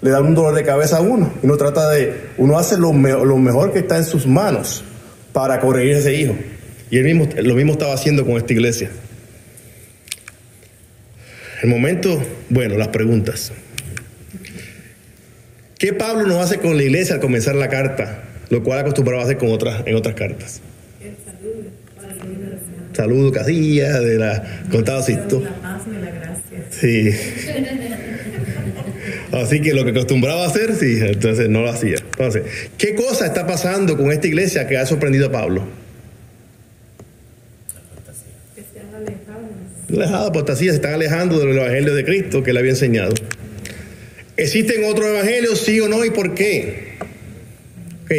Le 0.01 0.11
da 0.11 0.21
un 0.21 0.35
dolor 0.35 0.55
de 0.55 0.63
cabeza 0.63 0.99
a 0.99 1.01
uno. 1.01 1.33
Uno 1.43 1.57
trata 1.57 1.91
de, 1.91 2.13
uno 2.39 2.59
hace 2.59 2.77
lo, 2.77 2.93
lo 2.93 3.37
mejor 3.37 3.73
que 3.73 3.81
está 3.81 3.97
en 3.97 4.05
sus 4.05 4.27
manos 4.27 4.85
para 5.33 5.61
corregir 5.61 5.97
a 5.97 5.99
ese 5.99 6.15
hijo. 6.15 6.37
Y 6.91 6.99
él 6.99 7.05
mismo, 7.05 7.29
lo 7.43 7.55
mismo 7.55 7.73
estaba 7.73 7.95
haciendo 7.95 8.25
con 8.25 8.37
esta 8.37 8.53
iglesia. 8.53 8.91
El 11.63 11.69
momento, 11.69 12.23
bueno, 12.51 12.77
las 12.77 12.89
preguntas. 12.89 13.53
¿Qué 15.79 15.93
Pablo 15.93 16.27
nos 16.27 16.45
hace 16.45 16.59
con 16.59 16.77
la 16.77 16.83
iglesia 16.83 17.17
al 17.17 17.21
comenzar 17.21 17.55
la 17.55 17.69
carta? 17.69 18.23
Lo 18.51 18.63
cual 18.63 18.81
acostumbraba 18.81 19.23
a 19.23 19.25
hacer 19.25 19.39
con 19.39 19.51
otras, 19.51 19.83
en 19.87 19.95
otras 19.97 20.15
cartas. 20.15 20.61
El 21.01 21.17
saludo. 21.25 21.71
Saludo, 22.93 23.33
casilla, 23.33 24.01
de 24.01 24.19
la 24.19 24.63
contada 24.71 25.05
La 25.09 26.37
Sí. 26.71 27.11
Así 29.33 29.61
que 29.61 29.75
lo 29.75 29.85
que 29.85 29.91
acostumbraba 29.91 30.45
a 30.45 30.49
hacer, 30.49 30.75
sí, 30.75 30.99
entonces 31.01 31.49
no 31.49 31.63
lo 31.63 31.71
hacía. 31.71 31.97
Entonces, 31.99 32.43
¿qué 32.77 32.95
cosa 32.95 33.27
está 33.27 33.47
pasando 33.47 33.97
con 33.97 34.11
esta 34.11 34.27
iglesia 34.27 34.67
que 34.67 34.77
ha 34.77 34.87
sorprendido 34.87 35.29
a 35.29 35.33
Pablo? 35.33 35.65
Alejado 39.91 40.29
apostasía, 40.29 40.71
se 40.71 40.77
están 40.77 40.95
alejando 40.95 41.39
del 41.39 41.57
evangelio 41.57 41.95
de 41.95 42.05
Cristo 42.05 42.43
que 42.43 42.53
le 42.53 42.61
había 42.61 42.73
enseñado. 42.73 43.15
¿Existen 44.37 44.85
otros 44.85 45.09
evangelios, 45.09 45.61
sí 45.61 45.81
o 45.81 45.89
no? 45.89 46.05
¿Y 46.05 46.11
por 46.11 46.35
qué? 46.35 46.89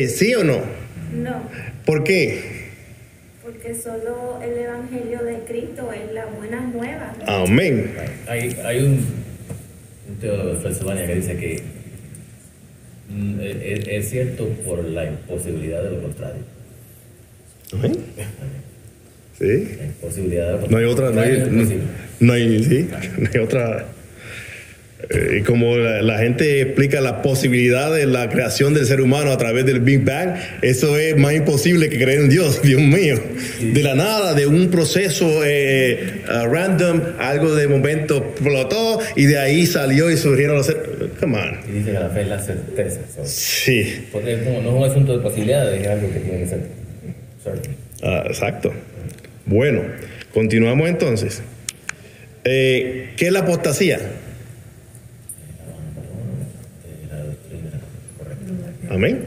¿Sí 0.07 0.33
o 0.35 0.43
no? 0.43 0.61
No. 1.13 1.43
¿Por 1.85 2.03
qué? 2.03 2.41
Porque 3.43 3.73
solo 3.73 4.39
el 4.43 4.57
evangelio 4.57 5.23
de 5.23 5.39
Cristo 5.47 5.91
es 5.91 6.13
la 6.13 6.25
buena 6.25 6.61
nueva. 6.61 7.15
Amén. 7.25 7.91
Hay, 8.27 8.55
hay 8.63 8.79
un, 8.79 9.05
un 10.09 10.15
teólogo 10.19 10.53
de 10.53 10.55
Pensilvania 10.55 11.07
que 11.07 11.15
dice 11.15 11.37
que 11.37 11.61
mm, 13.09 13.39
es, 13.39 13.87
es, 13.87 14.09
cierto 14.09 14.47
por 14.65 14.83
la 14.83 15.05
imposibilidad 15.05 15.83
de 15.83 15.91
lo 15.91 16.01
contrario. 16.01 16.43
Amén. 17.73 17.97
Sí. 19.39 19.67
Posibilidad 20.01 20.59
no 20.69 20.77
hay 20.77 20.85
otra, 20.85 21.11
no 21.11 21.21
hay, 21.21 21.43
no, 22.19 22.33
hay, 22.33 22.63
sí, 22.63 22.89
no 23.17 23.29
hay 23.33 23.39
otra. 23.39 23.85
Eh, 25.11 25.43
como 25.47 25.77
la, 25.77 26.01
la 26.01 26.17
gente 26.19 26.59
explica 26.61 26.99
la 26.99 27.21
posibilidad 27.21 27.91
de 27.91 28.05
la 28.05 28.29
creación 28.29 28.73
del 28.73 28.85
ser 28.85 28.99
humano 28.99 29.31
a 29.31 29.37
través 29.37 29.65
del 29.65 29.79
Big 29.79 30.03
Bang, 30.03 30.35
eso 30.61 30.97
es 30.97 31.15
más 31.15 31.33
imposible 31.33 31.87
que 31.89 31.97
creer 31.97 32.19
en 32.19 32.29
Dios, 32.29 32.61
Dios 32.63 32.81
mío. 32.81 33.15
De 33.61 33.81
la 33.81 33.95
nada, 33.95 34.33
de 34.33 34.45
un 34.45 34.69
proceso 34.69 35.41
eh, 35.45 36.21
uh, 36.27 36.45
random, 36.53 37.01
algo 37.17 37.55
de 37.55 37.69
momento 37.69 38.17
explotó 38.17 38.99
y 39.15 39.23
de 39.25 39.39
ahí 39.39 39.65
salió 39.65 40.11
y 40.11 40.17
surgieron 40.17 40.57
los 40.57 40.65
seres. 40.65 40.81
Come 41.19 41.37
on. 41.39 41.57
Y 41.69 41.77
dice 41.79 41.91
que 41.93 41.99
la 41.99 42.09
fe 42.09 42.21
es 42.21 42.27
la 42.27 42.39
certeza. 42.41 42.99
so, 43.15 43.21
Sí, 43.25 44.05
porque 44.11 44.33
es 44.33 44.43
como- 44.43 44.61
no 44.61 44.69
es 44.69 44.75
un 44.75 44.83
asunto 44.91 45.17
de 45.17 45.23
posibilidades, 45.23 45.81
es 45.81 45.87
algo 45.87 46.11
que 46.11 46.19
tiene 46.19 46.39
que 46.39 46.45
ser. 46.47 46.59
Sorry. 47.41 47.59
Ah, 48.03 48.23
exacto. 48.27 48.73
Bueno, 49.49 49.81
continuamos 50.31 50.87
entonces. 50.87 51.41
Eh, 52.43 53.13
¿Qué 53.17 53.25
es 53.27 53.31
la 53.33 53.39
apostasía? 53.39 53.99
Amén. 58.91 59.25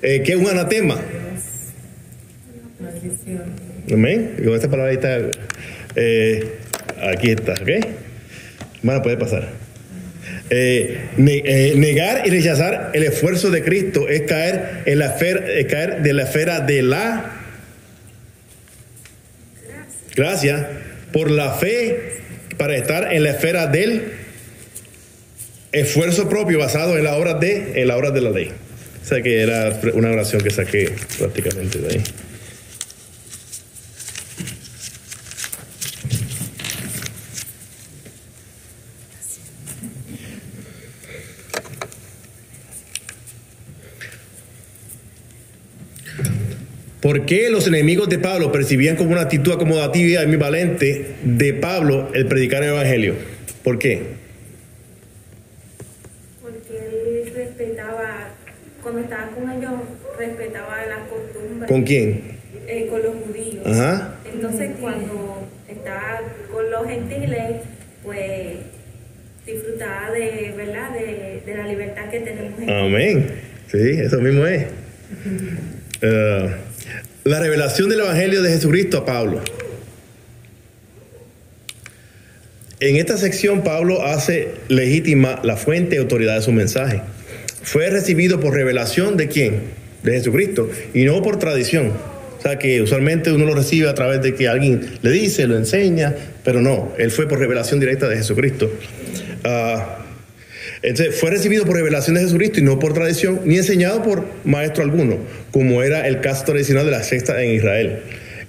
Eh, 0.00 0.22
¿Qué 0.24 0.32
es 0.32 0.38
un 0.38 0.48
anatema? 0.48 0.96
Amén. 3.92 4.36
Con 4.42 4.54
esta 4.54 4.70
palabrita, 4.70 5.18
eh, 5.96 6.50
aquí 7.02 7.30
está, 7.32 7.52
¿ok? 7.52 7.68
Bueno, 8.82 9.02
puede 9.02 9.18
pasar. 9.18 9.50
Ne- 10.50 11.74
negar 11.76 12.26
y 12.26 12.30
rechazar 12.30 12.92
el 12.94 13.02
esfuerzo 13.02 13.50
de 13.50 13.62
Cristo 13.62 14.08
es 14.08 14.22
caer 14.22 14.82
en 14.86 14.98
la 14.98 15.08
esfera, 15.08 15.44
es 15.46 15.66
caer 15.66 16.02
de 16.02 16.12
la 16.14 16.22
esfera 16.22 16.60
de 16.60 16.80
la 16.80 17.37
gracia 20.18 20.68
por 21.12 21.30
la 21.30 21.52
fe 21.54 22.18
para 22.56 22.76
estar 22.76 23.14
en 23.14 23.22
la 23.22 23.30
esfera 23.30 23.66
del 23.68 24.12
esfuerzo 25.72 26.28
propio 26.28 26.58
basado 26.58 26.98
en 26.98 27.04
la 27.04 27.16
obra 27.16 27.34
de 27.34 27.80
en 27.80 27.88
la 27.88 27.96
obra 27.96 28.10
de 28.10 28.20
la 28.20 28.30
ley. 28.30 28.50
O 29.02 29.06
sea 29.06 29.22
que 29.22 29.40
era 29.40 29.80
una 29.94 30.10
oración 30.10 30.42
que 30.42 30.50
saqué 30.50 30.92
prácticamente 31.18 31.78
de 31.78 31.88
ahí. 31.88 32.02
¿Por 47.08 47.24
qué 47.24 47.48
los 47.48 47.66
enemigos 47.66 48.10
de 48.10 48.18
Pablo 48.18 48.52
percibían 48.52 48.94
como 48.94 49.12
una 49.12 49.22
actitud 49.22 49.50
acomodativa 49.50 50.08
y 50.10 50.16
ambivalente 50.16 51.06
de 51.24 51.54
Pablo 51.54 52.10
el 52.12 52.26
predicar 52.26 52.62
el 52.62 52.68
evangelio? 52.68 53.14
¿Por 53.64 53.78
qué? 53.78 54.02
Porque 56.42 56.76
él 56.76 57.32
respetaba, 57.34 58.34
cuando 58.82 59.00
estaba 59.00 59.30
con 59.30 59.50
ellos, 59.50 59.72
respetaba 60.18 60.84
las 60.84 61.08
costumbres 61.08 61.66
¿Con 61.66 61.82
quién? 61.84 62.20
eh, 62.66 62.88
con 62.90 63.02
los 63.02 63.14
judíos. 63.24 63.64
Ajá. 63.64 64.16
Entonces, 64.30 64.72
cuando 64.78 65.48
estaba 65.66 66.20
con 66.52 66.70
los 66.70 66.86
gentiles, 66.88 67.62
pues 68.04 68.58
disfrutaba 69.46 70.10
de, 70.10 70.52
¿verdad? 70.54 70.90
De, 70.92 71.40
de 71.46 71.56
la 71.56 71.66
libertad 71.68 72.10
que 72.10 72.20
tenemos 72.20 72.60
en 72.60 72.68
Amén. 72.68 73.30
Sí, 73.72 73.92
eso 73.98 74.20
mismo 74.20 74.46
es. 74.46 74.66
la 77.28 77.40
revelación 77.40 77.90
del 77.90 78.00
Evangelio 78.00 78.40
de 78.40 78.50
Jesucristo 78.50 78.96
a 78.96 79.04
Pablo. 79.04 79.42
En 82.80 82.96
esta 82.96 83.18
sección 83.18 83.62
Pablo 83.62 84.02
hace 84.02 84.52
legítima 84.68 85.38
la 85.42 85.58
fuente 85.58 85.96
y 85.96 85.98
autoridad 85.98 86.36
de 86.36 86.42
su 86.42 86.52
mensaje. 86.52 87.02
Fue 87.62 87.90
recibido 87.90 88.40
por 88.40 88.54
revelación 88.54 89.18
de 89.18 89.28
quién? 89.28 89.60
De 90.02 90.12
Jesucristo 90.12 90.70
y 90.94 91.04
no 91.04 91.20
por 91.20 91.38
tradición. 91.38 91.92
O 92.38 92.40
sea 92.40 92.58
que 92.58 92.80
usualmente 92.80 93.30
uno 93.30 93.44
lo 93.44 93.54
recibe 93.54 93.90
a 93.90 93.94
través 93.94 94.22
de 94.22 94.34
que 94.34 94.48
alguien 94.48 94.88
le 95.02 95.10
dice, 95.10 95.46
lo 95.46 95.58
enseña, 95.58 96.14
pero 96.44 96.62
no, 96.62 96.94
él 96.96 97.10
fue 97.10 97.28
por 97.28 97.38
revelación 97.38 97.78
directa 97.78 98.08
de 98.08 98.16
Jesucristo. 98.16 98.72
Ah, 99.44 99.98
entonces, 100.82 101.18
fue 101.18 101.30
recibido 101.30 101.64
por 101.64 101.76
revelación 101.76 102.14
de 102.16 102.22
Jesucristo 102.22 102.60
y 102.60 102.62
no 102.62 102.78
por 102.78 102.92
tradición, 102.92 103.40
ni 103.44 103.56
enseñado 103.56 104.02
por 104.02 104.24
maestro 104.44 104.84
alguno, 104.84 105.18
como 105.50 105.82
era 105.82 106.06
el 106.06 106.20
caso 106.20 106.44
tradicional 106.44 106.84
de 106.84 106.92
la 106.92 107.02
sexta 107.02 107.42
en 107.42 107.52
Israel, 107.52 107.98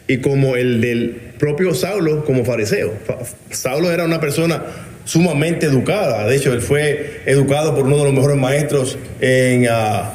y 0.07 0.17
como 0.17 0.55
el 0.55 0.82
del 0.82 1.15
propio 1.39 1.73
Saulo 1.73 2.25
como 2.25 2.45
fariseo. 2.45 2.93
Fa- 3.05 3.17
Saulo 3.51 3.91
era 3.91 4.03
una 4.05 4.19
persona 4.19 4.63
sumamente 5.05 5.65
educada, 5.65 6.27
de 6.27 6.36
hecho, 6.36 6.53
él 6.53 6.61
fue 6.61 7.21
educado 7.25 7.73
por 7.75 7.86
uno 7.86 7.97
de 7.97 8.03
los 8.03 8.13
mejores 8.13 8.38
maestros 8.38 8.97
en 9.21 9.67
ah, 9.69 10.13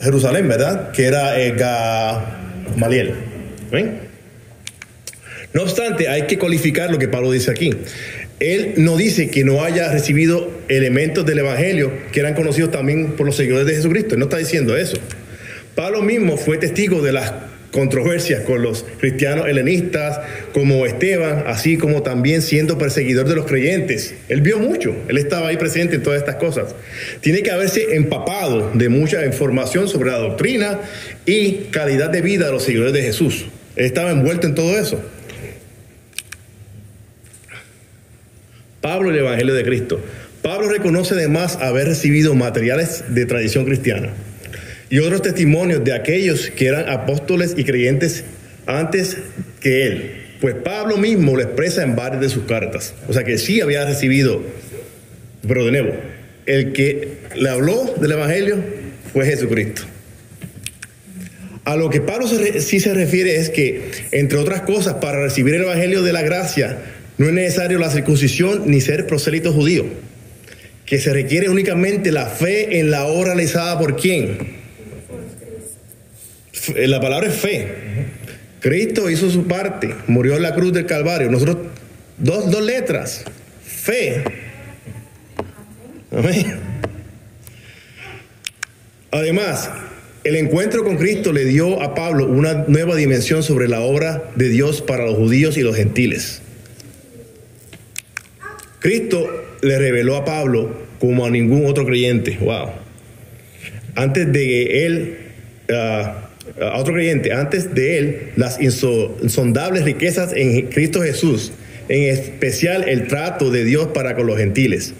Jerusalén, 0.00 0.48
¿verdad? 0.48 0.90
Que 0.90 1.04
era 1.04 1.40
eh, 1.40 1.54
Gamaliel. 1.56 3.14
No 5.52 5.62
obstante, 5.62 6.08
hay 6.08 6.26
que 6.26 6.38
cualificar 6.38 6.90
lo 6.90 6.98
que 6.98 7.08
Pablo 7.08 7.30
dice 7.30 7.50
aquí. 7.50 7.70
Él 8.38 8.74
no 8.76 8.96
dice 8.96 9.30
que 9.30 9.44
no 9.44 9.64
haya 9.64 9.90
recibido 9.90 10.50
elementos 10.68 11.24
del 11.24 11.38
Evangelio 11.38 11.92
que 12.12 12.20
eran 12.20 12.34
conocidos 12.34 12.70
también 12.70 13.12
por 13.12 13.26
los 13.26 13.36
seguidores 13.36 13.66
de 13.66 13.74
Jesucristo. 13.74 14.14
Él 14.14 14.18
no 14.18 14.26
está 14.26 14.36
diciendo 14.36 14.76
eso. 14.76 14.98
Pablo 15.74 16.02
mismo 16.02 16.36
fue 16.36 16.58
testigo 16.58 17.00
de 17.02 17.12
las 17.12 17.32
controversias 17.70 18.40
con 18.40 18.62
los 18.62 18.86
cristianos 18.98 19.46
helenistas 19.48 20.20
como 20.52 20.86
Esteban, 20.86 21.44
así 21.46 21.76
como 21.76 22.02
también 22.02 22.40
siendo 22.40 22.78
perseguidor 22.78 23.28
de 23.28 23.36
los 23.36 23.46
creyentes. 23.46 24.14
Él 24.28 24.40
vio 24.40 24.58
mucho, 24.58 24.96
él 25.08 25.18
estaba 25.18 25.48
ahí 25.48 25.58
presente 25.58 25.96
en 25.96 26.02
todas 26.02 26.18
estas 26.18 26.36
cosas. 26.36 26.74
Tiene 27.20 27.42
que 27.42 27.50
haberse 27.50 27.94
empapado 27.96 28.70
de 28.72 28.88
mucha 28.88 29.24
información 29.26 29.88
sobre 29.88 30.10
la 30.10 30.18
doctrina 30.18 30.80
y 31.26 31.66
calidad 31.70 32.08
de 32.08 32.22
vida 32.22 32.46
de 32.46 32.52
los 32.52 32.62
seguidores 32.62 32.94
de 32.94 33.02
Jesús. 33.02 33.46
Él 33.76 33.84
estaba 33.84 34.10
envuelto 34.10 34.46
en 34.46 34.54
todo 34.54 34.78
eso. 34.78 35.02
Pablo 38.86 39.10
el 39.10 39.18
Evangelio 39.18 39.52
de 39.52 39.64
Cristo. 39.64 40.00
Pablo 40.42 40.68
reconoce 40.68 41.14
además 41.14 41.58
haber 41.60 41.88
recibido 41.88 42.36
materiales 42.36 43.02
de 43.08 43.26
tradición 43.26 43.64
cristiana 43.64 44.10
y 44.90 45.00
otros 45.00 45.22
testimonios 45.22 45.82
de 45.82 45.92
aquellos 45.92 46.50
que 46.50 46.68
eran 46.68 46.88
apóstoles 46.88 47.54
y 47.56 47.64
creyentes 47.64 48.22
antes 48.64 49.16
que 49.58 49.86
él. 49.88 50.12
Pues 50.40 50.54
Pablo 50.54 50.98
mismo 50.98 51.34
lo 51.34 51.42
expresa 51.42 51.82
en 51.82 51.96
varias 51.96 52.20
de 52.20 52.28
sus 52.28 52.44
cartas. 52.44 52.94
O 53.08 53.12
sea 53.12 53.24
que 53.24 53.38
sí 53.38 53.60
había 53.60 53.84
recibido, 53.84 54.40
pero 55.48 55.64
de 55.64 55.72
nuevo, 55.72 55.92
el 56.46 56.72
que 56.72 57.18
le 57.34 57.48
habló 57.48 57.92
del 58.00 58.12
Evangelio 58.12 58.58
fue 59.12 59.26
Jesucristo. 59.26 59.82
A 61.64 61.74
lo 61.74 61.90
que 61.90 62.00
Pablo 62.00 62.28
sí 62.28 62.78
se 62.78 62.94
refiere 62.94 63.34
es 63.40 63.50
que, 63.50 63.90
entre 64.12 64.38
otras 64.38 64.60
cosas, 64.60 64.94
para 65.00 65.20
recibir 65.20 65.56
el 65.56 65.62
Evangelio 65.62 66.04
de 66.04 66.12
la 66.12 66.22
gracia, 66.22 66.78
no 67.18 67.26
es 67.26 67.32
necesario 67.32 67.78
la 67.78 67.90
circuncisión 67.90 68.62
ni 68.70 68.80
ser 68.80 69.06
prosélito 69.06 69.52
judío, 69.52 69.84
que 70.84 70.98
se 71.00 71.12
requiere 71.12 71.48
únicamente 71.48 72.12
la 72.12 72.26
fe 72.26 72.78
en 72.78 72.90
la 72.90 73.06
obra 73.06 73.34
realizada 73.34 73.78
por 73.78 73.96
quién. 73.96 74.38
F- 76.52 76.86
La 76.86 77.00
palabra 77.00 77.28
es 77.28 77.34
fe. 77.34 77.68
Cristo 78.60 79.10
hizo 79.10 79.30
su 79.30 79.46
parte, 79.46 79.94
murió 80.08 80.36
en 80.36 80.42
la 80.42 80.54
cruz 80.54 80.72
del 80.72 80.86
Calvario. 80.86 81.30
Nosotros, 81.30 81.58
dos, 82.18 82.50
dos 82.50 82.62
letras, 82.62 83.24
fe. 83.64 84.22
Amén. 86.10 86.56
Además, 89.10 89.70
el 90.24 90.36
encuentro 90.36 90.84
con 90.84 90.96
Cristo 90.96 91.32
le 91.32 91.44
dio 91.44 91.80
a 91.82 91.94
Pablo 91.94 92.26
una 92.26 92.64
nueva 92.66 92.96
dimensión 92.96 93.42
sobre 93.42 93.68
la 93.68 93.80
obra 93.80 94.24
de 94.34 94.48
Dios 94.48 94.82
para 94.82 95.04
los 95.04 95.14
judíos 95.16 95.56
y 95.56 95.62
los 95.62 95.76
gentiles. 95.76 96.42
Cristo 98.86 99.28
le 99.62 99.80
reveló 99.80 100.14
a 100.14 100.24
Pablo 100.24 100.70
como 101.00 101.26
a 101.26 101.30
ningún 101.30 101.66
otro 101.66 101.84
creyente. 101.84 102.38
Wow. 102.40 102.70
Antes 103.96 104.32
de 104.32 104.86
él, 104.86 105.16
ah, 105.72 106.28
a 106.60 106.78
otro 106.78 106.94
creyente, 106.94 107.32
antes 107.32 107.74
de 107.74 107.98
él, 107.98 108.18
las 108.36 108.60
inso- 108.60 109.16
insondables 109.20 109.82
riquezas 109.82 110.32
en 110.36 110.68
Cristo 110.68 111.02
Jesús, 111.02 111.50
en 111.88 112.04
especial 112.12 112.88
el 112.88 113.08
trato 113.08 113.50
de 113.50 113.64
Dios 113.64 113.88
para 113.88 114.14
con 114.14 114.28
los 114.28 114.38
gentiles. 114.38 114.94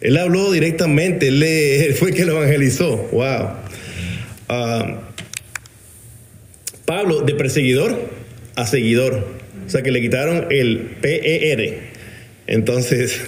Él 0.00 0.18
habló 0.18 0.52
directamente, 0.52 1.26
él 1.26 1.94
fue 1.98 2.10
el 2.10 2.14
que 2.14 2.26
lo 2.26 2.36
evangelizó. 2.36 3.08
Wow. 3.10 3.48
Ah, 4.48 5.00
Pablo, 6.84 7.22
de 7.22 7.34
perseguidor 7.34 8.08
a 8.54 8.68
seguidor. 8.68 9.26
O 9.66 9.68
sea 9.68 9.82
que 9.82 9.90
le 9.90 10.00
quitaron 10.00 10.46
el 10.50 10.78
PER. 11.00 11.85
Entonces, 12.46 13.20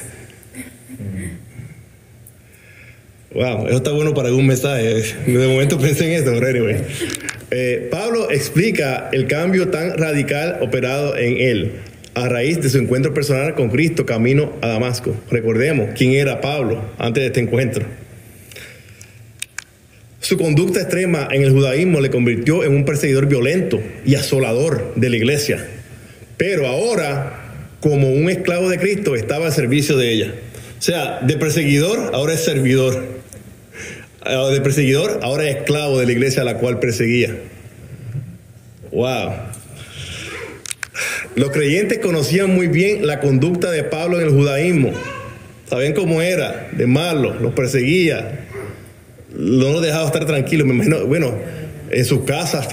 wow, 3.35 3.67
eso 3.67 3.77
está 3.77 3.91
bueno 3.93 4.15
para 4.15 4.29
algún 4.29 4.47
mensaje. 4.47 5.03
De 5.27 5.49
momento 5.49 5.79
pensé 5.79 6.07
en 6.07 6.23
eso, 6.23 6.35
pero. 6.41 6.67
Eh, 7.51 7.89
Pablo 7.91 8.31
explica 8.31 9.09
el 9.13 9.27
cambio 9.27 9.69
tan 9.69 9.97
radical 9.97 10.59
operado 10.61 11.17
en 11.17 11.39
él 11.39 11.73
a 12.15 12.29
raíz 12.29 12.61
de 12.61 12.69
su 12.69 12.79
encuentro 12.79 13.15
personal 13.15 13.55
con 13.55 13.71
Cristo 13.71 14.05
camino 14.05 14.53
a 14.61 14.69
Damasco. 14.69 15.15
Recordemos 15.31 15.91
quién 15.97 16.13
era 16.13 16.41
Pablo 16.41 16.83
antes 16.99 17.23
de 17.23 17.27
este 17.29 17.41
encuentro. 17.41 17.87
Su 20.21 20.37
conducta 20.37 20.81
extrema 20.81 21.29
en 21.31 21.43
el 21.43 21.53
judaísmo 21.53 22.01
le 22.01 22.11
convirtió 22.11 22.65
en 22.65 22.75
un 22.75 22.85
perseguidor 22.85 23.27
violento 23.27 23.81
y 24.05 24.17
asolador 24.17 24.93
de 24.97 25.11
la 25.11 25.17
iglesia. 25.17 25.65
Pero 26.37 26.67
ahora, 26.67 27.38
como 27.81 28.11
un 28.11 28.29
esclavo 28.29 28.69
de 28.69 28.79
Cristo, 28.79 29.15
estaba 29.15 29.47
al 29.47 29.53
servicio 29.53 29.97
de 29.97 30.13
ella. 30.13 30.35
O 30.79 30.83
sea, 30.83 31.21
de 31.21 31.37
perseguidor 31.37 32.11
ahora 32.15 32.35
es 32.35 32.45
servidor. 32.45 33.05
Ah, 34.23 34.49
de 34.51 34.61
perseguidor 34.61 35.21
ahora 35.23 35.49
es 35.49 35.57
esclavo 35.57 35.99
de 35.99 36.07
la 36.07 36.13
iglesia 36.13 36.43
a 36.43 36.45
la 36.45 36.59
cual 36.59 36.79
perseguía. 36.79 37.37
Wow. 38.93 39.33
Los 41.37 41.51
creyentes 41.51 41.99
conocían 41.99 42.55
muy 42.55 42.67
bien 42.67 43.07
la 43.07 43.21
conducta 43.21 43.71
de 43.71 43.85
Pablo 43.85 44.19
en 44.19 44.27
el 44.27 44.33
judaísmo. 44.33 44.93
Sabían 45.69 45.93
cómo 45.93 46.23
era, 46.23 46.69
de 46.73 46.87
malo, 46.87 47.35
los 47.41 47.53
perseguía, 47.53 48.47
no 49.37 49.71
los 49.71 49.83
dejaba 49.83 50.07
estar 50.07 50.25
tranquilos. 50.25 50.67
Me 50.67 50.75
imagino, 50.75 51.07
bueno, 51.07 51.35
en 51.91 52.05
sus 52.05 52.25
casas, 52.25 52.69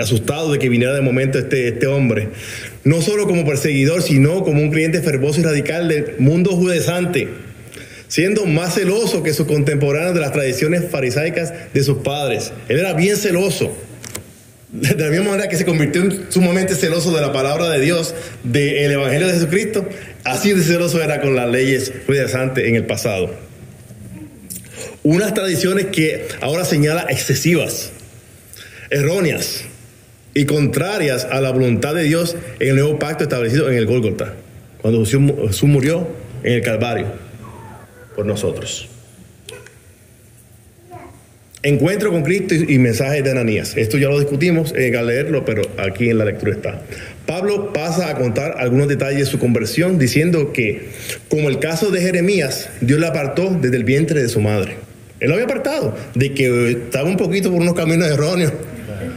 asustado 0.00 0.52
de 0.52 0.58
que 0.58 0.68
viniera 0.68 0.94
de 0.94 1.00
momento 1.00 1.38
este, 1.38 1.68
este 1.68 1.86
hombre. 1.86 2.28
No 2.84 3.02
solo 3.02 3.26
como 3.26 3.44
perseguidor, 3.44 4.02
sino 4.02 4.42
como 4.42 4.62
un 4.62 4.70
creyente 4.70 5.00
fervoso 5.00 5.40
y 5.40 5.44
radical 5.44 5.88
del 5.88 6.14
mundo 6.18 6.50
judezante, 6.52 7.28
siendo 8.08 8.46
más 8.46 8.74
celoso 8.74 9.22
que 9.22 9.32
sus 9.32 9.46
contemporáneos 9.46 10.14
de 10.14 10.20
las 10.20 10.32
tradiciones 10.32 10.84
farisaicas 10.90 11.52
de 11.72 11.82
sus 11.82 11.98
padres. 11.98 12.52
Él 12.68 12.78
era 12.78 12.94
bien 12.94 13.16
celoso. 13.16 13.76
De 14.72 14.94
la 14.94 15.10
misma 15.10 15.32
manera 15.32 15.48
que 15.48 15.56
se 15.56 15.64
convirtió 15.64 16.02
en 16.02 16.30
sumamente 16.30 16.76
celoso 16.76 17.12
de 17.12 17.20
la 17.20 17.32
palabra 17.32 17.68
de 17.70 17.80
Dios, 17.80 18.14
del 18.44 18.92
Evangelio 18.92 19.26
de 19.26 19.32
Jesucristo, 19.32 19.88
así 20.22 20.52
de 20.52 20.62
celoso 20.62 21.02
era 21.02 21.20
con 21.20 21.34
las 21.34 21.50
leyes 21.50 21.92
judezantes 22.06 22.68
en 22.68 22.76
el 22.76 22.86
pasado 22.86 23.49
unas 25.02 25.34
tradiciones 25.34 25.86
que 25.86 26.28
ahora 26.40 26.64
señala 26.64 27.06
excesivas, 27.08 27.92
erróneas 28.90 29.64
y 30.34 30.46
contrarias 30.46 31.26
a 31.30 31.40
la 31.40 31.50
voluntad 31.50 31.94
de 31.94 32.04
Dios 32.04 32.36
en 32.60 32.68
el 32.68 32.76
nuevo 32.76 32.98
pacto 32.98 33.24
establecido 33.24 33.70
en 33.70 33.76
el 33.76 33.86
Gólgota, 33.86 34.34
cuando 34.80 35.04
Jesús 35.04 35.64
murió 35.64 36.08
en 36.42 36.54
el 36.54 36.62
Calvario 36.62 37.06
por 38.14 38.26
nosotros. 38.26 38.88
Encuentro 41.62 42.10
con 42.10 42.22
Cristo 42.22 42.54
y, 42.54 42.78
mensaje 42.78 43.22
de 43.22 43.32
Ananías. 43.32 43.76
Esto 43.76 43.98
ya 43.98 44.08
lo 44.08 44.18
discutimos 44.18 44.72
en 44.74 44.96
al 44.96 45.08
leerlo, 45.08 45.44
pero 45.44 45.60
aquí 45.76 46.08
en 46.08 46.16
la 46.16 46.24
lectura 46.24 46.52
está. 46.52 46.82
Pablo 47.26 47.74
pasa 47.74 48.08
a 48.08 48.14
contar 48.14 48.54
algunos 48.58 48.88
detalles 48.88 49.18
de 49.18 49.26
su 49.26 49.38
conversión, 49.38 49.98
diciendo 49.98 50.54
que, 50.54 50.88
como 51.28 51.50
el 51.50 51.58
caso 51.58 51.90
de 51.90 52.00
Jeremías, 52.00 52.70
Dios 52.80 52.98
le 52.98 53.06
apartó 53.06 53.50
desde 53.60 53.76
el 53.76 53.84
vientre 53.84 54.22
de 54.22 54.30
su 54.30 54.40
madre. 54.40 54.76
Él 55.20 55.28
lo 55.28 55.34
había 55.34 55.44
apartado, 55.44 55.94
de 56.14 56.32
que 56.32 56.70
estaba 56.70 57.08
un 57.08 57.16
poquito 57.16 57.50
por 57.50 57.60
unos 57.60 57.74
caminos 57.74 58.08
erróneos. 58.08 58.52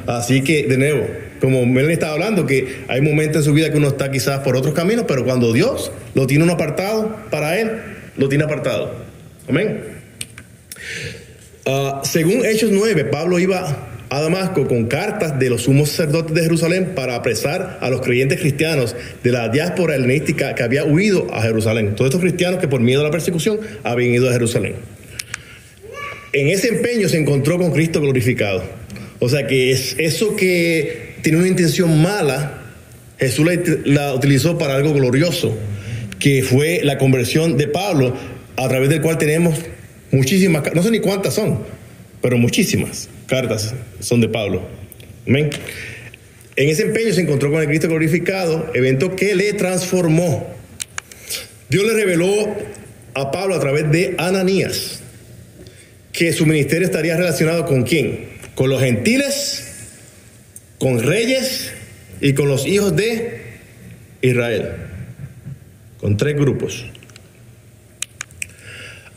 Así 0.06 0.42
que, 0.42 0.68
de 0.68 0.78
nuevo, 0.78 1.08
como 1.40 1.66
Melanie 1.66 1.94
estaba 1.94 2.14
hablando, 2.14 2.46
que 2.46 2.84
hay 2.88 3.02
momentos 3.02 3.38
en 3.38 3.44
su 3.44 3.54
vida 3.54 3.72
que 3.72 3.78
uno 3.78 3.90
está 3.90 4.12
quizás 4.12 4.40
por 4.40 4.56
otros 4.56 4.74
caminos, 4.74 5.06
pero 5.08 5.24
cuando 5.26 5.54
Dios 5.54 5.92
lo 6.14 6.28
tiene 6.28 6.44
uno 6.44 6.54
apartado 6.54 7.18
para 7.30 7.60
Él, 7.60 7.72
lo 8.18 8.30
tiene 8.30 8.44
apartado. 8.44 8.94
Amén. 9.50 9.82
Ah, 11.66 12.02
según 12.04 12.46
Hechos 12.46 12.72
9, 12.72 13.06
Pablo 13.06 13.40
iba 13.40 13.90
a 14.10 14.22
Damasco 14.22 14.68
con 14.68 14.86
cartas 14.86 15.40
de 15.40 15.50
los 15.50 15.64
sumos 15.64 15.90
sacerdotes 15.90 16.36
de 16.36 16.44
Jerusalén 16.44 16.92
para 16.96 17.16
apresar 17.16 17.80
a 17.82 17.90
los 17.90 18.02
creyentes 18.02 18.40
cristianos 18.40 18.96
de 19.24 19.32
la 19.32 19.50
diáspora 19.50 19.96
helenística 19.96 20.54
que 20.54 20.62
había 20.62 20.84
huido 20.84 21.34
a 21.34 21.42
Jerusalén. 21.42 21.96
Todos 21.96 22.10
estos 22.10 22.22
cristianos 22.22 22.60
que 22.60 22.68
por 22.68 22.80
miedo 22.80 23.02
a 23.02 23.06
la 23.06 23.12
persecución 23.12 23.60
habían 23.84 24.14
ido 24.14 24.30
a 24.30 24.34
Jerusalén. 24.34 24.76
En 26.34 26.48
ese 26.48 26.70
empeño 26.70 27.08
se 27.10 27.18
encontró 27.18 27.60
con 27.60 27.72
Cristo 27.72 28.02
glorificado. 28.02 28.64
O 29.20 29.30
sea 29.30 29.46
que 29.46 29.72
es 29.72 29.96
eso 30.00 30.36
que 30.36 31.14
tiene 31.22 31.38
una 31.38 31.48
intención 31.48 32.02
mala, 32.02 32.64
Jesús 33.20 33.48
la, 33.86 34.16
utilizó 34.16 34.58
para 34.58 34.76
algo 34.76 34.94
glorioso, 34.94 35.56
que 36.18 36.42
fue 36.42 36.82
la 36.84 36.98
conversión 36.98 37.56
de 37.56 37.68
Pablo, 37.68 38.18
a 38.56 38.68
través 38.68 38.90
del 38.90 39.02
cual 39.02 39.20
tenemos 39.20 39.60
muchísimas, 40.12 40.64
no 40.74 40.82
sé 40.82 40.90
ni 40.90 41.00
cuántas 41.00 41.36
son, 41.36 41.60
pero 42.20 42.38
muchísimas 42.40 43.10
cartas 43.28 43.76
son 44.00 44.20
de 44.20 44.28
Pablo. 44.28 44.68
Amén. 45.28 45.52
En 46.56 46.70
ese 46.70 46.82
empeño 46.82 47.14
se 47.14 47.22
encontró 47.22 47.52
con 47.52 47.62
el 47.62 47.68
Cristo 47.68 47.88
glorificado, 47.88 48.72
evento 48.74 49.16
que 49.16 49.36
le 49.36 49.54
transformó. 49.54 50.48
Dios 51.70 51.86
le 51.86 51.94
reveló 51.94 52.56
a 53.14 53.32
Pablo 53.32 53.54
a 53.54 53.60
través 53.60 53.92
de 53.92 54.16
Ananías 54.18 55.03
que 56.14 56.32
su 56.32 56.46
ministerio 56.46 56.86
estaría 56.86 57.18
relacionado 57.18 57.66
con 57.66 57.84
quién? 57.84 58.30
Con 58.56 58.70
los 58.70 58.80
gentiles, 58.80 59.90
con 60.78 61.02
reyes 61.02 61.72
y 62.22 62.34
con 62.34 62.48
los 62.48 62.66
hijos 62.68 62.96
de 62.96 63.42
Israel. 64.22 64.70
Con 65.98 66.16
tres 66.16 66.36
grupos. 66.36 66.86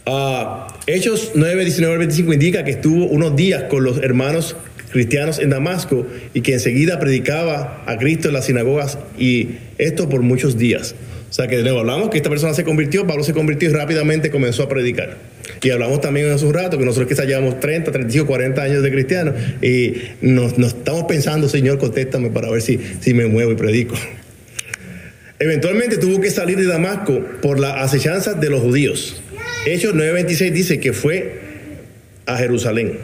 Uh, 0.07 0.72
Hechos 0.86 1.32
9, 1.34 1.64
19 1.64 1.99
25 1.99 2.32
indica 2.32 2.64
que 2.64 2.70
estuvo 2.70 3.07
unos 3.07 3.36
días 3.36 3.64
con 3.64 3.84
los 3.84 3.99
hermanos 3.99 4.57
cristianos 4.90 5.40
en 5.40 5.51
Damasco 5.51 6.07
y 6.32 6.40
que 6.40 6.55
enseguida 6.55 7.01
predicaba 7.01 7.82
a 7.86 7.99
Cristo 7.99 8.28
en 8.28 8.34
las 8.34 8.47
sinagogas 8.47 8.99
y 9.18 9.57
esto 9.78 10.09
por 10.09 10.22
muchos 10.22 10.57
días. 10.57 10.94
O 11.28 11.32
sea 11.32 11.49
que 11.49 11.57
de 11.57 11.64
nuevo 11.64 11.80
hablamos 11.80 12.09
que 12.09 12.16
esta 12.18 12.30
persona 12.30 12.55
se 12.55 12.64
convirtió, 12.64 13.07
Pablo 13.07 13.24
se 13.24 13.34
convirtió 13.34 13.68
y 13.68 13.72
rápidamente 13.72 14.30
comenzó 14.30 14.62
a 14.62 14.68
predicar. 14.68 15.16
Y 15.63 15.71
hablamos 15.71 16.01
también 16.01 16.31
hace 16.31 16.45
un 16.45 16.55
rato 16.55 16.79
que 16.79 16.85
nosotros 16.85 17.09
quizás 17.09 17.27
llevamos 17.27 17.61
30, 17.61 17.91
35, 17.91 18.27
40 18.27 18.63
años 18.63 18.83
de 18.83 18.91
cristianos 18.91 19.35
y 19.63 19.95
nos, 20.21 20.59
estamos 20.59 21.05
pensando, 21.05 21.49
Señor, 21.49 21.79
contéstame 21.79 22.31
para 22.31 22.51
ver 22.51 22.63
si, 22.63 22.79
si 23.01 23.15
me 23.15 23.27
muevo 23.27 23.53
y 23.53 23.57
predico. 23.57 23.95
Eventualmente 25.39 25.99
tuvo 25.99 26.21
que 26.21 26.31
salir 26.31 26.57
de 26.57 26.67
Damasco 26.67 27.21
por 27.43 27.61
la 27.61 27.83
acechanza 27.83 28.35
de 28.35 28.49
los 28.49 28.63
judíos. 28.63 29.23
Hechos 29.67 29.95
9:26 29.95 30.51
dice 30.53 30.81
que 30.81 30.93
fue 30.93 31.41
a 32.25 32.37
Jerusalén. 32.39 32.99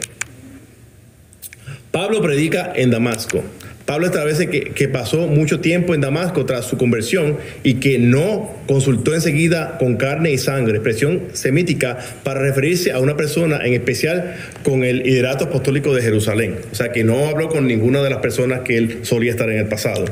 Pablo 1.91 2.21
predica 2.21 2.73
en 2.75 2.89
Damasco. 2.89 3.43
Pablo 3.85 4.05
establece 4.05 4.47
que, 4.47 4.71
que, 4.71 4.87
pasó 4.87 5.27
mucho 5.27 5.59
tiempo 5.59 5.93
en 5.93 5.99
Damasco 5.99 6.45
tras 6.45 6.65
su 6.65 6.77
conversión 6.77 7.37
y 7.63 7.75
que 7.75 7.99
no 7.99 8.49
consultó 8.65 9.13
enseguida 9.13 9.77
con 9.77 9.97
carne 9.97 10.31
y 10.31 10.37
sangre, 10.37 10.75
expresión 10.75 11.23
semítica 11.33 11.97
para 12.23 12.39
referirse 12.39 12.91
a 12.91 12.99
una 12.99 13.17
persona 13.17 13.59
en 13.65 13.73
especial 13.73 14.35
con 14.63 14.85
el 14.85 15.03
liderato 15.03 15.45
apostólico 15.45 15.93
de 15.93 16.01
Jerusalén. 16.01 16.55
O 16.71 16.75
sea, 16.75 16.93
que 16.93 17.03
no 17.03 17.27
habló 17.27 17.49
con 17.49 17.67
ninguna 17.67 18.01
de 18.01 18.09
las 18.09 18.19
personas 18.19 18.61
que 18.61 18.77
él 18.77 18.99
solía 19.01 19.31
estar 19.31 19.49
en 19.49 19.57
el 19.57 19.67
pasado. 19.67 20.05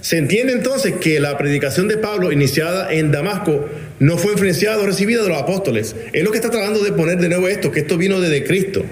Se 0.00 0.16
entiende 0.16 0.54
entonces 0.54 0.94
que 0.94 1.20
la 1.20 1.36
predicación 1.36 1.88
de 1.88 1.98
Pablo 1.98 2.32
iniciada 2.32 2.92
en 2.92 3.12
Damasco 3.12 3.68
no 4.00 4.16
fue 4.16 4.32
influenciada 4.32 4.82
o 4.82 4.86
recibida 4.86 5.22
de 5.22 5.28
los 5.28 5.38
apóstoles. 5.38 5.94
Es 6.12 6.24
lo 6.24 6.30
que 6.30 6.38
está 6.38 6.50
tratando 6.50 6.82
de 6.82 6.92
poner 6.92 7.18
de 7.18 7.28
nuevo 7.28 7.46
esto, 7.46 7.70
que 7.70 7.80
esto 7.80 7.98
vino 7.98 8.20
desde 8.20 8.42
Cristo 8.42 8.84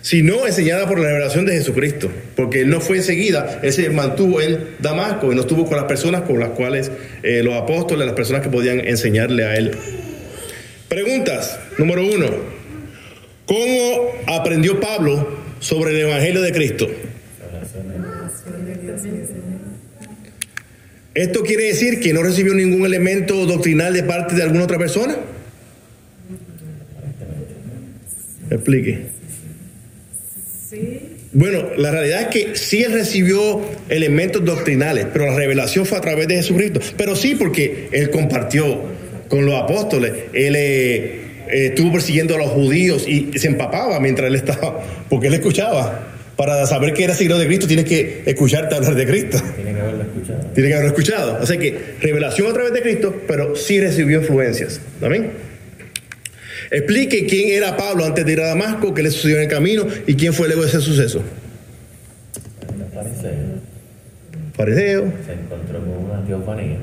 sino 0.00 0.46
enseñada 0.46 0.86
por 0.86 0.98
la 0.98 1.08
revelación 1.08 1.44
de 1.46 1.52
Jesucristo, 1.52 2.10
porque 2.36 2.62
él 2.62 2.70
no 2.70 2.80
fue 2.80 2.98
enseguida, 2.98 3.60
él 3.62 3.72
se 3.72 3.90
mantuvo 3.90 4.40
en 4.40 4.58
Damasco 4.78 5.32
y 5.32 5.34
no 5.34 5.42
estuvo 5.42 5.66
con 5.66 5.76
las 5.76 5.86
personas 5.86 6.22
con 6.22 6.38
las 6.38 6.50
cuales 6.50 6.90
eh, 7.22 7.42
los 7.42 7.54
apóstoles, 7.54 8.06
las 8.06 8.14
personas 8.14 8.42
que 8.42 8.48
podían 8.48 8.80
enseñarle 8.80 9.44
a 9.44 9.56
él. 9.56 9.72
Preguntas, 10.88 11.58
número 11.76 12.06
uno, 12.06 12.26
¿cómo 13.46 14.12
aprendió 14.26 14.80
Pablo 14.80 15.38
sobre 15.60 15.92
el 15.92 16.08
Evangelio 16.08 16.40
de 16.40 16.52
Cristo? 16.52 16.88
¿Esto 21.14 21.42
quiere 21.42 21.64
decir 21.64 21.98
que 21.98 22.12
no 22.12 22.22
recibió 22.22 22.54
ningún 22.54 22.86
elemento 22.86 23.44
doctrinal 23.44 23.92
de 23.92 24.04
parte 24.04 24.36
de 24.36 24.42
alguna 24.44 24.64
otra 24.64 24.78
persona? 24.78 25.16
Explique. 28.50 29.17
Bueno, 31.32 31.64
la 31.76 31.90
realidad 31.90 32.22
es 32.22 32.28
que 32.28 32.56
sí 32.56 32.82
él 32.82 32.92
recibió 32.92 33.60
elementos 33.88 34.44
doctrinales, 34.44 35.06
pero 35.12 35.26
la 35.26 35.36
revelación 35.36 35.86
fue 35.86 35.98
a 35.98 36.00
través 36.00 36.28
de 36.28 36.36
Jesucristo. 36.36 36.80
Pero 36.96 37.16
sí 37.16 37.34
porque 37.34 37.88
él 37.92 38.10
compartió 38.10 38.82
con 39.28 39.44
los 39.44 39.54
apóstoles, 39.54 40.12
él 40.32 40.56
eh, 40.56 41.20
eh, 41.48 41.66
estuvo 41.66 41.92
persiguiendo 41.92 42.34
a 42.34 42.38
los 42.38 42.48
judíos 42.48 43.06
y 43.06 43.30
se 43.38 43.46
empapaba 43.46 44.00
mientras 44.00 44.28
él 44.28 44.36
estaba, 44.36 44.82
porque 45.08 45.28
él 45.28 45.34
escuchaba. 45.34 46.14
Para 46.36 46.64
saber 46.66 46.94
que 46.94 47.02
era 47.02 47.14
signo 47.14 47.36
de 47.36 47.46
Cristo 47.46 47.66
tienes 47.66 47.84
que 47.84 48.22
escucharte 48.24 48.76
hablar 48.76 48.94
de 48.94 49.06
Cristo. 49.06 49.42
Tiene 49.56 49.74
que 49.74 49.80
haberlo 49.80 50.02
escuchado. 50.04 50.40
Tiene 50.54 50.68
que 50.68 50.74
haberlo 50.74 50.90
escuchado. 50.92 51.38
O 51.42 51.46
sea 51.46 51.58
que 51.58 51.76
revelación 52.00 52.48
a 52.48 52.52
través 52.52 52.72
de 52.72 52.80
Cristo, 52.80 53.22
pero 53.26 53.56
sí 53.56 53.80
recibió 53.80 54.20
influencias. 54.20 54.80
Amén. 55.02 55.47
Explique 56.70 57.26
quién 57.26 57.50
era 57.50 57.76
Pablo 57.76 58.04
antes 58.04 58.24
de 58.24 58.32
ir 58.32 58.40
a 58.40 58.46
Damasco, 58.46 58.92
qué 58.92 59.02
le 59.02 59.10
sucedió 59.10 59.36
en 59.36 59.42
el 59.42 59.48
camino 59.48 59.86
y 60.06 60.14
quién 60.14 60.32
fue 60.34 60.48
luego 60.48 60.62
de 60.62 60.68
ese 60.68 60.80
suceso. 60.80 61.22
fariseo. 64.54 65.12
Se 65.24 65.32
encontró 65.32 65.78
con 65.78 66.10
una 66.10 66.24
teofanía, 66.26 66.78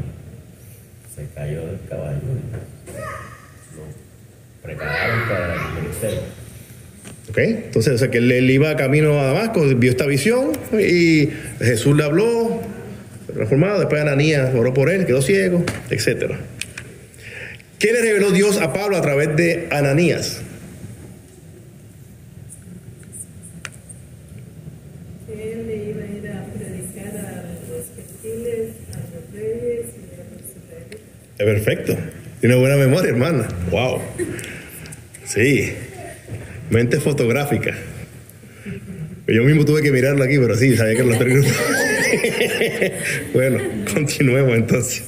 se 1.14 1.28
cayó 1.36 1.68
del 1.68 1.80
caballo 1.90 2.18
y 2.18 3.76
lo 3.76 3.84
prepararon 4.64 5.30
para 5.30 5.54
el 5.54 5.84
ministerio. 5.84 6.20
¿Ok? 7.30 7.38
Entonces, 7.38 7.94
o 7.94 7.98
sea, 7.98 8.10
que 8.10 8.20
él, 8.20 8.32
él 8.32 8.50
iba 8.50 8.76
camino 8.78 9.20
a 9.20 9.26
Damasco, 9.26 9.66
vio 9.76 9.92
esta 9.92 10.06
visión 10.06 10.54
y 10.74 11.30
Jesús 11.60 11.98
le 11.98 12.04
habló, 12.06 12.62
reformado, 13.36 13.80
después 13.80 14.02
Ananías 14.02 14.56
oró 14.56 14.74
por 14.74 14.90
él, 14.90 15.06
quedó 15.06 15.22
ciego, 15.22 15.64
etc. 15.90 16.36
¿Qué 17.80 17.91
le 17.91 18.01
reveló 18.01 18.32
Dios 18.32 18.61
a 18.61 18.73
Pablo 18.73 18.97
a 18.97 19.01
través 19.01 19.36
de 19.36 19.67
Ananías? 19.71 20.41
él 25.28 25.67
le 25.67 25.76
iba 25.89 26.03
a 26.03 26.07
ir 26.07 26.28
a 26.32 26.45
predicar 26.53 27.17
a 27.17 27.43
los 27.69 27.86
gentiles, 27.95 28.71
a 28.93 28.97
los 29.13 29.34
reyes 29.34 29.86
y 29.95 30.13
a 30.13 30.23
los 30.32 30.41
israelitas. 30.49 30.99
Perfecto. 31.38 31.97
Tiene 32.39 32.55
buena 32.55 32.78
memoria, 32.78 33.09
hermana. 33.09 33.47
Wow. 33.69 34.01
Sí. 35.26 35.73
Mente 36.69 36.99
fotográfica. 36.99 37.76
Yo 39.28 39.43
mismo 39.43 39.65
tuve 39.65 39.82
que 39.82 39.91
mirarlo 39.91 40.23
aquí, 40.23 40.38
pero 40.38 40.55
sí, 40.55 40.78
sabía 40.78 40.95
que 40.95 41.03
los 41.03 41.17
tres 41.17 41.34
grupos. 41.34 41.53
bueno, 43.34 43.59
continuemos 43.91 44.55
entonces. 44.55 45.03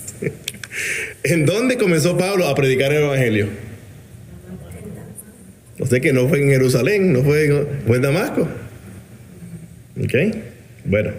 ¿En 1.29 1.45
dónde 1.45 1.77
comenzó 1.77 2.17
Pablo 2.17 2.47
a 2.47 2.55
predicar 2.55 2.93
el 2.93 3.03
Evangelio? 3.03 3.47
No 5.77 5.85
sé 5.85 5.99
que 5.99 6.13
no 6.13 6.27
fue 6.29 6.41
en 6.41 6.49
Jerusalén, 6.49 7.11
no 7.11 7.21
fue 7.21 7.45
en, 7.45 7.67
fue 7.85 7.97
en 7.97 8.01
Damasco. 8.01 8.47
¿Ok? 10.01 10.13
Bueno. 10.85 11.11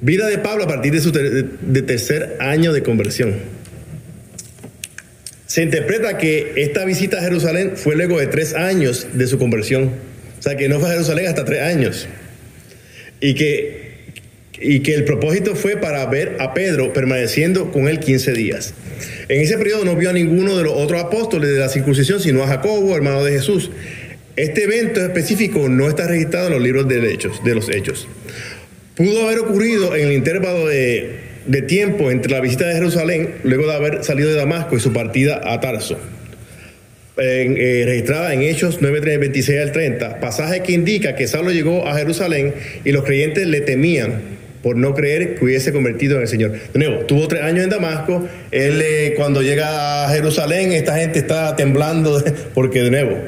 Vida 0.00 0.26
de 0.26 0.38
Pablo 0.38 0.64
a 0.64 0.66
partir 0.68 0.92
de 0.92 1.00
su 1.00 1.12
de 1.12 1.82
tercer 1.82 2.36
año 2.40 2.72
de 2.72 2.82
conversión. 2.82 3.34
Se 5.46 5.62
interpreta 5.62 6.18
que 6.18 6.54
esta 6.56 6.84
visita 6.84 7.18
a 7.18 7.22
Jerusalén 7.22 7.72
fue 7.76 7.94
luego 7.94 8.18
de 8.18 8.26
tres 8.26 8.54
años 8.54 9.06
de 9.14 9.26
su 9.28 9.38
conversión. 9.38 9.92
O 10.38 10.42
sea, 10.42 10.56
que 10.56 10.68
no 10.68 10.78
fue 10.80 10.88
a 10.88 10.92
Jerusalén 10.92 11.26
hasta 11.26 11.44
tres 11.44 11.62
años. 11.62 12.06
Y 13.20 13.34
que, 13.34 13.87
y 14.60 14.80
que 14.80 14.94
el 14.94 15.04
propósito 15.04 15.54
fue 15.54 15.76
para 15.76 16.04
ver 16.06 16.36
a 16.40 16.54
Pedro 16.54 16.92
permaneciendo 16.92 17.70
con 17.70 17.88
él 17.88 18.00
15 18.00 18.32
días. 18.32 18.74
En 19.28 19.40
ese 19.40 19.56
periodo 19.58 19.84
no 19.84 19.96
vio 19.96 20.10
a 20.10 20.12
ninguno 20.12 20.56
de 20.56 20.64
los 20.64 20.72
otros 20.74 21.02
apóstoles 21.02 21.50
de 21.50 21.58
la 21.58 21.68
circuncisión, 21.68 22.20
sino 22.20 22.42
a 22.42 22.48
Jacobo, 22.48 22.96
hermano 22.96 23.24
de 23.24 23.32
Jesús. 23.32 23.70
Este 24.36 24.64
evento 24.64 25.00
específico 25.00 25.68
no 25.68 25.88
está 25.88 26.06
registrado 26.06 26.46
en 26.46 26.54
los 26.54 26.62
libros 26.62 26.88
de, 26.88 27.12
hechos, 27.12 27.42
de 27.44 27.54
los 27.54 27.68
hechos. 27.68 28.06
Pudo 28.94 29.26
haber 29.26 29.40
ocurrido 29.40 29.94
en 29.94 30.08
el 30.08 30.12
intervalo 30.12 30.66
de, 30.66 31.26
tiempo 31.66 32.10
entre 32.10 32.32
la 32.32 32.40
visita 32.40 32.66
de 32.66 32.74
Jerusalén, 32.74 33.36
luego 33.44 33.66
de 33.66 33.74
haber 33.74 34.04
salido 34.04 34.30
de 34.30 34.36
Damasco 34.36 34.76
y 34.76 34.80
su 34.80 34.92
partida 34.92 35.40
a 35.44 35.60
Tarso. 35.60 35.98
En, 37.16 37.56
eh, 37.56 37.82
registrada 37.84 38.32
en 38.32 38.42
Hechos 38.42 38.78
9, 38.80 39.18
26 39.18 39.58
al 39.58 39.72
30, 39.72 40.20
pasaje 40.20 40.62
que 40.62 40.72
indica 40.72 41.16
que 41.16 41.26
Saulo 41.26 41.50
llegó 41.50 41.88
a 41.88 41.96
Jerusalén 41.96 42.54
y 42.84 42.92
los 42.92 43.02
creyentes 43.04 43.46
le 43.48 43.60
temían 43.60 44.37
por 44.62 44.76
no 44.76 44.94
creer 44.94 45.36
que 45.36 45.44
hubiese 45.44 45.72
convertido 45.72 46.16
en 46.16 46.22
el 46.22 46.28
Señor. 46.28 46.52
De 46.72 46.78
nuevo, 46.78 47.04
tuvo 47.04 47.28
tres 47.28 47.42
años 47.42 47.64
en 47.64 47.70
Damasco, 47.70 48.28
él 48.50 48.80
eh, 48.82 49.14
cuando 49.16 49.42
llega 49.42 50.04
a 50.04 50.10
Jerusalén, 50.10 50.72
esta 50.72 50.96
gente 50.96 51.18
está 51.18 51.56
temblando 51.56 52.22
porque 52.54 52.82
de 52.82 52.90
nuevo, 52.90 53.18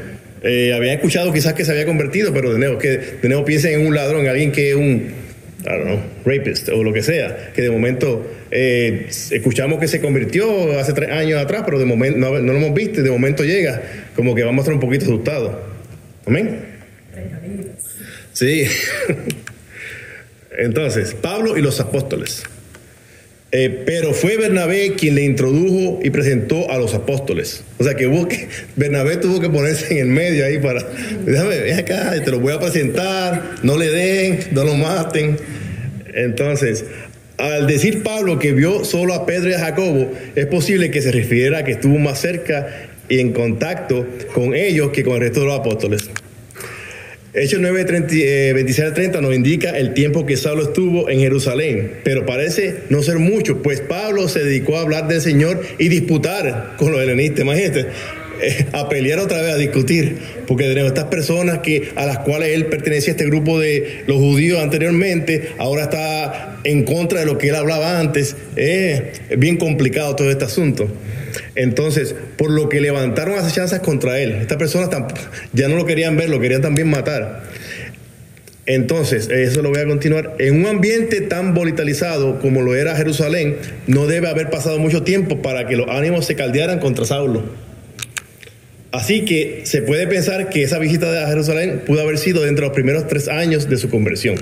eh, 0.43 0.72
habían 0.74 0.95
escuchado 0.95 1.33
quizás 1.33 1.55
que 1.55 1.64
se 1.64 1.72
había 1.72 1.87
convertido, 1.87 2.33
pero 2.33 2.53
de 2.53 2.59
nuevo, 2.59 2.78
que 2.78 2.99
de 3.20 3.28
nuevo 3.28 3.45
piensen 3.45 3.81
en 3.81 3.87
un 3.87 3.95
ladrón, 3.95 4.22
en 4.22 4.28
alguien 4.28 4.53
que 4.53 4.70
es 4.70 4.74
un, 4.74 5.12
I 5.61 5.68
don't 5.68 5.85
know, 5.85 6.01
rapist 6.24 6.68
o 6.70 6.83
lo 6.83 6.93
que 6.93 7.03
sea, 7.03 7.51
que 7.55 7.62
de 7.62 7.70
momento 7.70 8.26
eh, 8.51 9.07
escuchamos 9.31 9.78
que 9.78 9.89
se 9.89 10.01
convirtió 10.01 10.78
hace 10.78 10.95
tres 10.95 11.11
años 11.11 11.39
atrás, 11.41 11.62
pero 11.64 11.78
de 11.78 11.85
momento 11.85 12.18
no, 12.18 12.39
no 12.39 12.53
lo 12.53 12.59
hemos 12.59 12.74
visto 12.74 13.01
y 13.01 13.03
de 13.03 13.11
momento 13.11 13.45
llega, 13.45 13.83
como 14.16 14.35
que 14.35 14.43
vamos 14.43 14.61
a 14.61 14.62
estar 14.62 14.74
un 14.74 14.81
poquito 14.81 15.05
asustados. 15.05 15.57
Amén. 16.26 16.59
Sí. 18.33 18.64
Entonces, 20.61 21.15
Pablo 21.15 21.57
y 21.57 21.63
los 21.63 21.81
apóstoles. 21.81 22.43
Eh, 23.53 23.83
pero 23.85 24.13
fue 24.13 24.37
Bernabé 24.37 24.95
quien 24.95 25.17
le 25.17 25.25
introdujo 25.25 25.99
y 26.05 26.11
presentó 26.11 26.71
a 26.71 26.79
los 26.79 26.95
apóstoles. 26.95 27.65
O 27.79 27.85
sea 27.85 27.95
que, 27.95 28.07
Bernabé 28.77 29.17
tuvo 29.17 29.41
que 29.41 29.49
ponerse 29.49 29.95
en 29.95 29.99
el 29.99 30.07
medio 30.07 30.45
ahí 30.45 30.59
para, 30.59 30.87
déjame, 31.25 31.59
ven 31.59 31.79
acá, 31.79 32.13
te 32.23 32.31
lo 32.31 32.39
voy 32.39 32.53
a 32.53 32.61
presentar, 32.61 33.57
no 33.63 33.77
le 33.77 33.89
den, 33.89 34.41
no 34.53 34.65
lo 34.65 34.75
maten. 34.75 35.39
Entonces, 36.15 36.85
al 37.39 37.67
decir 37.67 38.03
Pablo 38.03 38.39
que 38.39 38.53
vio 38.53 38.85
solo 38.85 39.15
a 39.15 39.25
Pedro 39.25 39.51
y 39.51 39.55
a 39.55 39.61
Jacobo, 39.61 40.13
es 40.37 40.47
posible 40.47 40.91
que 40.91 41.01
se 41.01 41.11
refiriera 41.11 41.59
a 41.59 41.65
que 41.65 41.73
estuvo 41.73 41.99
más 41.99 42.21
cerca 42.21 42.69
y 43.09 43.19
en 43.19 43.33
contacto 43.33 44.07
con 44.35 44.55
ellos 44.55 44.91
que 44.91 45.03
con 45.03 45.15
el 45.15 45.21
resto 45.21 45.41
de 45.41 45.47
los 45.47 45.59
apóstoles. 45.59 46.11
Hechos 47.33 47.61
9, 47.61 47.85
30, 47.85 48.14
eh, 48.16 48.53
26 48.55 48.89
al 48.89 48.95
30 48.95 49.20
nos 49.20 49.33
indica 49.33 49.70
el 49.70 49.95
tiempo 49.95 50.26
que 50.26 50.37
Saulo 50.37 50.64
estuvo 50.64 51.09
en 51.09 51.20
Jerusalén, 51.20 51.93
pero 52.03 52.26
parece 52.26 52.78
no 52.89 53.05
ser 53.05 53.20
mucho, 53.20 53.62
pues 53.62 53.81
Pablo 53.81 54.26
se 54.26 54.43
dedicó 54.43 54.76
a 54.76 54.81
hablar 54.81 55.07
del 55.07 55.20
Señor 55.20 55.62
y 55.78 55.89
disputar 55.89 56.74
con 56.76 56.91
los 56.91 57.01
helenistas. 57.01 57.43
Imagínate, 57.43 57.87
eh, 58.43 58.66
a 58.72 58.89
pelear 58.89 59.20
otra 59.20 59.43
vez, 59.43 59.55
a 59.55 59.57
discutir, 59.59 60.16
porque 60.49 60.66
nuevo, 60.72 60.89
estas 60.89 61.05
personas 61.05 61.61
que, 61.61 61.91
a 61.95 62.05
las 62.05 62.18
cuales 62.18 62.49
él 62.49 62.66
pertenecía 62.66 63.12
a 63.12 63.16
este 63.16 63.26
grupo 63.26 63.61
de 63.61 64.03
los 64.09 64.16
judíos 64.16 64.61
anteriormente, 64.61 65.51
ahora 65.59 65.85
está 65.85 66.59
en 66.64 66.83
contra 66.83 67.20
de 67.20 67.26
lo 67.26 67.39
que 67.39 67.51
él 67.51 67.55
hablaba 67.55 68.01
antes. 68.01 68.35
Eh, 68.57 69.12
es 69.28 69.39
bien 69.39 69.57
complicado 69.57 70.16
todo 70.16 70.33
este 70.33 70.47
asunto. 70.47 70.89
Entonces, 71.55 72.14
por 72.36 72.51
lo 72.51 72.68
que 72.68 72.80
levantaron 72.80 73.38
acechanzas 73.38 73.80
contra 73.80 74.18
él. 74.18 74.32
Estas 74.32 74.59
personas 74.59 74.90
ya 75.53 75.68
no 75.68 75.76
lo 75.76 75.84
querían 75.84 76.16
ver, 76.16 76.28
lo 76.30 76.40
querían 76.40 76.62
también 76.62 76.88
matar. 76.88 77.42
Entonces, 78.66 79.28
eso 79.28 79.62
lo 79.62 79.70
voy 79.70 79.80
a 79.80 79.86
continuar. 79.86 80.36
En 80.38 80.55
un 80.55 80.66
ambiente 80.66 81.20
tan 81.22 81.55
volatilizado 81.55 82.38
como 82.38 82.62
lo 82.62 82.76
era 82.76 82.94
Jerusalén, 82.94 83.57
no 83.86 84.07
debe 84.07 84.28
haber 84.28 84.48
pasado 84.51 84.78
mucho 84.78 85.03
tiempo 85.03 85.42
para 85.42 85.66
que 85.66 85.76
los 85.76 85.88
ánimos 85.88 86.26
se 86.26 86.36
caldearan 86.36 86.78
contra 86.78 87.05
Saulo. 87.05 87.42
Así 88.92 89.24
que 89.24 89.62
se 89.64 89.82
puede 89.82 90.07
pensar 90.07 90.51
que 90.51 90.62
esa 90.62 90.78
visita 90.78 91.24
a 91.24 91.28
Jerusalén 91.28 91.82
pudo 91.86 92.01
haber 92.01 92.18
sido 92.18 92.42
dentro 92.42 92.64
de 92.64 92.68
los 92.68 92.74
primeros 92.74 93.07
tres 93.07 93.28
años 93.28 93.68
de 93.68 93.76
su 93.76 93.88
conversión. 93.88 94.36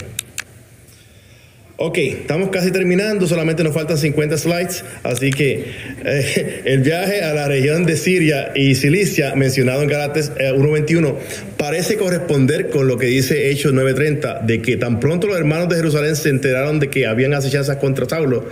Ok, 1.81 1.97
estamos 1.99 2.49
casi 2.49 2.73
terminando, 2.73 3.29
solamente 3.29 3.63
nos 3.63 3.73
faltan 3.73 3.97
50 3.97 4.37
slides, 4.37 4.85
así 5.05 5.31
que 5.31 5.65
eh, 6.05 6.63
el 6.65 6.81
viaje 6.81 7.23
a 7.23 7.33
la 7.33 7.47
región 7.47 7.87
de 7.87 7.97
Siria 7.97 8.51
y 8.57 8.75
Cilicia, 8.75 9.37
mencionado 9.37 9.81
en 9.83 9.89
Galates 9.89 10.33
eh, 10.39 10.53
1.21, 10.53 11.15
parece 11.57 11.97
corresponder 11.97 12.71
con 12.71 12.89
lo 12.89 12.99
que 12.99 13.07
dice 13.07 13.53
Hechos 13.53 13.73
9.30, 13.75 14.45
de 14.45 14.61
que 14.61 14.77
tan 14.77 14.99
pronto 14.99 15.29
los 15.29 15.37
hermanos 15.37 15.69
de 15.69 15.77
Jerusalén 15.77 16.17
se 16.17 16.31
enteraron 16.31 16.81
de 16.81 16.91
que 16.91 17.07
habían 17.07 17.33
acechanzas 17.33 17.77
contra 17.77 18.09
Saulo, 18.09 18.49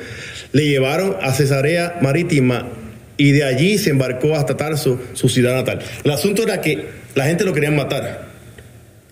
le 0.52 0.68
llevaron 0.68 1.16
a 1.20 1.32
Cesarea 1.32 1.98
Marítima 2.00 2.68
y 3.16 3.32
de 3.32 3.42
allí 3.42 3.76
se 3.78 3.90
embarcó 3.90 4.36
hasta 4.36 4.56
Tarso, 4.56 5.00
su 5.14 5.28
ciudad 5.28 5.56
natal. 5.56 5.80
El 6.04 6.12
asunto 6.12 6.44
era 6.44 6.60
que 6.60 6.84
la 7.16 7.26
gente 7.26 7.42
lo 7.42 7.52
querían 7.52 7.74
matar 7.74 8.28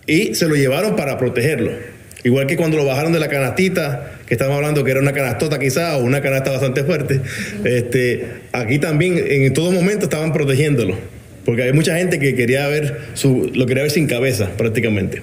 y 0.07 0.37
se 0.37 0.47
lo 0.47 0.55
llevaron 0.55 0.95
para 0.95 1.19
protegerlo. 1.19 1.94
Igual 2.25 2.47
que 2.47 2.57
cuando 2.57 2.79
lo 2.79 2.87
bajaron 2.87 3.13
de 3.13 3.21
la 3.21 3.29
canastita, 3.29 4.13
que 4.27 4.33
estamos 4.33 4.57
hablando 4.57 4.83
que 4.83 4.91
era 4.91 5.01
una 5.01 5.13
canastota 5.13 5.59
quizá 5.59 5.99
o 5.99 6.03
una 6.03 6.23
canasta 6.23 6.51
bastante 6.51 6.83
fuerte, 6.83 7.21
este, 7.65 8.27
aquí 8.53 8.79
también 8.79 9.23
en 9.27 9.53
todo 9.53 9.71
momento 9.71 10.07
estaban 10.07 10.33
protegiéndolo, 10.33 10.97
porque 11.45 11.65
hay 11.65 11.75
mucha 11.75 11.97
gente 11.99 12.19
que 12.19 12.35
quería 12.35 12.67
ver 12.67 12.99
su, 13.13 13.51
lo 13.55 13.67
quería 13.67 13.83
ver 13.83 13.93
sin 13.93 14.07
cabeza 14.07 14.49
prácticamente. 14.57 15.21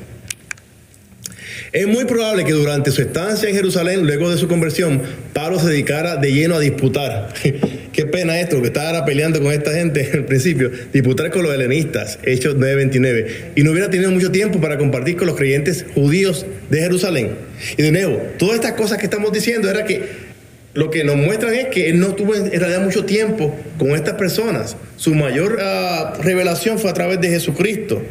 Es 1.74 1.88
muy 1.88 2.06
probable 2.06 2.44
que 2.44 2.52
durante 2.52 2.92
su 2.92 3.02
estancia 3.02 3.50
en 3.50 3.56
Jerusalén, 3.56 4.06
luego 4.06 4.30
de 4.30 4.38
su 4.38 4.48
conversión, 4.48 5.02
Pablo 5.34 5.58
se 5.60 5.70
dedicara 5.70 6.18
de 6.18 6.32
lleno 6.32 6.56
a 6.56 6.60
disputar. 6.60 7.34
Qué 7.94 8.06
pena 8.06 8.40
esto, 8.40 8.62
que 8.62 8.68
estaba 8.68 9.04
peleando 9.04 9.42
con 9.42 9.52
esta 9.52 9.74
gente 9.74 10.10
al 10.14 10.26
principio, 10.26 10.72
disputar 10.94 11.30
con 11.30 11.44
los 11.44 11.54
helenistas, 11.54 12.20
Hechos 12.24 12.56
9:29, 12.56 13.28
y 13.56 13.64
no 13.64 13.72
hubiera 13.72 13.90
tenido 13.90 14.12
mucho 14.12 14.32
tiempo 14.32 14.62
para 14.62 14.78
compartir 14.78 15.18
con 15.18 15.28
los 15.28 15.36
creyentes 15.36 15.86
judíos 15.94 16.46
de 16.70 16.80
Jerusalén. 16.80 17.32
Y 17.78 17.82
de 17.82 17.92
nuevo, 17.92 18.22
todas 18.38 18.56
estas 18.56 18.74
cosas 18.74 18.98
que 18.98 19.06
estamos 19.06 19.32
diciendo 19.34 19.70
era 19.70 19.84
que 19.84 20.32
lo 20.74 20.90
que 20.90 21.04
nos 21.04 21.18
muestran 21.18 21.54
es 21.54 21.68
que 21.68 21.90
él 21.90 22.00
no 22.00 22.16
tuvo 22.16 22.34
en 22.34 22.50
realidad 22.50 22.82
mucho 22.82 23.04
tiempo 23.04 23.54
con 23.78 23.90
estas 23.92 24.14
personas. 24.14 24.78
Su 24.96 25.14
mayor 25.14 25.58
ah, 25.62 26.14
revelación 26.24 26.80
fue 26.80 26.90
a 26.90 26.94
través 26.94 27.20
de 27.20 27.28
Jesucristo. 27.28 28.02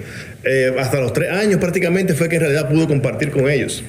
Eh, 0.44 0.74
hasta 0.78 1.00
los 1.00 1.14
tres 1.14 1.30
años 1.30 1.58
prácticamente 1.58 2.12
fue 2.12 2.28
que 2.28 2.36
en 2.36 2.42
realidad 2.42 2.68
pudo 2.68 2.86
compartir 2.86 3.30
con 3.30 3.48
ellos. 3.48 3.82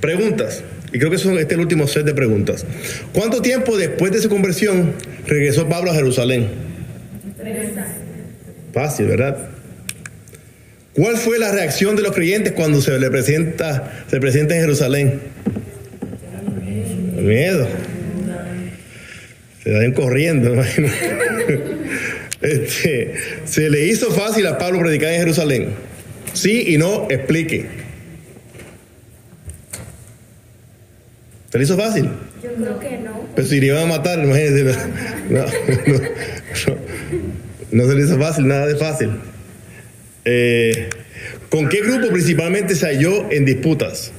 Preguntas. 0.00 0.64
Y 0.94 0.98
creo 1.00 1.10
que 1.10 1.18
son 1.18 1.32
este 1.32 1.54
es 1.54 1.58
el 1.58 1.60
último 1.60 1.88
set 1.88 2.06
de 2.06 2.14
preguntas. 2.14 2.64
¿Cuánto 3.12 3.42
tiempo 3.42 3.76
después 3.76 4.12
de 4.12 4.20
su 4.20 4.28
conversión 4.28 4.92
regresó 5.26 5.68
Pablo 5.68 5.90
a 5.90 5.94
Jerusalén? 5.94 6.46
Fácil, 8.72 9.06
¿verdad? 9.06 9.48
¿Cuál 10.92 11.16
fue 11.16 11.40
la 11.40 11.50
reacción 11.50 11.96
de 11.96 12.02
los 12.02 12.12
creyentes 12.12 12.52
cuando 12.52 12.80
se 12.80 12.96
le 12.96 13.10
presenta, 13.10 14.04
se 14.08 14.20
presenta 14.20 14.54
en 14.54 14.60
Jerusalén? 14.60 15.20
Miedo. 17.16 17.66
Se 19.64 19.70
dan 19.70 19.92
corriendo, 19.94 20.54
imagino. 20.54 20.88
Este, 22.40 23.14
se 23.46 23.68
le 23.68 23.86
hizo 23.86 24.12
fácil 24.12 24.46
a 24.46 24.58
Pablo 24.58 24.78
predicar 24.78 25.12
en 25.12 25.18
Jerusalén. 25.18 25.68
Sí 26.34 26.66
y 26.68 26.78
no, 26.78 27.08
explique. 27.10 27.83
¿Se 31.54 31.58
le 31.58 31.64
hizo 31.66 31.76
fácil? 31.76 32.10
Yo 32.42 32.52
creo 32.52 32.80
que 32.80 32.98
no. 32.98 33.28
Pero 33.36 33.46
si 33.46 33.60
le 33.60 33.66
iban 33.66 33.84
a 33.84 33.86
matar, 33.86 34.18
imagínense. 34.18 34.76
No, 35.30 35.38
no, 35.38 35.46
no, 35.86 36.76
no 37.70 37.88
se 37.88 37.94
le 37.94 38.02
hizo 38.02 38.18
fácil, 38.18 38.48
nada 38.48 38.66
de 38.66 38.74
fácil. 38.74 39.10
Eh, 40.24 40.88
¿Con 41.50 41.68
qué 41.68 41.82
grupo 41.82 42.08
principalmente 42.08 42.74
se 42.74 42.86
halló 42.86 43.30
en 43.30 43.44
disputas? 43.44 44.10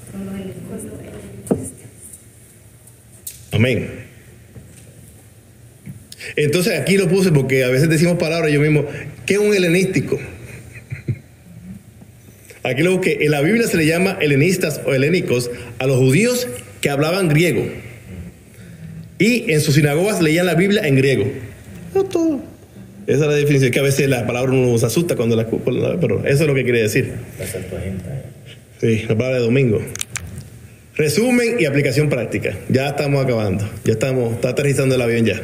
Amén. 3.52 3.90
Entonces 6.38 6.80
aquí 6.80 6.96
lo 6.96 7.10
puse 7.10 7.34
porque 7.34 7.66
a 7.66 7.70
veces 7.70 7.90
decimos 7.90 8.18
palabras 8.18 8.50
yo 8.54 8.62
mismo, 8.62 8.86
¿qué 9.26 9.34
es 9.34 9.40
un 9.42 9.54
helenístico? 9.54 10.18
Aquí 12.64 12.82
lo 12.82 12.94
busqué, 12.94 13.26
en 13.26 13.32
la 13.32 13.42
Biblia 13.42 13.68
se 13.68 13.76
le 13.76 13.86
llama 13.86 14.18
helenistas 14.22 14.80
o 14.86 14.94
helénicos 14.94 15.52
a 15.80 15.86
los 15.86 15.98
judíos 15.98 16.48
que 16.86 16.92
hablaban 16.92 17.30
griego. 17.30 17.66
Y 19.18 19.52
en 19.52 19.60
sus 19.60 19.74
sinagogas 19.74 20.22
leían 20.22 20.46
la 20.46 20.54
Biblia 20.54 20.88
en 20.88 20.96
griego. 20.96 21.26
No 21.96 22.04
todo. 22.04 22.40
Esa 23.08 23.22
es 23.24 23.28
la 23.28 23.34
definición, 23.34 23.72
que 23.72 23.80
a 23.80 23.82
veces 23.82 24.08
la 24.08 24.28
palabra 24.28 24.52
uno 24.52 24.72
nos 24.72 24.84
asusta 24.84 25.16
cuando 25.16 25.36
la 25.36 25.48
pero 26.00 26.24
eso 26.28 26.44
es 26.44 26.48
lo 26.48 26.54
que 26.54 26.64
quiere 26.64 26.84
decir. 26.84 27.12
Sí, 28.80 29.02
la 29.10 29.18
palabra 29.18 29.40
de 29.40 29.46
domingo. 29.46 29.82
Resumen 30.96 31.56
y 31.60 31.66
aplicación 31.66 32.08
práctica. 32.08 32.56
Ya 32.70 32.90
estamos 32.90 33.26
acabando. 33.26 33.68
Ya 33.84 33.94
estamos, 33.94 34.36
está 34.36 34.50
aterrizando 34.50 34.94
el 34.94 35.02
avión 35.02 35.26
ya. 35.26 35.42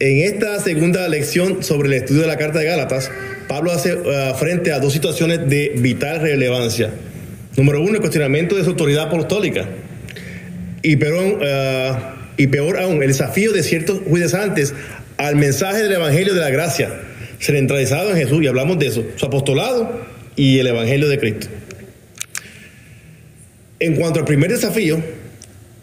En 0.00 0.18
esta 0.18 0.60
segunda 0.60 1.08
lección 1.08 1.62
sobre 1.62 1.88
el 1.88 1.94
estudio 1.94 2.20
de 2.20 2.26
la 2.26 2.36
Carta 2.36 2.58
de 2.58 2.66
Gálatas, 2.66 3.10
Pablo 3.48 3.72
hace 3.72 3.94
uh, 3.94 4.34
frente 4.38 4.70
a 4.70 4.80
dos 4.80 4.92
situaciones 4.92 5.48
de 5.48 5.72
vital 5.78 6.20
relevancia. 6.20 6.90
Número 7.56 7.80
uno, 7.80 7.94
el 7.94 8.00
cuestionamiento 8.00 8.56
de 8.56 8.64
su 8.64 8.70
autoridad 8.70 9.04
apostólica. 9.04 9.66
Y 10.82 10.96
peor, 10.96 11.38
uh, 11.40 11.96
y 12.36 12.46
peor 12.48 12.78
aún, 12.78 13.02
el 13.02 13.08
desafío 13.08 13.52
de 13.52 13.62
ciertos 13.62 14.00
judesantes 14.08 14.74
al 15.16 15.36
mensaje 15.36 15.82
del 15.82 15.92
Evangelio 15.92 16.34
de 16.34 16.40
la 16.40 16.50
Gracia, 16.50 16.92
centralizado 17.40 18.10
en 18.10 18.16
Jesús, 18.16 18.42
y 18.42 18.48
hablamos 18.48 18.78
de 18.78 18.88
eso, 18.88 19.04
su 19.16 19.26
apostolado 19.26 20.04
y 20.36 20.58
el 20.58 20.66
Evangelio 20.66 21.08
de 21.08 21.18
Cristo. 21.18 21.46
En 23.78 23.94
cuanto 23.94 24.18
al 24.18 24.24
primer 24.24 24.50
desafío, 24.50 25.02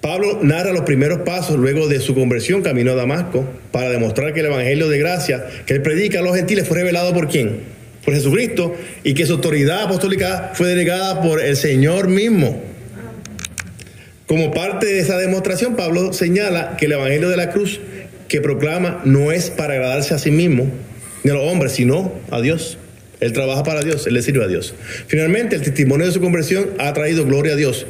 Pablo 0.02 0.40
narra 0.42 0.74
los 0.74 0.82
primeros 0.82 1.20
pasos 1.20 1.58
luego 1.58 1.88
de 1.88 2.00
su 2.00 2.16
conversión 2.16 2.64
camino 2.64 2.92
a 2.92 2.96
Damasco 2.96 3.48
para 3.72 3.90
demostrar 3.90 4.34
que 4.34 4.40
el 4.40 4.48
Evangelio 4.48 4.90
de 4.90 4.98
gracia 4.98 5.46
que 5.66 5.76
él 5.76 5.82
predica 5.82 6.20
a 6.20 6.22
los 6.24 6.36
gentiles 6.36 6.68
fue 6.68 6.78
revelado 6.78 7.14
por 7.14 7.30
quién? 7.30 7.71
Por 8.04 8.14
Jesucristo 8.14 8.76
y 9.04 9.14
que 9.14 9.26
su 9.26 9.34
autoridad 9.34 9.84
apostólica 9.84 10.52
fue 10.54 10.70
delegada 10.70 11.22
por 11.22 11.42
el 11.42 11.56
Señor 11.56 12.08
mismo. 12.08 12.62
Como 14.28 14.52
parte 14.52 14.86
de 14.86 15.00
esa 15.00 15.18
demostración, 15.18 15.76
Pablo 15.76 16.14
señala 16.14 16.78
que 16.78 16.86
el 16.86 16.94
Evangelio 16.94 17.30
de 17.30 17.38
la 17.38 17.52
cruz 17.52 17.80
que 18.28 18.40
proclama 18.40 19.02
no 19.04 19.32
es 19.32 19.50
para 19.50 19.74
agradarse 19.74 20.14
a 20.14 20.18
sí 20.18 20.32
mismo, 20.32 20.72
ni 21.24 21.32
a 21.32 21.34
los 21.34 21.52
hombres, 21.52 21.74
sino 21.74 22.14
a 22.32 22.40
Dios. 22.40 22.78
Él 23.20 23.34
trabaja 23.34 23.64
para 23.64 23.82
Dios, 23.82 24.08
él 24.08 24.14
le 24.14 24.22
sirve 24.22 24.44
a 24.44 24.48
Dios. 24.48 24.74
Finalmente, 25.08 25.58
el 25.58 25.62
testimonio 25.62 26.08
de 26.08 26.14
su 26.14 26.22
conversión 26.22 26.70
ha 26.80 26.94
traído 26.94 27.26
gloria 27.26 27.54
a 27.54 27.56
Dios, 27.58 27.86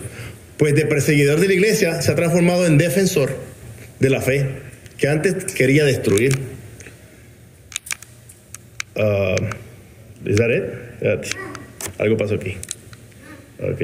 pues 0.57 0.73
de 0.73 0.85
perseguidor 0.85 1.39
de 1.39 1.47
la 1.47 1.53
iglesia 1.53 2.01
se 2.01 2.11
ha 2.11 2.15
transformado 2.15 2.65
en 2.65 2.77
defensor 2.77 3.37
de 3.99 4.09
la 4.09 4.19
fe 4.19 4.47
que 4.97 5.07
antes 5.07 5.45
quería 5.53 5.85
destruir. 5.85 6.39
Uh, 8.95 9.35
¿Es 10.25 10.35
that 10.35 11.23
Algo 11.97 12.17
pasó 12.17 12.35
aquí. 12.35 12.55
Ok. 13.59 13.81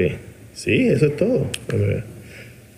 Sí, 0.54 0.88
eso 0.88 1.06
es 1.06 1.16
todo. 1.16 1.50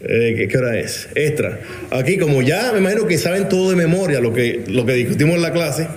Eh, 0.02 0.48
¿qué, 0.50 0.58
hora 0.58 0.78
es? 0.78 1.08
Extra. 1.14 1.60
Aquí, 1.90 2.18
como 2.18 2.42
ya 2.42 2.72
me 2.72 2.78
imagino 2.78 3.06
que 3.06 3.18
saben 3.18 3.48
todo 3.48 3.70
de 3.70 3.76
memoria 3.76 4.20
lo 4.20 4.32
que, 4.32 4.64
lo 4.68 4.86
que 4.86 4.94
discutimos 4.94 5.36
en 5.36 5.42
la 5.42 5.52
clase, 5.52 5.88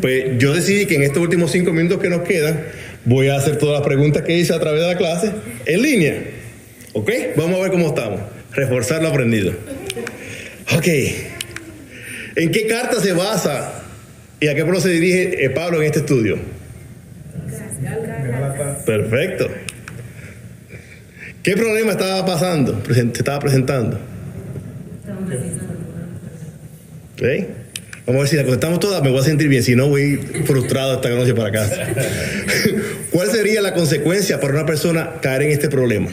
pues 0.00 0.38
yo 0.38 0.54
decidí 0.54 0.86
que 0.86 0.96
en 0.96 1.02
estos 1.02 1.22
últimos 1.22 1.50
cinco 1.50 1.72
minutos 1.72 2.00
que 2.00 2.10
nos 2.10 2.22
quedan, 2.22 2.60
voy 3.04 3.28
a 3.28 3.36
hacer 3.36 3.56
todas 3.56 3.80
las 3.80 3.86
preguntas 3.86 4.22
que 4.22 4.36
hice 4.36 4.52
a 4.52 4.60
través 4.60 4.82
de 4.82 4.86
la 4.86 4.96
clase 4.98 5.32
en 5.64 5.82
línea. 5.82 6.22
¿Ok? 6.92 7.10
Vamos 7.36 7.58
a 7.58 7.62
ver 7.62 7.72
cómo 7.72 7.88
estamos. 7.88 8.20
Reforzar 8.52 9.02
lo 9.02 9.08
aprendido. 9.08 9.52
Ok. 10.76 10.88
¿En 12.36 12.50
qué 12.50 12.66
carta 12.66 13.00
se 13.00 13.12
basa 13.12 13.82
y 14.40 14.48
a 14.48 14.54
qué 14.54 14.62
pueblo 14.62 14.80
se 14.80 14.90
dirige 14.90 15.44
eh, 15.44 15.50
Pablo 15.50 15.80
en 15.80 15.86
este 15.86 16.00
estudio? 16.00 16.38
Perfecto. 18.84 19.48
¿Qué 21.42 21.56
problema 21.56 21.92
estaba 21.92 22.26
pasando? 22.26 22.82
Se 22.92 23.00
estaba 23.00 23.38
presentando. 23.38 23.98
¿Ok? 27.14 27.22
Vamos 28.06 28.20
a 28.20 28.22
ver 28.22 28.28
si 28.28 28.36
la 28.36 28.42
contestamos 28.44 28.80
todas, 28.80 29.02
me 29.02 29.10
voy 29.10 29.20
a 29.20 29.22
sentir 29.22 29.48
bien. 29.48 29.62
Si 29.62 29.76
no, 29.76 29.88
voy 29.88 30.16
frustrado 30.46 30.94
esta 30.94 31.10
noche 31.10 31.34
para 31.34 31.52
casa. 31.52 31.76
¿Cuál 33.10 33.30
sería 33.30 33.60
la 33.60 33.74
consecuencia 33.74 34.40
para 34.40 34.54
una 34.54 34.64
persona 34.64 35.16
caer 35.20 35.42
en 35.42 35.50
este 35.50 35.68
problema? 35.68 36.08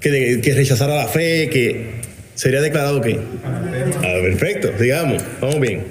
Que, 0.00 0.40
que 0.42 0.54
rechazara 0.54 0.96
la 0.96 1.06
fe, 1.06 1.48
que 1.48 1.86
sería 2.34 2.60
declarado 2.60 3.00
que. 3.00 3.20
Ah, 3.44 4.20
perfecto, 4.22 4.72
digamos, 4.80 5.22
vamos 5.40 5.60
bien. 5.60 5.84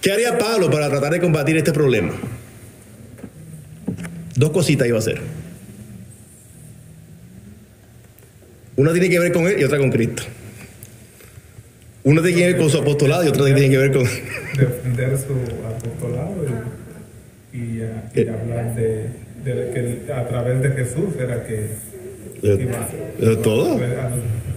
¿Qué 0.00 0.10
haría 0.12 0.38
Pablo 0.38 0.70
para 0.70 0.88
tratar 0.88 1.12
de 1.12 1.20
combatir 1.20 1.56
este 1.56 1.72
problema? 1.72 2.12
Dos 4.36 4.50
cositas 4.50 4.86
iba 4.86 4.96
a 4.96 5.00
hacer. 5.00 5.20
Una 8.76 8.92
tiene 8.92 9.10
que 9.10 9.18
ver 9.18 9.32
con 9.32 9.46
él 9.46 9.60
y 9.60 9.64
otra 9.64 9.78
con 9.78 9.90
Cristo. 9.90 10.22
Uno 12.02 12.22
tiene 12.22 12.38
que 12.38 12.46
ver 12.46 12.56
con 12.56 12.70
su 12.70 12.78
apostolado 12.78 13.24
y 13.24 13.28
otro 13.28 13.44
tiene 13.44 13.68
que 13.68 13.76
ver 13.76 13.92
con... 13.92 14.04
Defender 14.04 15.18
su 15.18 15.34
apostolado 15.66 16.34
y, 17.52 17.56
y, 17.56 17.60
y 17.60 17.80
eh. 18.20 18.30
hablar 18.30 18.74
de, 18.74 19.08
de, 19.44 20.00
que 20.06 20.12
a 20.12 20.26
través 20.26 20.62
de 20.62 20.70
Jesús 20.70 21.14
era 21.20 21.44
que 21.44 21.66
iba 22.42 22.88
¿Eso 23.20 23.32
es 23.32 23.42
todo? 23.42 23.78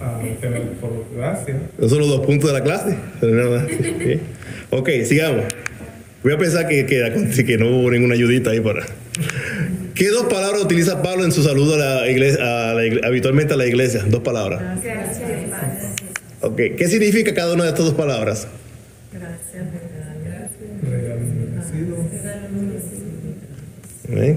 A, 0.00 0.16
a 0.16 0.20
tener 0.40 0.62
por 0.80 1.04
gracia. 1.14 1.56
Esos 1.76 1.90
son 1.90 1.98
los 1.98 2.08
dos 2.08 2.24
puntos 2.24 2.50
de 2.50 2.58
la 2.58 2.64
clase. 2.64 2.96
ok, 4.70 4.88
sigamos. 5.04 5.44
Voy 6.22 6.32
a 6.32 6.38
pensar 6.38 6.66
que, 6.66 6.86
que, 6.86 7.44
que 7.44 7.58
no 7.58 7.68
hubo 7.68 7.90
ninguna 7.90 8.14
ayudita 8.14 8.50
ahí 8.50 8.60
para... 8.60 8.86
¿Qué 9.94 10.08
dos 10.08 10.24
palabras 10.24 10.62
utiliza 10.62 11.02
Pablo 11.02 11.24
en 11.24 11.32
su 11.32 11.42
saludo 11.42 11.74
a 11.74 11.78
la 11.78 12.10
iglesia, 12.10 12.70
a 12.70 12.74
la, 12.74 13.06
habitualmente 13.06 13.54
a 13.54 13.56
la 13.56 13.66
iglesia? 13.66 14.04
Dos 14.08 14.22
palabras. 14.22 14.60
Gracias, 14.82 15.18
Okay. 16.40 16.76
¿Qué 16.76 16.88
significa 16.88 17.32
cada 17.32 17.54
una 17.54 17.64
de 17.64 17.70
estas 17.70 17.86
dos 17.86 17.94
palabras? 17.94 18.46
Gracias, 19.10 19.64
¿Eh? 24.10 24.36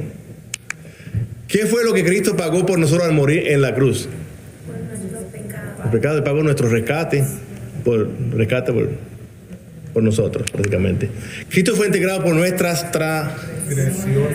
¿Qué 1.50 1.66
fue 1.66 1.84
lo 1.84 1.94
que 1.94 2.06
Cristo 2.06 2.38
pagó 2.38 2.66
por 2.66 2.80
nosotros 2.80 3.08
al 3.08 3.14
morir 3.14 3.48
en 3.48 3.62
la 3.62 3.76
cruz? 3.76 4.08
Por 4.66 4.80
nuestros 4.80 5.24
pecados. 5.32 5.86
El 5.86 5.92
pecado 5.92 6.24
pagó 6.24 6.44
nuestro 6.44 6.70
rescate, 6.70 7.26
por 7.84 8.10
rescate 8.32 8.72
por, 8.72 8.90
por 9.94 10.04
nosotros, 10.04 10.50
prácticamente. 10.50 11.10
Cristo 11.50 11.76
fue 11.76 11.88
integrado 11.88 12.24
por 12.24 12.36
nuestras 12.36 12.90
tra 12.92 13.36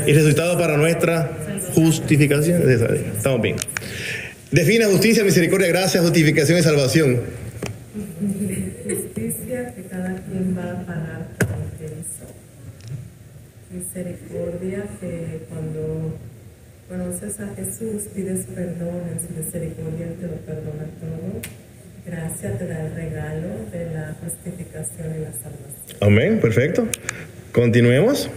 y 0.06 0.12
resucitado 0.12 0.58
para 0.58 0.76
nuestra 0.76 1.30
justificación. 1.74 2.62
Estamos 3.16 3.42
bien. 3.42 3.56
Define 4.50 4.84
justicia, 4.86 5.24
misericordia, 5.24 5.68
gracia, 5.68 6.00
justificación 6.02 6.58
y 6.58 6.62
salvación 6.62 7.20
justicia 8.84 9.74
que 9.74 9.82
cada 9.84 10.14
quien 10.24 10.56
va 10.56 10.72
a 10.72 10.86
pagar 10.86 11.28
por 11.38 11.48
lo 11.48 11.78
que 11.78 11.84
hizo. 11.84 12.26
Misericordia 13.70 14.84
que 15.00 15.40
cuando 15.48 16.16
conoces 16.88 17.40
a 17.40 17.54
Jesús 17.54 18.08
pides 18.14 18.46
perdón, 18.54 19.02
en 19.12 19.20
su 19.20 19.34
misericordia 19.34 20.06
te 20.20 20.26
lo 20.26 20.36
perdona 20.46 20.84
todo. 21.00 21.40
Gracia 22.04 22.58
te 22.58 22.66
da 22.66 22.86
el 22.86 22.94
regalo 22.94 23.48
de 23.70 23.94
la 23.94 24.16
justificación 24.22 25.14
y 25.16 25.20
la 25.20 25.32
salvación. 25.32 25.96
Amén, 26.00 26.40
perfecto. 26.40 26.88
Continuemos. 27.52 28.28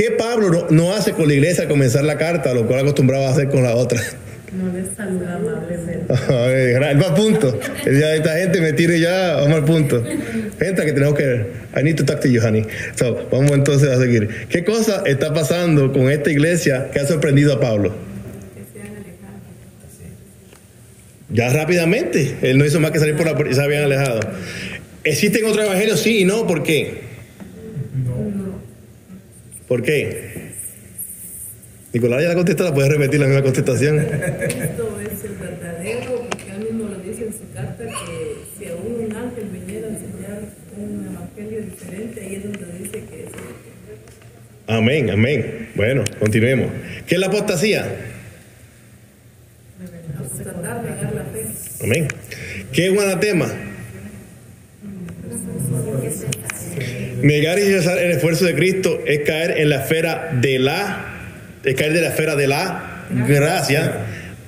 ¿Qué 0.00 0.12
Pablo 0.12 0.66
no, 0.70 0.94
hace 0.94 1.12
con 1.12 1.28
la 1.28 1.34
iglesia 1.34 1.64
al 1.64 1.68
comenzar 1.68 2.02
la 2.04 2.16
carta, 2.16 2.54
lo 2.54 2.66
cual 2.66 2.80
acostumbraba 2.80 3.28
a 3.28 3.32
hacer 3.32 3.50
con 3.50 3.62
la 3.62 3.74
otra? 3.74 4.00
No 4.50 4.72
les 4.72 4.96
saluda 4.96 5.34
amablemente. 5.34 6.06
Va 6.10 7.08
a 7.08 7.14
punto. 7.14 7.60
Ya 7.84 8.14
esta 8.14 8.34
gente 8.38 8.62
me 8.62 8.72
tiene 8.72 8.98
ya, 8.98 9.34
vamos 9.34 9.58
al 9.58 9.64
punto. 9.66 10.02
Gente 10.58 10.86
que 10.86 10.92
tenemos 10.94 11.14
que. 11.14 11.44
I 11.78 11.82
need 11.82 11.96
to 11.96 12.06
talk 12.06 12.18
to 12.20 12.28
you, 12.28 12.40
honey. 12.40 12.64
So, 12.94 13.28
vamos 13.30 13.50
entonces 13.50 13.90
a 13.90 13.98
seguir. 13.98 14.46
¿Qué 14.48 14.64
cosa 14.64 15.02
está 15.04 15.34
pasando 15.34 15.92
con 15.92 16.10
esta 16.10 16.30
iglesia 16.30 16.88
que 16.90 17.00
ha 17.00 17.06
sorprendido 17.06 17.52
a 17.52 17.60
Pablo? 17.60 17.94
Ya 21.28 21.52
rápidamente. 21.52 22.36
Él 22.40 22.56
no 22.56 22.64
hizo 22.64 22.80
más 22.80 22.92
que 22.92 23.00
salir 23.00 23.16
por 23.16 23.26
la 23.26 23.34
puerta 23.34 23.52
y 23.52 23.54
se 23.54 23.62
habían 23.62 23.82
alejado. 23.82 24.20
¿Existen 25.04 25.44
otros 25.44 25.66
evangelios? 25.66 26.00
Sí 26.00 26.20
y 26.20 26.24
no. 26.24 26.46
¿Por 26.46 26.62
qué? 26.62 27.09
¿Por 29.70 29.82
qué? 29.82 30.50
Nicolás 31.92 32.22
ya 32.22 32.30
la 32.30 32.34
contestó, 32.34 32.64
la 32.64 32.74
puedes 32.74 32.90
repetir 32.90 33.20
la 33.20 33.26
misma 33.26 33.44
contestación. 33.44 33.98
Cristo 34.48 34.98
es 35.00 35.24
el 35.24 35.36
verdadero, 35.36 36.26
porque 36.28 36.50
él 36.50 36.64
mismo 36.64 36.88
lo 36.88 36.98
dice 36.98 37.26
en 37.26 37.32
su 37.32 37.48
carta 37.54 37.84
que 37.84 38.34
si 38.58 38.68
aún 38.68 39.04
un 39.06 39.14
ángel 39.14 39.44
viniera 39.44 39.86
a 39.86 39.90
enseñar 39.90 40.40
un 40.76 41.14
evangelio 41.14 41.60
diferente, 41.62 42.20
ahí 42.20 42.34
es 42.34 42.42
donde 42.42 42.78
dice 42.80 42.90
que 42.90 43.20
es 43.20 43.28
el 43.28 44.74
Amén, 44.74 45.08
amén. 45.08 45.68
Bueno, 45.76 46.02
continuemos. 46.18 46.66
¿Qué 47.06 47.14
es 47.14 47.20
la 47.20 47.28
apostasía? 47.28 47.86
de 49.78 50.90
negar 50.90 51.14
la 51.14 51.24
fe. 51.26 51.46
Amén. 51.84 52.08
¿Qué 52.72 52.86
es 52.86 52.90
un 52.90 52.98
anatema? 52.98 53.46
Negar 57.22 57.58
y 57.58 57.64
rechazar 57.64 57.98
el 57.98 58.10
esfuerzo 58.12 58.44
de 58.44 58.54
Cristo 58.54 59.02
es 59.06 59.20
caer 59.20 59.58
en 59.58 59.68
la 59.68 59.82
esfera 59.82 60.30
de 60.40 60.58
la, 60.58 61.06
es 61.64 61.74
caer 61.74 61.92
de 61.92 62.00
la 62.00 62.08
esfera 62.08 62.36
de 62.36 62.46
la 62.46 63.04
gracia 63.26 63.92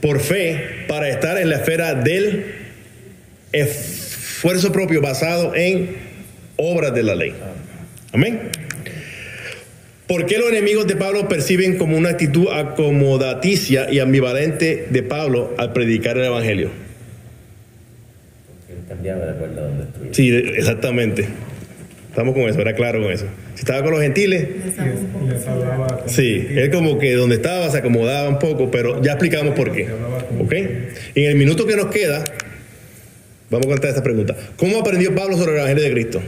por 0.00 0.20
fe 0.20 0.84
para 0.88 1.08
estar 1.08 1.38
en 1.38 1.50
la 1.50 1.56
esfera 1.56 1.94
del 1.94 2.44
esfuerzo 3.52 4.72
propio 4.72 5.00
basado 5.00 5.54
en 5.54 5.96
obras 6.56 6.94
de 6.94 7.02
la 7.02 7.14
ley. 7.14 7.34
Amén. 8.12 8.40
¿Por 10.06 10.26
qué 10.26 10.38
los 10.38 10.48
enemigos 10.50 10.86
de 10.86 10.96
Pablo 10.96 11.28
perciben 11.28 11.78
como 11.78 11.96
una 11.96 12.10
actitud 12.10 12.48
acomodaticia 12.52 13.90
y 13.90 13.98
ambivalente 14.00 14.88
de 14.90 15.02
Pablo 15.02 15.54
al 15.56 15.72
predicar 15.72 16.18
el 16.18 16.24
Evangelio? 16.24 16.70
Porque 18.46 18.80
él 18.80 18.86
cambiaba 18.88 19.24
de 19.24 19.30
acuerdo 19.30 19.60
a 19.60 19.64
donde 19.64 19.84
estuviera. 19.84 20.14
Sí, 20.14 20.58
exactamente. 20.58 21.28
Estamos 22.12 22.34
con 22.34 22.42
eso, 22.42 22.60
era 22.60 22.74
claro 22.74 23.00
con 23.00 23.10
eso. 23.10 23.24
Si 23.54 23.60
estaba 23.60 23.82
con 23.82 23.92
los 23.92 24.02
gentiles, 24.02 24.46
sí, 26.08 26.46
él 26.50 26.70
como 26.70 26.98
que 26.98 27.14
donde 27.14 27.36
estaba 27.36 27.70
se 27.70 27.78
acomodaba 27.78 28.28
un 28.28 28.38
poco, 28.38 28.70
pero 28.70 29.02
ya 29.02 29.12
explicamos 29.12 29.54
por 29.54 29.72
qué. 29.72 29.88
¿Ok? 30.38 30.52
En 31.14 31.24
el 31.24 31.36
minuto 31.36 31.66
que 31.66 31.74
nos 31.74 31.86
queda, 31.86 32.22
vamos 33.48 33.66
a 33.66 33.70
contar 33.70 33.88
esta 33.88 34.02
pregunta. 34.02 34.36
¿Cómo 34.56 34.78
aprendió 34.78 35.14
Pablo 35.14 35.38
sobre 35.38 35.52
el 35.52 35.56
Evangelio 35.60 35.84
de 35.84 35.90
Cristo? 35.90 36.22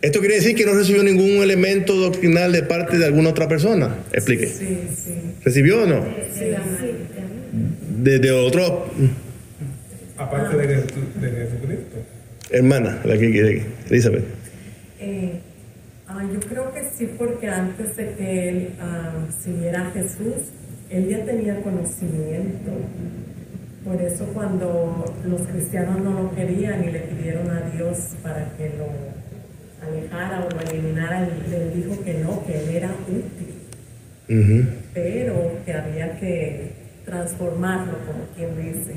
Esto 0.00 0.20
quiere 0.20 0.36
decir 0.36 0.56
que 0.56 0.64
no 0.64 0.72
recibió 0.72 1.02
ningún 1.02 1.42
elemento 1.42 1.96
doctrinal 1.96 2.50
de 2.50 2.62
parte 2.62 2.96
de 2.96 3.04
alguna 3.04 3.28
otra 3.28 3.46
persona. 3.46 3.94
Explique. 4.10 4.48
¿Recibió 5.44 5.82
o 5.82 5.86
no? 5.86 6.02
De, 8.02 8.18
de 8.18 8.30
otro 8.30 8.86
Aparte 10.22 10.56
de, 10.56 10.76
Jesu- 10.76 11.20
de 11.20 11.30
Jesucristo. 11.30 11.96
hermana, 12.50 13.00
la 13.04 13.18
que 13.18 13.30
quiere, 13.30 13.62
Elizabeth. 13.90 14.24
Eh, 15.00 15.40
ah, 16.08 16.22
yo 16.32 16.40
creo 16.40 16.72
que 16.72 16.84
sí, 16.96 17.08
porque 17.18 17.48
antes 17.48 17.96
de 17.96 18.14
que 18.14 18.48
él 18.48 18.68
ah, 18.80 19.12
siguiera 19.42 19.88
a 19.88 19.90
Jesús, 19.90 20.50
él 20.90 21.08
ya 21.08 21.24
tenía 21.24 21.60
conocimiento. 21.62 22.70
Por 23.84 24.00
eso 24.00 24.26
cuando 24.32 25.12
los 25.26 25.40
cristianos 25.42 26.00
no 26.02 26.12
lo 26.22 26.34
querían 26.36 26.84
y 26.84 26.92
le 26.92 27.00
pidieron 27.00 27.50
a 27.50 27.62
Dios 27.74 27.98
para 28.22 28.48
que 28.56 28.70
lo 28.78 28.86
alejara 29.84 30.44
o 30.46 30.50
lo 30.54 30.60
eliminara, 30.70 31.26
él, 31.26 31.72
dijo 31.74 32.04
que 32.04 32.14
no, 32.14 32.46
que 32.46 32.62
él 32.62 32.76
era 32.76 32.90
útil, 33.08 34.78
pero 34.94 35.58
que 35.66 35.72
había 35.72 36.16
que 36.20 36.70
transformarlo, 37.04 37.94
como 38.06 38.24
quien 38.36 38.56
dice. 38.56 38.94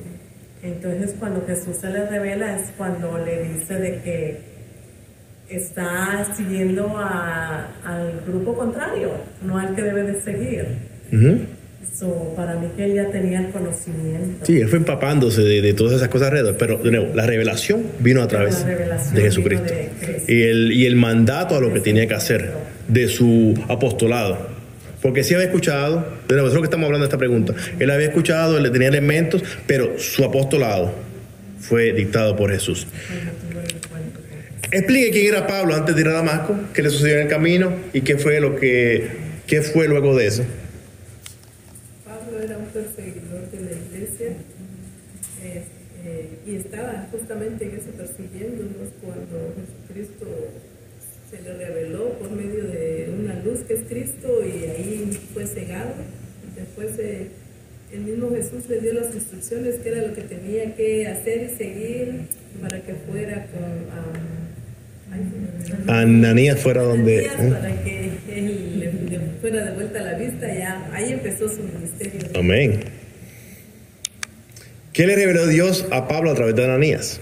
Entonces 0.65 1.13
cuando 1.19 1.45
Jesús 1.45 1.77
se 1.79 1.89
le 1.89 2.07
revela 2.07 2.55
es 2.59 2.71
cuando 2.77 3.17
le 3.23 3.43
dice 3.53 3.75
de 3.75 4.01
que 4.03 4.37
está 5.49 6.25
siguiendo 6.35 6.97
a- 6.97 7.67
al 7.85 8.21
grupo 8.27 8.55
contrario, 8.55 9.11
no 9.45 9.57
al 9.59 9.75
que 9.75 9.83
debe 9.83 10.03
de 10.03 10.21
seguir. 10.21 10.65
Ujú. 11.13 11.39
So, 11.93 12.33
para 12.35 12.55
mí 12.55 12.67
que 12.75 12.85
él 12.85 12.93
ya 12.95 13.09
tenía 13.09 13.39
el 13.39 13.51
conocimiento. 13.51 14.45
Sí, 14.45 14.59
él 14.59 14.67
fue 14.67 14.79
empapándose 14.79 15.41
de, 15.43 15.61
de 15.61 15.73
todas 15.73 15.93
esas 15.93 16.09
cosas 16.09 16.27
alrededor, 16.29 16.57
pero 16.57 16.77
de 16.79 16.91
nuevo, 16.91 17.13
la 17.15 17.25
revelación 17.25 17.83
vino 17.99 18.21
a 18.21 18.27
través 18.27 18.65
de 18.65 19.21
Jesucristo. 19.21 19.71
de 19.71 19.89
Cristo. 20.01 20.31
Y 20.31 20.41
el, 20.41 20.71
y 20.73 20.85
el 20.87 20.95
mandato 20.95 21.55
a 21.55 21.61
lo 21.61 21.71
que 21.71 21.79
tenía 21.79 22.05
que 22.07 22.15
hacer 22.15 22.51
de 22.87 23.07
su 23.07 23.53
apostolado. 23.69 24.54
Porque 25.05 25.23
sí 25.23 25.35
había 25.35 25.45
escuchado, 25.45 26.03
de 26.27 26.35
lo 26.35 26.49
que 26.49 26.63
estamos 26.63 26.85
hablando 26.85 27.05
de 27.05 27.09
esta 27.09 27.19
pregunta. 27.19 27.53
Él 27.77 27.91
había 27.91 28.07
escuchado, 28.07 28.57
él 28.57 28.71
tenía 28.71 28.87
elementos, 28.87 29.43
pero 29.67 29.99
su 29.99 30.25
apostolado 30.25 30.95
fue 31.59 31.93
dictado 31.93 32.35
por 32.35 32.49
Jesús. 32.51 32.87
Explique 34.71 35.11
quién 35.11 35.27
era 35.27 35.45
Pablo 35.45 35.75
antes 35.75 35.93
de 35.93 36.01
ir 36.01 36.07
a 36.07 36.13
Damasco, 36.13 36.59
qué 36.73 36.81
le 36.81 36.89
sucedió 36.89 37.17
en 37.17 37.21
el 37.21 37.27
camino 37.27 37.71
y 37.93 38.01
qué 38.01 38.17
fue 38.17 38.39
lo 38.39 38.55
que 38.55 39.07
qué 39.45 39.61
fue 39.61 39.87
luego 39.87 40.17
de 40.17 40.25
eso. 40.25 40.43
Pablo 42.03 42.41
era 42.41 42.57
un 42.57 42.65
perseguidor 42.65 43.51
de 43.51 43.59
la 43.59 43.71
iglesia 43.73 44.29
eh, 45.43 45.63
eh, 46.03 46.29
y 46.47 46.55
estaba 46.55 47.09
justamente 47.11 47.65
en 47.65 47.75
eso 47.75 47.91
persiguiéndonos 47.95 48.89
cuando 49.03 49.53
Jesucristo 49.53 50.25
se 51.29 51.41
le 51.41 51.53
reveló 51.53 52.13
por 52.19 52.31
medio 52.31 52.63
de 52.65 53.09
una 53.17 53.35
luz 53.43 53.61
que 53.67 53.73
es 53.73 53.81
Cristo 53.87 54.41
y 54.45 54.69
ahí 54.69 55.19
fue 55.33 55.45
cegado. 55.47 55.93
Después 56.55 56.91
eh, 56.99 57.27
el 57.91 58.01
mismo 58.01 58.29
Jesús 58.31 58.67
le 58.69 58.79
dio 58.79 58.93
las 58.93 59.13
instrucciones 59.13 59.75
que 59.75 59.89
era 59.89 60.07
lo 60.07 60.13
que 60.13 60.21
tenía 60.21 60.75
que 60.75 61.07
hacer 61.07 61.49
y 61.51 61.57
seguir 61.57 62.21
para 62.61 62.81
que 62.81 62.93
fuera 62.93 63.47
con... 63.47 63.63
ah, 63.91 64.13
ay, 65.13 66.01
Ananías 66.01 66.59
fuera 66.59 66.83
donde... 66.83 67.27
Ananías 67.27 67.59
para 67.59 67.83
que 67.83 68.11
él 68.29 68.79
le, 68.79 68.91
le 69.09 69.19
fuera 69.41 69.65
de 69.65 69.71
vuelta 69.71 69.99
a 69.99 70.03
la 70.03 70.13
vista, 70.17 70.53
ya 70.53 70.89
ahí 70.93 71.13
empezó 71.13 71.49
su 71.49 71.63
ministerio. 71.63 72.19
Amén. 72.35 72.79
¿Qué 74.93 75.05
le 75.07 75.15
reveló 75.15 75.45
Dios 75.47 75.85
a 75.91 76.07
Pablo 76.07 76.31
a 76.31 76.35
través 76.35 76.55
de 76.55 76.63
Ananías? 76.63 77.19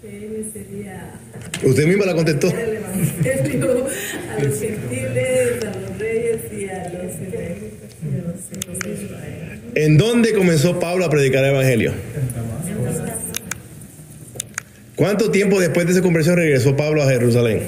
Que 0.00 0.16
él 0.16 0.50
sería 0.52 1.13
Usted 1.62 1.86
misma 1.86 2.06
la 2.06 2.14
contestó. 2.14 2.48
el 2.56 2.76
evangelio 2.76 3.86
a 4.30 4.42
los 4.42 4.60
gentiles, 4.60 5.64
a 5.64 5.78
los 5.78 5.98
reyes 5.98 6.40
y 6.52 6.68
a 6.68 6.92
los 6.92 7.14
hijos 8.52 8.78
de 8.80 8.92
Israel. 8.92 9.60
¿En 9.74 9.96
dónde 9.96 10.32
comenzó 10.34 10.78
Pablo 10.78 11.04
a 11.04 11.10
predicar 11.10 11.42
el 11.44 11.50
Evangelio? 11.50 11.92
¿Cuánto 14.94 15.32
tiempo 15.32 15.58
después 15.58 15.86
de 15.88 15.94
su 15.94 16.02
conversión 16.02 16.36
regresó 16.36 16.76
Pablo 16.76 17.02
a 17.02 17.06
Jerusalén? 17.08 17.62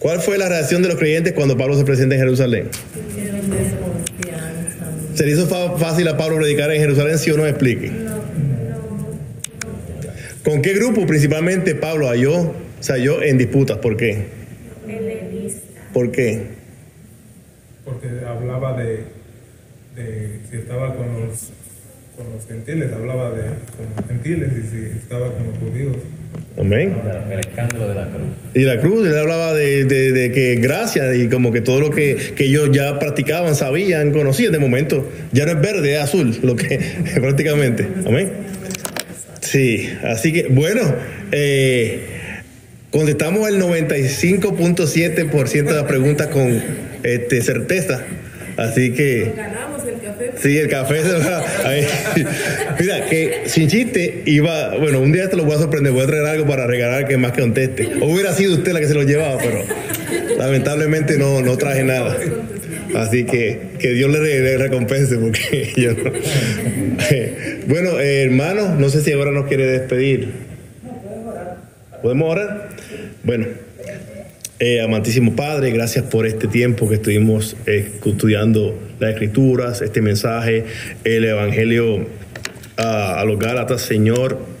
¿Cuál 0.00 0.20
fue 0.20 0.36
la 0.36 0.48
reacción 0.48 0.82
de 0.82 0.88
los 0.88 0.98
creyentes 0.98 1.32
cuando 1.32 1.56
Pablo 1.56 1.78
se 1.78 1.84
presenta 1.84 2.16
en 2.16 2.20
Jerusalén? 2.20 2.68
¿Se 5.14 5.24
le 5.24 5.32
hizo 5.32 5.46
fácil 5.78 6.08
a 6.08 6.16
Pablo 6.16 6.36
predicar 6.38 6.72
en 6.72 6.80
Jerusalén? 6.80 7.18
Sí 7.18 7.30
o 7.30 7.36
no, 7.36 7.46
explique. 7.46 7.92
¿Con 10.54 10.62
qué 10.62 10.72
grupo 10.72 11.04
principalmente 11.04 11.74
Pablo 11.74 12.06
halló, 12.08 12.52
se 12.78 12.92
halló 12.92 13.20
en 13.24 13.38
disputas? 13.38 13.78
¿Por 13.78 13.96
qué? 13.96 14.18
Helenista. 14.86 15.80
¿Por 15.92 16.12
qué? 16.12 16.42
Porque 17.84 18.06
hablaba 18.24 18.80
de, 18.80 19.00
de 19.96 20.38
si 20.48 20.56
estaba 20.58 20.94
con 20.94 21.06
los, 21.06 21.50
con 22.16 22.32
los 22.32 22.46
gentiles, 22.46 22.92
hablaba 22.92 23.32
de 23.32 23.42
con 23.42 23.86
los 23.96 24.06
gentiles 24.06 24.48
y 24.52 24.70
si 24.70 24.96
estaba 24.96 25.32
con 25.34 25.44
los 25.48 25.58
judíos. 25.58 25.96
Amén. 26.56 26.94
El 27.32 27.40
escándalo 27.40 27.88
de 27.88 27.94
la 27.96 28.08
cruz. 28.10 28.26
Y 28.54 28.60
la 28.60 28.80
cruz, 28.80 29.08
él 29.08 29.18
hablaba 29.18 29.54
de, 29.54 29.84
de- 29.86 30.12
de 30.12 30.30
que 30.30 30.54
gracias 30.54 31.16
y 31.16 31.28
como 31.28 31.50
que 31.50 31.62
todo 31.62 31.80
lo 31.80 31.90
que, 31.90 32.16
que 32.36 32.44
ellos 32.44 32.70
ya 32.72 33.00
practicaban, 33.00 33.56
sabían, 33.56 34.12
conocían 34.12 34.52
de 34.52 34.60
momento, 34.60 35.04
ya 35.32 35.46
no 35.46 35.50
es 35.50 35.60
verde, 35.60 35.94
es 35.94 36.00
azul, 36.00 36.38
lo 36.44 36.54
que 36.54 36.78
prácticamente. 37.20 37.88
Amén. 38.06 38.53
Sí, 39.54 39.88
así 40.02 40.32
que 40.32 40.48
bueno, 40.48 40.80
eh, 41.30 42.00
contestamos 42.90 43.48
el 43.48 43.62
95.7% 43.62 45.64
de 45.64 45.72
las 45.72 45.84
preguntas 45.84 46.26
con 46.26 46.60
este, 47.04 47.40
certeza. 47.40 48.02
Así 48.56 48.92
que... 48.94 49.32
Ganamos 49.36 49.86
el 49.86 50.00
café. 50.00 50.32
Sí, 50.42 50.58
el 50.58 50.68
café 50.68 51.02
se 51.02 51.12
va. 51.18 51.44
ahí. 51.68 51.86
Mira, 52.80 53.06
que 53.06 53.42
sin 53.46 53.68
chiste 53.68 54.24
iba. 54.26 54.76
Bueno, 54.78 54.98
un 54.98 55.12
día 55.12 55.30
te 55.30 55.36
lo 55.36 55.44
voy 55.44 55.54
a 55.54 55.58
sorprender, 55.58 55.92
voy 55.92 56.02
a 56.02 56.06
traer 56.06 56.26
algo 56.26 56.48
para 56.48 56.66
regalar 56.66 57.06
que 57.06 57.16
más 57.16 57.30
que 57.30 57.42
conteste. 57.42 57.92
O 58.00 58.06
hubiera 58.06 58.32
sido 58.32 58.54
usted 58.54 58.72
la 58.72 58.80
que 58.80 58.88
se 58.88 58.94
lo 58.94 59.04
llevaba, 59.04 59.38
pero 59.38 59.62
lamentablemente 60.36 61.16
no, 61.16 61.42
no 61.42 61.56
traje 61.56 61.84
nada. 61.84 62.16
Así 62.94 63.24
que 63.24 63.74
que 63.78 63.90
Dios 63.90 64.10
le, 64.10 64.58
recompense 64.58 65.16
porque 65.18 65.72
yo 65.76 65.92
no. 65.92 66.10
bueno, 67.66 67.98
eh, 68.00 68.22
hermano, 68.22 68.74
no 68.74 68.88
sé 68.88 69.00
si 69.00 69.12
ahora 69.12 69.32
nos 69.32 69.46
quiere 69.46 69.66
despedir. 69.66 70.32
¿Podemos 72.02 72.30
orar? 72.30 72.68
Bueno, 73.22 73.46
eh, 74.58 74.80
amantísimo 74.82 75.34
Padre, 75.34 75.70
gracias 75.70 76.04
por 76.04 76.26
este 76.26 76.48
tiempo 76.48 76.88
que 76.88 76.96
estuvimos 76.96 77.56
eh, 77.66 77.90
estudiando 78.04 78.78
las 79.00 79.12
Escrituras, 79.12 79.82
este 79.82 80.02
mensaje, 80.02 80.64
el 81.04 81.24
Evangelio 81.24 82.06
a, 82.76 83.20
a 83.20 83.24
los 83.24 83.38
Gálatas, 83.38 83.82
Señor. 83.82 84.53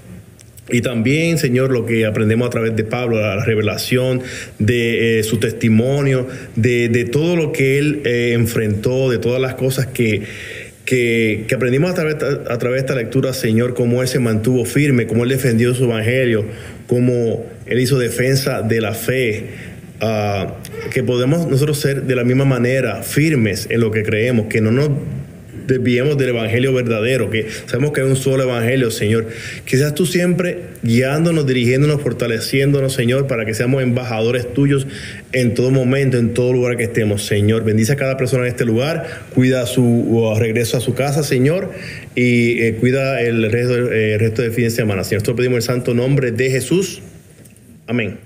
Y 0.70 0.80
también, 0.80 1.36
Señor, 1.36 1.70
lo 1.70 1.84
que 1.84 2.06
aprendemos 2.06 2.46
a 2.46 2.50
través 2.50 2.74
de 2.74 2.84
Pablo, 2.84 3.20
la 3.20 3.44
revelación 3.44 4.22
de 4.58 5.18
eh, 5.18 5.22
su 5.22 5.38
testimonio, 5.38 6.26
de, 6.56 7.08
todo 7.12 7.36
lo 7.36 7.52
que 7.52 7.78
él 7.78 8.00
eh, 8.04 8.32
enfrentó, 8.32 9.10
de 9.10 9.18
todas 9.18 9.42
las 9.42 9.54
cosas 9.54 9.86
que, 9.86 10.22
que, 10.86 11.46
aprendimos 11.54 11.90
a 11.90 11.94
través, 11.94 12.14
a 12.14 12.58
través 12.58 12.76
de 12.76 12.78
esta 12.78 12.94
lectura, 12.94 13.34
Señor, 13.34 13.74
cómo 13.74 14.00
él 14.00 14.08
se 14.08 14.20
mantuvo 14.20 14.64
firme, 14.64 15.06
cómo 15.06 15.24
él 15.24 15.30
defendió 15.30 15.74
su 15.74 15.84
evangelio, 15.84 16.46
cómo 16.86 17.44
él 17.66 17.80
hizo 17.80 17.98
defensa 17.98 18.62
de 18.62 18.80
la 18.80 18.94
fe. 18.94 19.74
Uh, 20.02 20.50
que 20.90 21.02
podemos 21.02 21.46
nosotros 21.46 21.78
ser 21.78 22.02
de 22.02 22.16
la 22.16 22.24
misma 22.24 22.44
manera 22.44 23.02
firmes 23.02 23.68
en 23.70 23.80
lo 23.80 23.90
que 23.90 24.02
creemos, 24.02 24.46
que 24.46 24.60
no 24.60 24.70
nos 24.70 24.90
desviemos 25.66 26.18
del 26.18 26.30
evangelio 26.30 26.72
verdadero, 26.72 27.30
que 27.30 27.46
sabemos 27.66 27.92
que 27.92 28.00
hay 28.00 28.06
un 28.06 28.16
solo 28.16 28.42
evangelio, 28.42 28.90
Señor. 28.90 29.28
Quizás 29.64 29.94
tú 29.94 30.06
siempre 30.06 30.58
guiándonos, 30.82 31.46
dirigiéndonos, 31.46 32.02
fortaleciéndonos, 32.02 32.92
Señor, 32.92 33.26
para 33.26 33.44
que 33.44 33.54
seamos 33.54 33.82
embajadores 33.82 34.52
tuyos 34.52 34.86
en 35.32 35.54
todo 35.54 35.70
momento, 35.70 36.18
en 36.18 36.34
todo 36.34 36.52
lugar 36.52 36.76
que 36.76 36.84
estemos, 36.84 37.24
Señor. 37.24 37.64
Bendice 37.64 37.92
a 37.92 37.96
cada 37.96 38.16
persona 38.16 38.44
en 38.44 38.50
este 38.50 38.64
lugar, 38.64 39.24
cuida 39.34 39.66
su 39.66 40.34
regreso 40.38 40.76
a 40.76 40.80
su 40.80 40.94
casa, 40.94 41.22
Señor, 41.22 41.70
y 42.14 42.62
eh, 42.62 42.76
cuida 42.78 43.20
el 43.20 43.50
resto, 43.50 43.92
eh, 43.92 44.14
el 44.14 44.20
resto 44.20 44.42
fin 44.52 44.64
de 44.64 44.70
semana. 44.70 45.04
Señor, 45.04 45.22
nosotros 45.22 45.36
pedimos 45.36 45.56
el 45.56 45.62
santo 45.62 45.94
nombre 45.94 46.30
de 46.30 46.50
Jesús. 46.50 47.02
Amén. 47.86 48.18